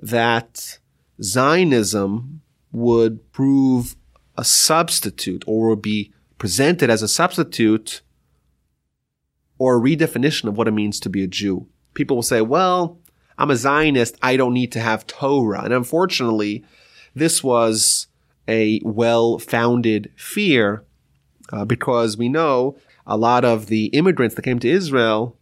that 0.00 0.78
Zionism 1.20 2.42
would 2.72 3.32
prove 3.32 3.96
a 4.36 4.44
substitute 4.44 5.44
or 5.46 5.68
would 5.70 5.82
be 5.82 6.12
presented 6.38 6.88
as 6.90 7.02
a 7.02 7.08
substitute 7.08 8.00
or 9.58 9.76
a 9.76 9.80
redefinition 9.80 10.44
of 10.44 10.56
what 10.56 10.68
it 10.68 10.72
means 10.72 10.98
to 11.00 11.10
be 11.10 11.22
a 11.22 11.26
Jew. 11.26 11.66
People 11.92 12.16
will 12.16 12.22
say, 12.22 12.40
well, 12.40 12.98
I'm 13.36 13.50
a 13.50 13.56
Zionist. 13.56 14.16
I 14.22 14.36
don't 14.36 14.54
need 14.54 14.72
to 14.72 14.80
have 14.80 15.06
Torah. 15.06 15.62
And 15.62 15.74
unfortunately, 15.74 16.64
this 17.14 17.42
was 17.42 18.06
a 18.48 18.80
well-founded 18.84 20.12
fear 20.16 20.84
uh, 21.52 21.64
because 21.64 22.16
we 22.16 22.28
know 22.28 22.78
a 23.06 23.16
lot 23.16 23.44
of 23.44 23.66
the 23.66 23.86
immigrants 23.86 24.34
that 24.34 24.42
came 24.42 24.58
to 24.60 24.68
Israel, 24.68 25.36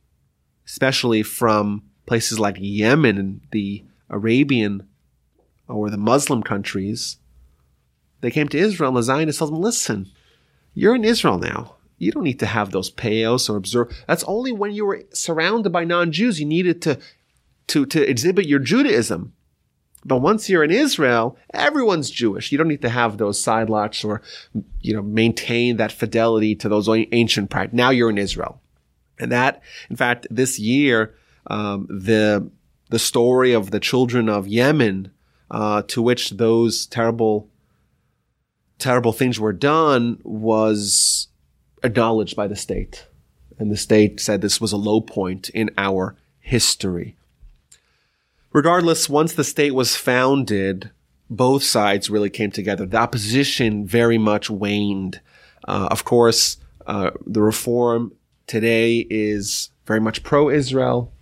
especially 0.66 1.22
from 1.22 1.82
places 2.06 2.40
like 2.40 2.56
Yemen 2.58 3.18
and 3.18 3.40
the 3.52 3.84
Arabian 4.10 4.87
or 5.68 5.90
the 5.90 5.96
Muslim 5.96 6.42
countries, 6.42 7.18
they 8.20 8.30
came 8.30 8.48
to 8.48 8.58
Israel 8.58 8.88
and 8.88 8.96
the 8.96 9.02
Zionists 9.02 9.38
told 9.38 9.52
them, 9.52 9.60
listen, 9.60 10.10
you're 10.74 10.94
in 10.94 11.04
Israel 11.04 11.38
now. 11.38 11.74
You 11.98 12.12
don't 12.12 12.24
need 12.24 12.40
to 12.40 12.46
have 12.46 12.70
those 12.70 12.90
payos 12.90 13.50
or 13.50 13.56
observe. 13.56 13.92
That's 14.06 14.24
only 14.24 14.52
when 14.52 14.72
you 14.72 14.86
were 14.86 15.02
surrounded 15.12 15.70
by 15.70 15.84
non-Jews 15.84 16.38
you 16.40 16.46
needed 16.46 16.80
to, 16.82 16.98
to, 17.68 17.86
to 17.86 18.08
exhibit 18.08 18.46
your 18.46 18.60
Judaism. 18.60 19.32
But 20.04 20.18
once 20.18 20.48
you're 20.48 20.62
in 20.62 20.70
Israel, 20.70 21.36
everyone's 21.52 22.08
Jewish. 22.08 22.52
You 22.52 22.58
don't 22.58 22.68
need 22.68 22.82
to 22.82 22.88
have 22.88 23.18
those 23.18 23.40
side 23.40 23.68
lots 23.68 24.04
or, 24.04 24.22
you 24.80 24.94
know, 24.94 25.02
maintain 25.02 25.76
that 25.76 25.90
fidelity 25.90 26.54
to 26.56 26.68
those 26.68 26.88
ancient 26.88 27.50
practices. 27.50 27.76
Now 27.76 27.90
you're 27.90 28.10
in 28.10 28.18
Israel. 28.18 28.60
And 29.18 29.32
that, 29.32 29.60
in 29.90 29.96
fact, 29.96 30.28
this 30.30 30.58
year, 30.60 31.16
um, 31.48 31.88
the, 31.90 32.48
the 32.90 33.00
story 33.00 33.52
of 33.52 33.72
the 33.72 33.80
children 33.80 34.28
of 34.28 34.46
Yemen, 34.46 35.10
uh, 35.50 35.82
to 35.88 36.02
which 36.02 36.30
those 36.30 36.86
terrible, 36.86 37.48
terrible 38.78 39.12
things 39.12 39.40
were 39.40 39.52
done 39.52 40.20
was 40.24 41.28
acknowledged 41.82 42.36
by 42.36 42.46
the 42.46 42.56
state. 42.56 43.06
And 43.58 43.70
the 43.70 43.76
state 43.76 44.20
said 44.20 44.40
this 44.40 44.60
was 44.60 44.72
a 44.72 44.76
low 44.76 45.00
point 45.00 45.48
in 45.50 45.70
our 45.76 46.16
history. 46.40 47.16
Regardless, 48.52 49.08
once 49.08 49.32
the 49.34 49.44
state 49.44 49.74
was 49.74 49.96
founded, 49.96 50.90
both 51.28 51.62
sides 51.62 52.08
really 52.08 52.30
came 52.30 52.50
together. 52.50 52.86
The 52.86 52.96
opposition 52.96 53.86
very 53.86 54.18
much 54.18 54.48
waned. 54.48 55.20
Uh, 55.66 55.88
of 55.90 56.04
course, 56.04 56.56
uh, 56.86 57.10
the 57.26 57.42
reform 57.42 58.12
today 58.46 59.06
is 59.10 59.70
very 59.86 60.00
much 60.00 60.22
pro-Israel. 60.22 61.12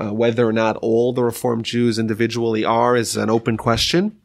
Uh, 0.00 0.12
whether 0.12 0.48
or 0.48 0.52
not 0.52 0.76
all 0.78 1.12
the 1.12 1.22
Reformed 1.22 1.64
Jews 1.64 1.98
individually 1.98 2.64
are 2.64 2.96
is 2.96 3.16
an 3.16 3.30
open 3.30 3.56
question. 3.56 4.18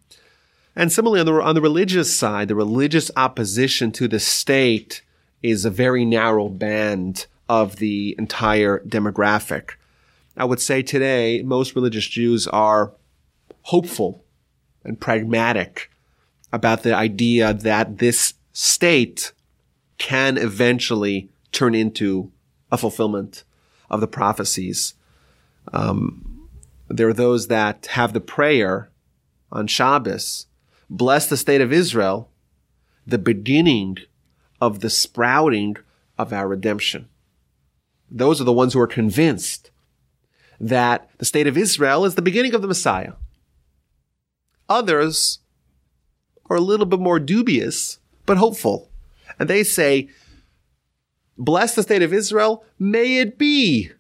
And 0.76 0.92
similarly, 0.92 1.20
on 1.20 1.26
the, 1.28 1.34
on 1.34 1.56
the 1.56 1.62
religious 1.62 2.16
side, 2.16 2.48
the 2.48 2.56
religious 2.56 3.12
opposition 3.16 3.92
to 3.92 4.08
the 4.08 4.20
state 4.20 5.04
is 5.44 5.64
a 5.64 5.70
very 5.70 6.04
narrow 6.06 6.50
band 6.50 7.28
of 7.48 7.76
the 7.76 8.16
entire 8.18 8.80
demographic. 8.80 9.72
I 10.38 10.46
would 10.46 10.62
say 10.62 10.82
today, 10.82 11.42
most 11.44 11.76
religious 11.76 12.08
Jews 12.08 12.48
are 12.48 12.94
hopeful 13.64 14.24
and 14.84 15.00
pragmatic 15.00 15.92
about 16.54 16.84
the 16.84 16.96
idea 16.96 17.54
that 17.54 18.00
this 18.00 18.34
state 18.54 19.34
can 19.98 20.38
eventually 20.38 21.30
turn 21.52 21.76
into 21.76 22.32
a 22.72 22.78
fulfillment 22.78 23.44
of 23.90 24.00
the 24.00 24.08
prophecies. 24.08 24.96
Um, 25.72 26.50
there 26.90 27.08
are 27.08 27.14
those 27.14 27.48
that 27.48 27.88
have 27.88 28.14
the 28.14 28.22
prayer 28.22 28.90
on 29.52 29.68
Shabbos, 29.68 30.48
bless 30.90 31.28
the 31.28 31.38
state 31.38 31.62
of 31.62 31.72
Israel, 31.72 32.30
the 33.08 33.18
beginning 33.18 33.98
of 34.60 34.82
the 34.82 34.90
sprouting 34.90 35.78
of 36.18 36.32
our 36.32 36.48
redemption. 36.48 37.08
Those 38.10 38.42
are 38.42 38.46
the 38.46 38.54
ones 38.54 38.74
who 38.74 38.80
are 38.80 38.88
convinced 38.88 39.72
that 40.60 41.10
the 41.18 41.26
state 41.26 41.48
of 41.48 41.58
Israel 41.58 42.06
is 42.06 42.16
the 42.16 42.22
beginning 42.22 42.54
of 42.54 42.62
the 42.62 42.68
Messiah. 42.68 43.14
Others 44.70 45.40
are 46.50 46.58
a 46.58 46.62
little 46.62 46.86
bit 46.86 47.00
more 47.00 47.20
dubious, 47.20 48.00
but 48.26 48.38
hopeful. 48.38 48.92
And 49.40 49.50
they 49.50 49.64
say, 49.64 50.10
bless 51.38 51.74
the 51.74 51.84
state 51.84 52.02
of 52.02 52.14
Israel, 52.14 52.64
may 52.78 53.18
it 53.18 53.38
be 53.38 53.92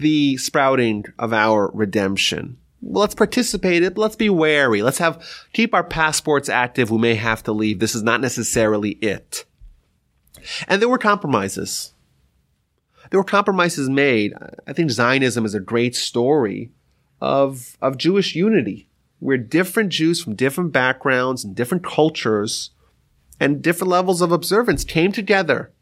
the 0.00 0.36
sprouting 0.36 1.04
of 1.18 1.32
our 1.32 1.70
redemption. 1.72 2.56
let's 2.82 3.14
participate 3.14 3.82
it. 3.82 3.98
Let's 3.98 4.16
be 4.16 4.30
wary. 4.30 4.82
Let's 4.82 4.98
have, 4.98 5.22
keep 5.52 5.74
our 5.74 5.84
passports 5.84 6.48
active. 6.48 6.90
We 6.90 6.98
may 6.98 7.14
have 7.14 7.42
to 7.44 7.52
leave. 7.52 7.78
This 7.78 7.94
is 7.94 8.02
not 8.02 8.20
necessarily 8.20 8.92
it. 9.02 9.44
And 10.66 10.80
there 10.80 10.88
were 10.88 10.98
compromises. 10.98 11.92
There 13.10 13.20
were 13.20 13.24
compromises 13.24 13.88
made. 13.88 14.32
I 14.66 14.72
think 14.72 14.90
Zionism 14.90 15.44
is 15.44 15.54
a 15.54 15.60
great 15.60 15.94
story 15.94 16.70
of, 17.20 17.76
of 17.82 17.98
Jewish 17.98 18.34
unity, 18.34 18.88
where 19.18 19.36
different 19.36 19.90
Jews 19.90 20.22
from 20.22 20.34
different 20.34 20.72
backgrounds 20.72 21.44
and 21.44 21.54
different 21.54 21.84
cultures 21.84 22.70
and 23.38 23.62
different 23.62 23.90
levels 23.90 24.22
of 24.22 24.32
observance 24.32 24.84
came 24.84 25.12
together 25.12 25.72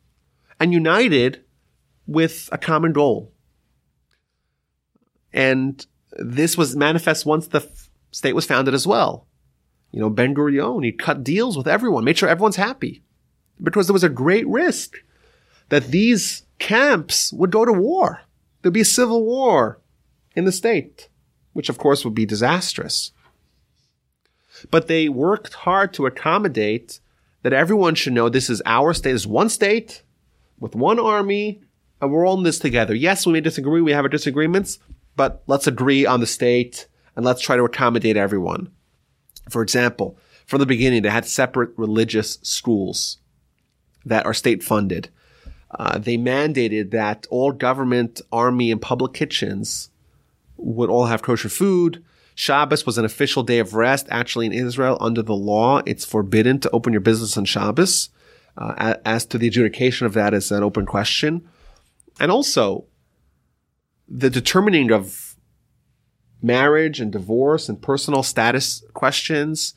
and 0.59 0.73
united 0.73 1.45
with 2.07 2.49
a 2.51 2.59
common 2.59 2.93
goal. 2.93 3.33
And 5.33 5.85
this 6.12 6.57
was 6.57 6.76
manifest 6.76 7.26
once 7.26 7.49
the 7.49 7.61
f- 7.61 7.91
state 8.11 8.35
was 8.35 8.47
founded 8.47 8.74
as 8.74 8.87
well. 8.87 9.26
You 9.93 10.01
know, 10.01 10.11
Ben 10.11 10.35
Gurion, 10.35 10.85
he 10.85 10.93
cut 10.93 11.24
deals 11.24 11.57
with 11.57 11.66
everyone, 11.66 12.05
made 12.05 12.18
sure 12.18 12.29
everyone's 12.29 12.57
happy 12.57 13.03
because 13.62 13.87
there 13.87 13.95
was 13.95 14.05
a 14.05 14.09
great 14.09 14.47
risk 14.47 14.99
that 15.68 15.89
these 15.89 16.43
camps 16.59 17.33
would 17.33 17.51
go 17.51 17.64
to 17.64 17.72
war. 17.72 18.22
There'd 18.62 18.74
be 18.74 18.81
a 18.81 18.87
civil 18.87 19.24
war 19.24 19.81
in 20.35 20.45
the 20.45 20.53
state, 20.53 21.09
which 21.53 21.68
of 21.68 21.79
course 21.79 22.05
would 22.05 22.14
be 22.14 22.26
disastrous. 22.26 23.12
But 24.70 24.89
they 24.89 25.09
worked 25.09 25.55
hard 25.55 25.95
to 25.95 26.07
accommodate 26.07 27.01
that 27.43 27.53
everyone 27.53 27.95
should 27.95 28.12
know 28.12 28.29
this 28.29 28.51
is 28.51 28.62
our 28.66 28.93
state, 28.93 29.12
this 29.12 29.22
is 29.22 29.26
one 29.26 29.49
state 29.49 30.03
with 30.59 30.74
one 30.74 30.99
army, 30.99 31.62
and 32.01 32.12
we're 32.12 32.26
all 32.26 32.37
in 32.37 32.43
this 32.43 32.59
together. 32.59 32.95
Yes, 32.95 33.26
we 33.26 33.33
may 33.33 33.41
disagree, 33.41 33.81
we 33.81 33.93
have 33.93 34.05
our 34.05 34.09
disagreements, 34.09 34.79
but 35.19 35.43
let's 35.49 35.66
agree 35.66 36.07
on 36.07 36.21
the 36.21 36.27
state 36.27 36.87
and 37.16 37.25
let's 37.27 37.43
try 37.43 37.57
to 37.57 37.64
accommodate 37.64 38.16
everyone. 38.16 38.71
For 39.51 39.62
example, 39.62 40.16
from 40.47 40.61
the 40.61 40.66
beginning, 40.66 41.03
they 41.03 41.11
had 41.11 41.27
separate 41.27 41.71
religious 41.77 42.39
schools 42.43 43.19
that 44.05 44.25
are 44.25 44.33
state 44.33 44.62
funded. 44.62 45.11
Uh, 45.73 45.99
they 45.99 46.16
mandated 46.16 46.93
that 46.93 47.27
all 47.31 47.51
government, 47.51 48.21
army, 48.31 48.71
and 48.71 48.81
public 48.81 49.12
kitchens 49.12 49.91
would 50.57 50.89
all 50.89 51.07
have 51.07 51.21
kosher 51.21 51.49
food. 51.49 52.05
Shabbos 52.37 52.87
was 52.87 52.97
an 52.97 53.05
official 53.05 53.43
day 53.43 53.59
of 53.59 53.75
rest. 53.75 54.07
Actually, 54.11 54.47
in 54.47 54.53
Israel, 54.53 54.97
under 55.01 55.23
the 55.23 55.35
law, 55.35 55.83
it's 55.85 56.05
forbidden 56.05 56.61
to 56.61 56.71
open 56.71 56.93
your 56.93 57.01
business 57.01 57.37
on 57.37 57.45
Shabbos. 57.45 58.11
Uh, 58.57 58.95
as 59.05 59.27
to 59.27 59.39
the 59.39 59.49
adjudication 59.49 60.07
of 60.07 60.14
that 60.14 60.33
is 60.33 60.53
an 60.53 60.62
open 60.62 60.87
question. 60.87 61.49
And 62.21 62.31
also, 62.31 62.87
the 64.09 64.30
determining 64.30 64.90
of 64.90 65.36
marriage 66.40 67.00
and 67.00 67.12
divorce 67.12 67.68
and 67.68 67.82
personal 67.82 68.22
status 68.22 68.82
questions 68.94 69.74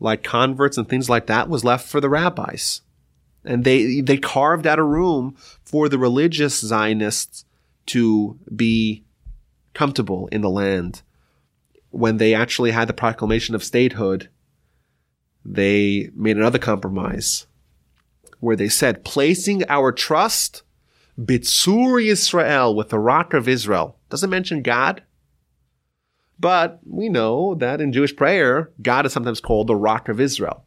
like 0.00 0.22
converts 0.22 0.76
and 0.76 0.88
things 0.88 1.08
like 1.10 1.26
that 1.26 1.48
was 1.48 1.64
left 1.64 1.86
for 1.88 2.00
the 2.00 2.08
rabbis. 2.08 2.80
And 3.44 3.64
they, 3.64 4.00
they 4.00 4.16
carved 4.16 4.66
out 4.66 4.78
a 4.78 4.84
room 4.84 5.36
for 5.64 5.88
the 5.88 5.98
religious 5.98 6.58
Zionists 6.60 7.44
to 7.86 8.38
be 8.54 9.04
comfortable 9.74 10.28
in 10.28 10.40
the 10.40 10.50
land. 10.50 11.02
When 11.90 12.16
they 12.16 12.34
actually 12.34 12.70
had 12.70 12.88
the 12.88 12.94
proclamation 12.94 13.54
of 13.54 13.62
statehood, 13.62 14.28
they 15.44 16.10
made 16.14 16.36
another 16.36 16.58
compromise 16.58 17.46
where 18.40 18.56
they 18.56 18.68
said, 18.68 19.04
placing 19.04 19.62
our 19.68 19.92
trust 19.92 20.62
Bitsur 21.18 22.04
Israel 22.04 22.74
with 22.74 22.88
the 22.88 22.98
rock 22.98 23.34
of 23.34 23.48
Israel. 23.48 23.98
Doesn't 24.10 24.30
mention 24.30 24.62
God. 24.62 25.02
But 26.38 26.80
we 26.84 27.08
know 27.08 27.54
that 27.54 27.80
in 27.80 27.92
Jewish 27.92 28.14
prayer, 28.16 28.70
God 28.82 29.06
is 29.06 29.12
sometimes 29.12 29.40
called 29.40 29.68
the 29.68 29.76
rock 29.76 30.08
of 30.08 30.20
Israel. 30.20 30.64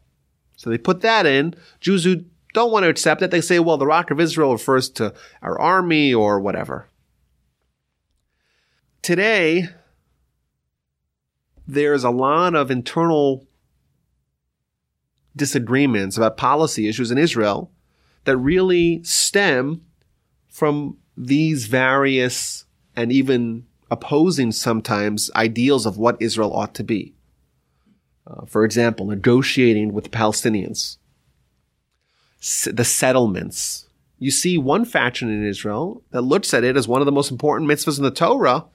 So 0.56 0.70
they 0.70 0.78
put 0.78 1.02
that 1.02 1.26
in. 1.26 1.54
Jews 1.80 2.04
who 2.04 2.24
don't 2.54 2.72
want 2.72 2.84
to 2.84 2.88
accept 2.88 3.22
it, 3.22 3.30
they 3.30 3.42
say, 3.42 3.58
well, 3.58 3.76
the 3.76 3.86
rock 3.86 4.10
of 4.10 4.18
Israel 4.18 4.52
refers 4.52 4.88
to 4.90 5.12
our 5.42 5.58
army 5.60 6.14
or 6.14 6.40
whatever. 6.40 6.88
Today, 9.02 9.68
there's 11.66 12.04
a 12.04 12.10
lot 12.10 12.54
of 12.54 12.70
internal 12.70 13.46
disagreements 15.36 16.16
about 16.16 16.36
policy 16.36 16.88
issues 16.88 17.10
in 17.10 17.18
Israel 17.18 17.70
that 18.24 18.36
really 18.38 19.02
stem 19.04 19.82
from 20.48 20.96
these 21.16 21.66
various 21.66 22.64
and 22.96 23.12
even 23.12 23.66
opposing 23.90 24.52
sometimes 24.52 25.30
ideals 25.34 25.86
of 25.86 25.98
what 25.98 26.20
Israel 26.20 26.52
ought 26.52 26.74
to 26.74 26.84
be. 26.84 27.14
Uh, 28.26 28.44
for 28.44 28.64
example, 28.64 29.06
negotiating 29.06 29.92
with 29.92 30.10
Palestinians, 30.10 30.98
S- 32.40 32.68
the 32.72 32.84
settlements. 32.84 33.86
You 34.18 34.30
see 34.30 34.58
one 34.58 34.84
faction 34.84 35.30
in 35.30 35.46
Israel 35.46 36.02
that 36.10 36.22
looks 36.22 36.52
at 36.52 36.64
it 36.64 36.76
as 36.76 36.88
one 36.88 37.00
of 37.00 37.06
the 37.06 37.12
most 37.12 37.30
important 37.30 37.70
mitzvahs 37.70 37.98
in 37.98 38.04
the 38.04 38.10
Torah 38.10 38.66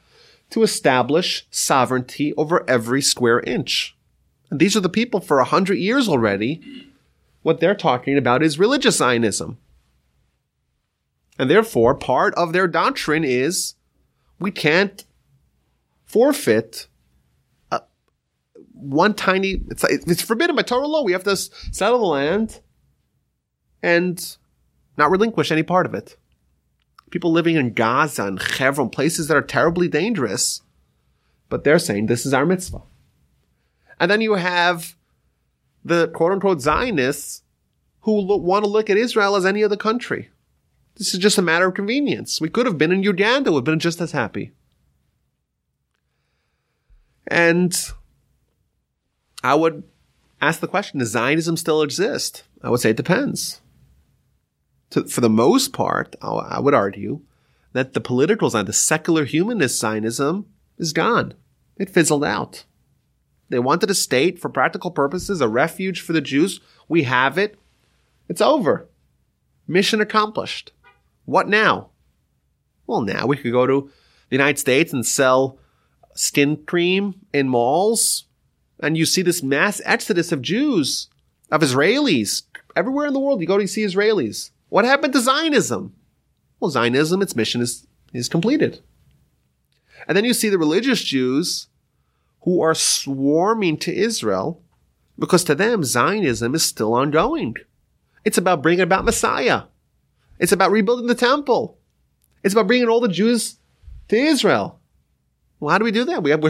to 0.50 0.64
establish 0.64 1.46
sovereignty 1.52 2.34
over 2.36 2.68
every 2.68 3.02
square 3.02 3.42
inch. 3.42 3.96
And 4.50 4.60
these 4.60 4.76
are 4.76 4.82
the 4.82 4.90
people 4.90 5.20
for 5.20 5.40
a 5.40 5.46
hundred 5.46 5.76
years 5.80 6.08
already. 6.08 6.62
What 7.42 7.60
they're 7.60 7.76
talking 7.76 8.18
about 8.18 8.42
is 8.42 8.58
religious 8.58 8.98
Zionism. 8.98 9.58
And 11.40 11.50
therefore, 11.50 11.96
part 11.96 12.34
of 12.36 12.54
their 12.54 12.68
doctrine 12.68 13.24
is 13.24 13.76
we 14.40 14.52
can't 14.52 15.04
forfeit 16.06 16.88
one 18.74 19.14
tiny, 19.14 19.62
it's, 19.70 19.84
it's 19.84 20.22
forbidden 20.22 20.56
by 20.56 20.62
Torah 20.62 20.88
law. 20.88 21.04
We 21.04 21.14
have 21.14 21.24
to 21.24 21.36
settle 21.36 22.00
the 22.00 22.06
land 22.06 22.60
and 23.82 24.38
not 24.98 25.10
relinquish 25.10 25.52
any 25.52 25.64
part 25.64 25.86
of 25.86 25.94
it. 25.94 26.18
People 27.10 27.32
living 27.32 27.56
in 27.56 27.74
Gaza 27.74 28.26
and 28.26 28.42
Hebron, 28.42 28.90
places 28.90 29.28
that 29.28 29.38
are 29.38 29.42
terribly 29.42 29.88
dangerous, 29.88 30.62
but 31.50 31.64
they're 31.64 31.80
saying 31.80 32.08
this 32.08 32.26
is 32.26 32.34
our 32.34 32.46
mitzvah. 32.46 32.82
And 34.00 34.10
then 34.10 34.22
you 34.22 34.34
have 34.34 34.96
the 35.86 36.08
quote 36.08 36.32
unquote 36.32 36.62
Zionists 36.62 37.44
who 38.02 38.20
lo- 38.20 38.38
want 38.38 38.66
to 38.66 38.70
look 38.70 38.90
at 38.90 38.98
Israel 38.98 39.36
as 39.36 39.46
any 39.46 39.64
other 39.64 39.78
country. 39.78 40.30
This 40.96 41.14
is 41.14 41.20
just 41.20 41.38
a 41.38 41.42
matter 41.42 41.68
of 41.68 41.74
convenience. 41.74 42.40
We 42.40 42.50
could 42.50 42.66
have 42.66 42.78
been 42.78 42.92
in 42.92 43.04
Uganda, 43.04 43.52
would 43.52 43.60
have 43.60 43.66
been 43.66 43.80
just 43.80 44.00
as 44.00 44.12
happy. 44.12 44.52
And 47.28 47.76
I 49.44 49.56
would 49.56 49.84
ask 50.42 50.60
the 50.60 50.68
question, 50.68 51.00
does 51.00 51.10
Zionism 51.10 51.58
still 51.58 51.82
exist? 51.82 52.44
I 52.62 52.70
would 52.70 52.80
say 52.80 52.92
it 52.92 52.98
depends. 52.98 53.62
To, 54.92 55.06
for 55.06 55.22
the 55.22 55.30
most 55.30 55.74
part, 55.74 56.16
I 56.22 56.60
would 56.60 56.74
argue 56.74 57.22
that 57.72 57.94
the 57.94 58.02
political 58.02 58.50
Zionism, 58.50 58.68
the 58.68 58.74
secular 58.74 59.26
humanist 59.26 59.80
Zionism 59.80 60.46
is 60.78 60.94
gone. 60.94 61.34
It 61.78 61.90
fizzled 61.90 62.24
out. 62.24 62.66
They 63.50 63.60
wanted 63.60 63.90
a 63.90 63.96
state 63.96 64.40
for 64.40 64.50
practical 64.50 64.92
purposes, 64.92 65.42
a 65.42 65.48
refuge 65.48 66.02
for 66.02 66.14
the 66.14 66.22
Jews. 66.22 66.60
We 66.88 67.04
have 67.04 67.38
it. 67.38 67.58
It's 68.30 68.42
over. 68.42 68.88
Mission 69.68 70.02
accomplished. 70.02 70.72
What 71.26 71.48
now? 71.48 71.90
Well, 72.88 73.02
now 73.02 73.26
we 73.26 73.38
could 73.38 73.52
go 73.52 73.66
to 73.66 73.90
the 74.30 74.36
United 74.36 74.60
States 74.60 74.94
and 74.94 75.06
sell 75.06 75.58
skin 76.14 76.58
cream 76.66 77.26
in 77.34 77.50
malls, 77.50 78.26
and 78.80 78.98
you 78.98 79.06
see 79.06 79.22
this 79.22 79.42
mass 79.42 79.82
exodus 79.86 80.32
of 80.32 80.42
Jews, 80.42 81.08
of 81.52 81.62
Israelis. 81.62 82.44
Everywhere 82.76 83.08
in 83.08 83.14
the 83.14 83.20
world 83.20 83.42
you 83.42 83.48
go 83.48 83.58
to 83.58 83.68
see 83.68 83.84
Israelis. 83.84 84.52
What 84.70 84.86
happened 84.86 85.14
to 85.14 85.22
Zionism? 85.22 85.94
Well, 86.60 86.72
Zionism, 86.72 87.22
its 87.22 87.36
mission 87.36 87.62
is, 87.62 87.86
is 88.14 88.28
completed. 88.28 88.82
And 90.08 90.18
then 90.18 90.26
you 90.26 90.34
see 90.34 90.50
the 90.50 90.58
religious 90.58 91.04
Jews 91.04 91.68
who 92.42 92.62
are 92.62 92.76
swarming 92.76 93.78
to 93.78 93.96
Israel 93.96 94.62
because 95.18 95.44
to 95.46 95.56
them, 95.56 95.84
Zionism 95.84 96.56
is 96.56 96.64
still 96.64 96.94
ongoing. 96.94 97.56
It's 98.26 98.38
about 98.38 98.62
bringing 98.62 98.82
about 98.82 99.06
Messiah. 99.06 99.64
It's 100.44 100.52
about 100.52 100.72
rebuilding 100.72 101.08
the 101.08 101.16
temple. 101.16 101.78
It's 102.44 102.54
about 102.54 102.68
bringing 102.68 102.90
all 102.90 103.00
the 103.00 103.08
Jews 103.08 103.60
to 104.10 104.18
Israel. 104.18 104.78
Well, 105.62 105.72
how 105.72 105.78
do 105.78 105.86
we 105.86 105.92
do 105.92 106.04
that? 106.04 106.22
We 106.22 106.32
have, 106.32 106.44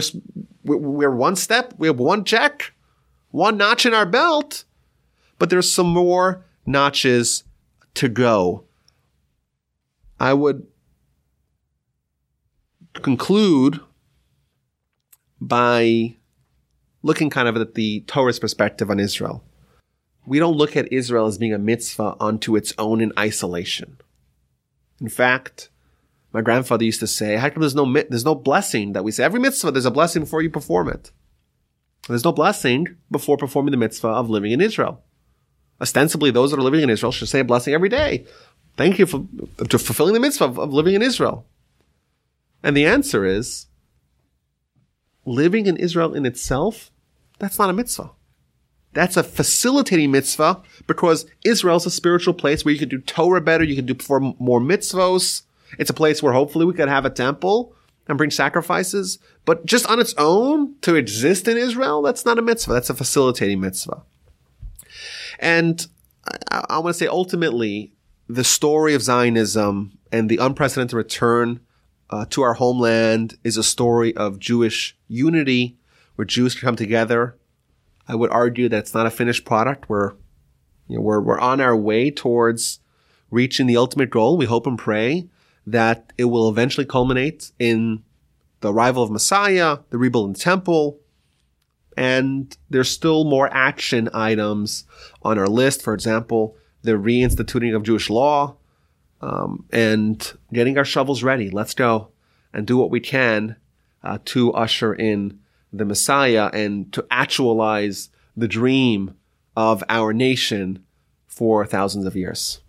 we're, 0.64 0.76
we're 0.76 1.14
one 1.14 1.36
step, 1.36 1.74
we 1.78 1.86
have 1.86 2.00
one 2.00 2.24
check, 2.24 2.72
one 3.30 3.56
notch 3.56 3.86
in 3.86 3.94
our 3.94 4.04
belt, 4.04 4.64
but 5.38 5.48
there's 5.48 5.72
some 5.72 5.86
more 5.86 6.44
notches 6.66 7.44
to 7.94 8.08
go. 8.08 8.64
I 10.18 10.34
would 10.34 10.66
conclude 12.94 13.78
by 15.40 16.16
looking 17.04 17.30
kind 17.30 17.46
of 17.46 17.56
at 17.56 17.74
the 17.74 18.00
Torah's 18.08 18.40
perspective 18.40 18.90
on 18.90 18.98
Israel 18.98 19.44
we 20.26 20.38
don't 20.38 20.56
look 20.56 20.76
at 20.76 20.92
Israel 20.92 21.26
as 21.26 21.38
being 21.38 21.52
a 21.52 21.58
mitzvah 21.58 22.16
unto 22.20 22.56
its 22.56 22.72
own 22.78 23.00
in 23.00 23.12
isolation. 23.18 23.98
In 25.00 25.08
fact, 25.08 25.68
my 26.32 26.40
grandfather 26.40 26.84
used 26.84 27.00
to 27.00 27.06
say, 27.06 27.36
how 27.36 27.48
come 27.50 27.60
there's 27.60 27.74
no, 27.74 27.92
there's 27.92 28.24
no 28.24 28.34
blessing 28.34 28.92
that 28.92 29.04
we 29.04 29.12
say? 29.12 29.24
Every 29.24 29.40
mitzvah, 29.40 29.70
there's 29.70 29.84
a 29.84 29.90
blessing 29.90 30.22
before 30.22 30.42
you 30.42 30.50
perform 30.50 30.88
it. 30.88 31.10
There's 32.08 32.24
no 32.24 32.32
blessing 32.32 32.96
before 33.10 33.36
performing 33.36 33.70
the 33.70 33.76
mitzvah 33.76 34.08
of 34.08 34.28
living 34.28 34.52
in 34.52 34.60
Israel. 34.60 35.02
Ostensibly, 35.80 36.30
those 36.30 36.50
that 36.50 36.58
are 36.58 36.62
living 36.62 36.82
in 36.82 36.90
Israel 36.90 37.12
should 37.12 37.28
say 37.28 37.40
a 37.40 37.44
blessing 37.44 37.74
every 37.74 37.88
day. 37.88 38.26
Thank 38.76 38.98
you 38.98 39.06
for, 39.06 39.26
fulfilling 39.68 40.14
the 40.14 40.20
mitzvah 40.20 40.44
of, 40.44 40.58
of 40.58 40.72
living 40.72 40.94
in 40.94 41.02
Israel. 41.02 41.46
And 42.62 42.76
the 42.76 42.86
answer 42.86 43.24
is, 43.24 43.66
living 45.24 45.66
in 45.66 45.76
Israel 45.76 46.14
in 46.14 46.26
itself, 46.26 46.90
that's 47.38 47.58
not 47.58 47.70
a 47.70 47.74
mitzvah. 47.74 48.10
That's 48.94 49.16
a 49.16 49.24
facilitating 49.24 50.12
mitzvah 50.12 50.62
because 50.86 51.26
Israel's 51.44 51.86
a 51.86 51.90
spiritual 51.90 52.34
place 52.34 52.64
where 52.64 52.72
you 52.72 52.78
can 52.78 52.88
do 52.88 52.98
Torah 52.98 53.40
better, 53.40 53.64
you 53.64 53.76
can 53.76 53.86
do 53.86 53.94
perform 53.94 54.34
more 54.38 54.60
mitzvos. 54.60 55.42
It's 55.78 55.90
a 55.90 55.94
place 55.94 56.22
where 56.22 56.32
hopefully 56.32 56.64
we 56.64 56.74
could 56.74 56.88
have 56.88 57.04
a 57.04 57.10
temple 57.10 57.74
and 58.06 58.16
bring 58.16 58.30
sacrifices. 58.30 59.18
But 59.44 59.66
just 59.66 59.86
on 59.86 60.00
its 60.00 60.14
own, 60.16 60.76
to 60.82 60.94
exist 60.94 61.48
in 61.48 61.56
Israel, 61.56 62.02
that's 62.02 62.24
not 62.24 62.38
a 62.38 62.42
mitzvah. 62.42 62.72
That's 62.72 62.90
a 62.90 62.94
facilitating 62.94 63.60
mitzvah. 63.60 64.02
And 65.40 65.86
I, 66.50 66.64
I 66.70 66.78
want 66.78 66.94
to 66.94 66.98
say 66.98 67.06
ultimately, 67.06 67.92
the 68.28 68.44
story 68.44 68.94
of 68.94 69.02
Zionism 69.02 69.98
and 70.12 70.30
the 70.30 70.38
unprecedented 70.38 70.94
return 70.94 71.60
uh, 72.10 72.26
to 72.30 72.42
our 72.42 72.54
homeland 72.54 73.36
is 73.42 73.56
a 73.56 73.64
story 73.64 74.16
of 74.16 74.38
Jewish 74.38 74.96
unity, 75.08 75.76
where 76.14 76.24
Jews 76.24 76.54
can 76.54 76.66
come 76.66 76.76
together 76.76 77.36
I 78.06 78.14
would 78.14 78.30
argue 78.30 78.68
that 78.68 78.78
it's 78.78 78.94
not 78.94 79.06
a 79.06 79.10
finished 79.10 79.44
product. 79.44 79.88
We're, 79.88 80.12
you 80.88 80.96
know, 80.96 81.02
we're, 81.02 81.20
we're 81.20 81.40
on 81.40 81.60
our 81.60 81.76
way 81.76 82.10
towards 82.10 82.80
reaching 83.30 83.66
the 83.66 83.76
ultimate 83.76 84.10
goal. 84.10 84.36
We 84.36 84.46
hope 84.46 84.66
and 84.66 84.78
pray 84.78 85.28
that 85.66 86.12
it 86.18 86.26
will 86.26 86.48
eventually 86.48 86.86
culminate 86.86 87.52
in 87.58 88.02
the 88.60 88.72
arrival 88.72 89.02
of 89.02 89.10
Messiah, 89.10 89.78
the 89.90 89.98
rebuild 89.98 90.34
the 90.34 90.38
temple, 90.38 91.00
and 91.96 92.56
there's 92.70 92.90
still 92.90 93.24
more 93.24 93.48
action 93.52 94.08
items 94.12 94.84
on 95.22 95.38
our 95.38 95.48
list. 95.48 95.82
For 95.82 95.94
example, 95.94 96.56
the 96.82 96.92
reinstituting 96.92 97.74
of 97.74 97.82
Jewish 97.82 98.10
law, 98.10 98.56
um, 99.20 99.64
and 99.70 100.32
getting 100.52 100.76
our 100.76 100.84
shovels 100.84 101.22
ready. 101.22 101.50
Let's 101.50 101.74
go 101.74 102.10
and 102.52 102.66
do 102.66 102.76
what 102.76 102.90
we 102.90 103.00
can 103.00 103.56
uh, 104.02 104.18
to 104.26 104.52
usher 104.52 104.92
in 104.92 105.40
the 105.78 105.84
Messiah 105.84 106.50
and 106.52 106.92
to 106.92 107.06
actualize 107.10 108.10
the 108.36 108.48
dream 108.48 109.14
of 109.56 109.82
our 109.88 110.12
nation 110.12 110.84
for 111.26 111.66
thousands 111.66 112.06
of 112.06 112.16
years. 112.16 112.60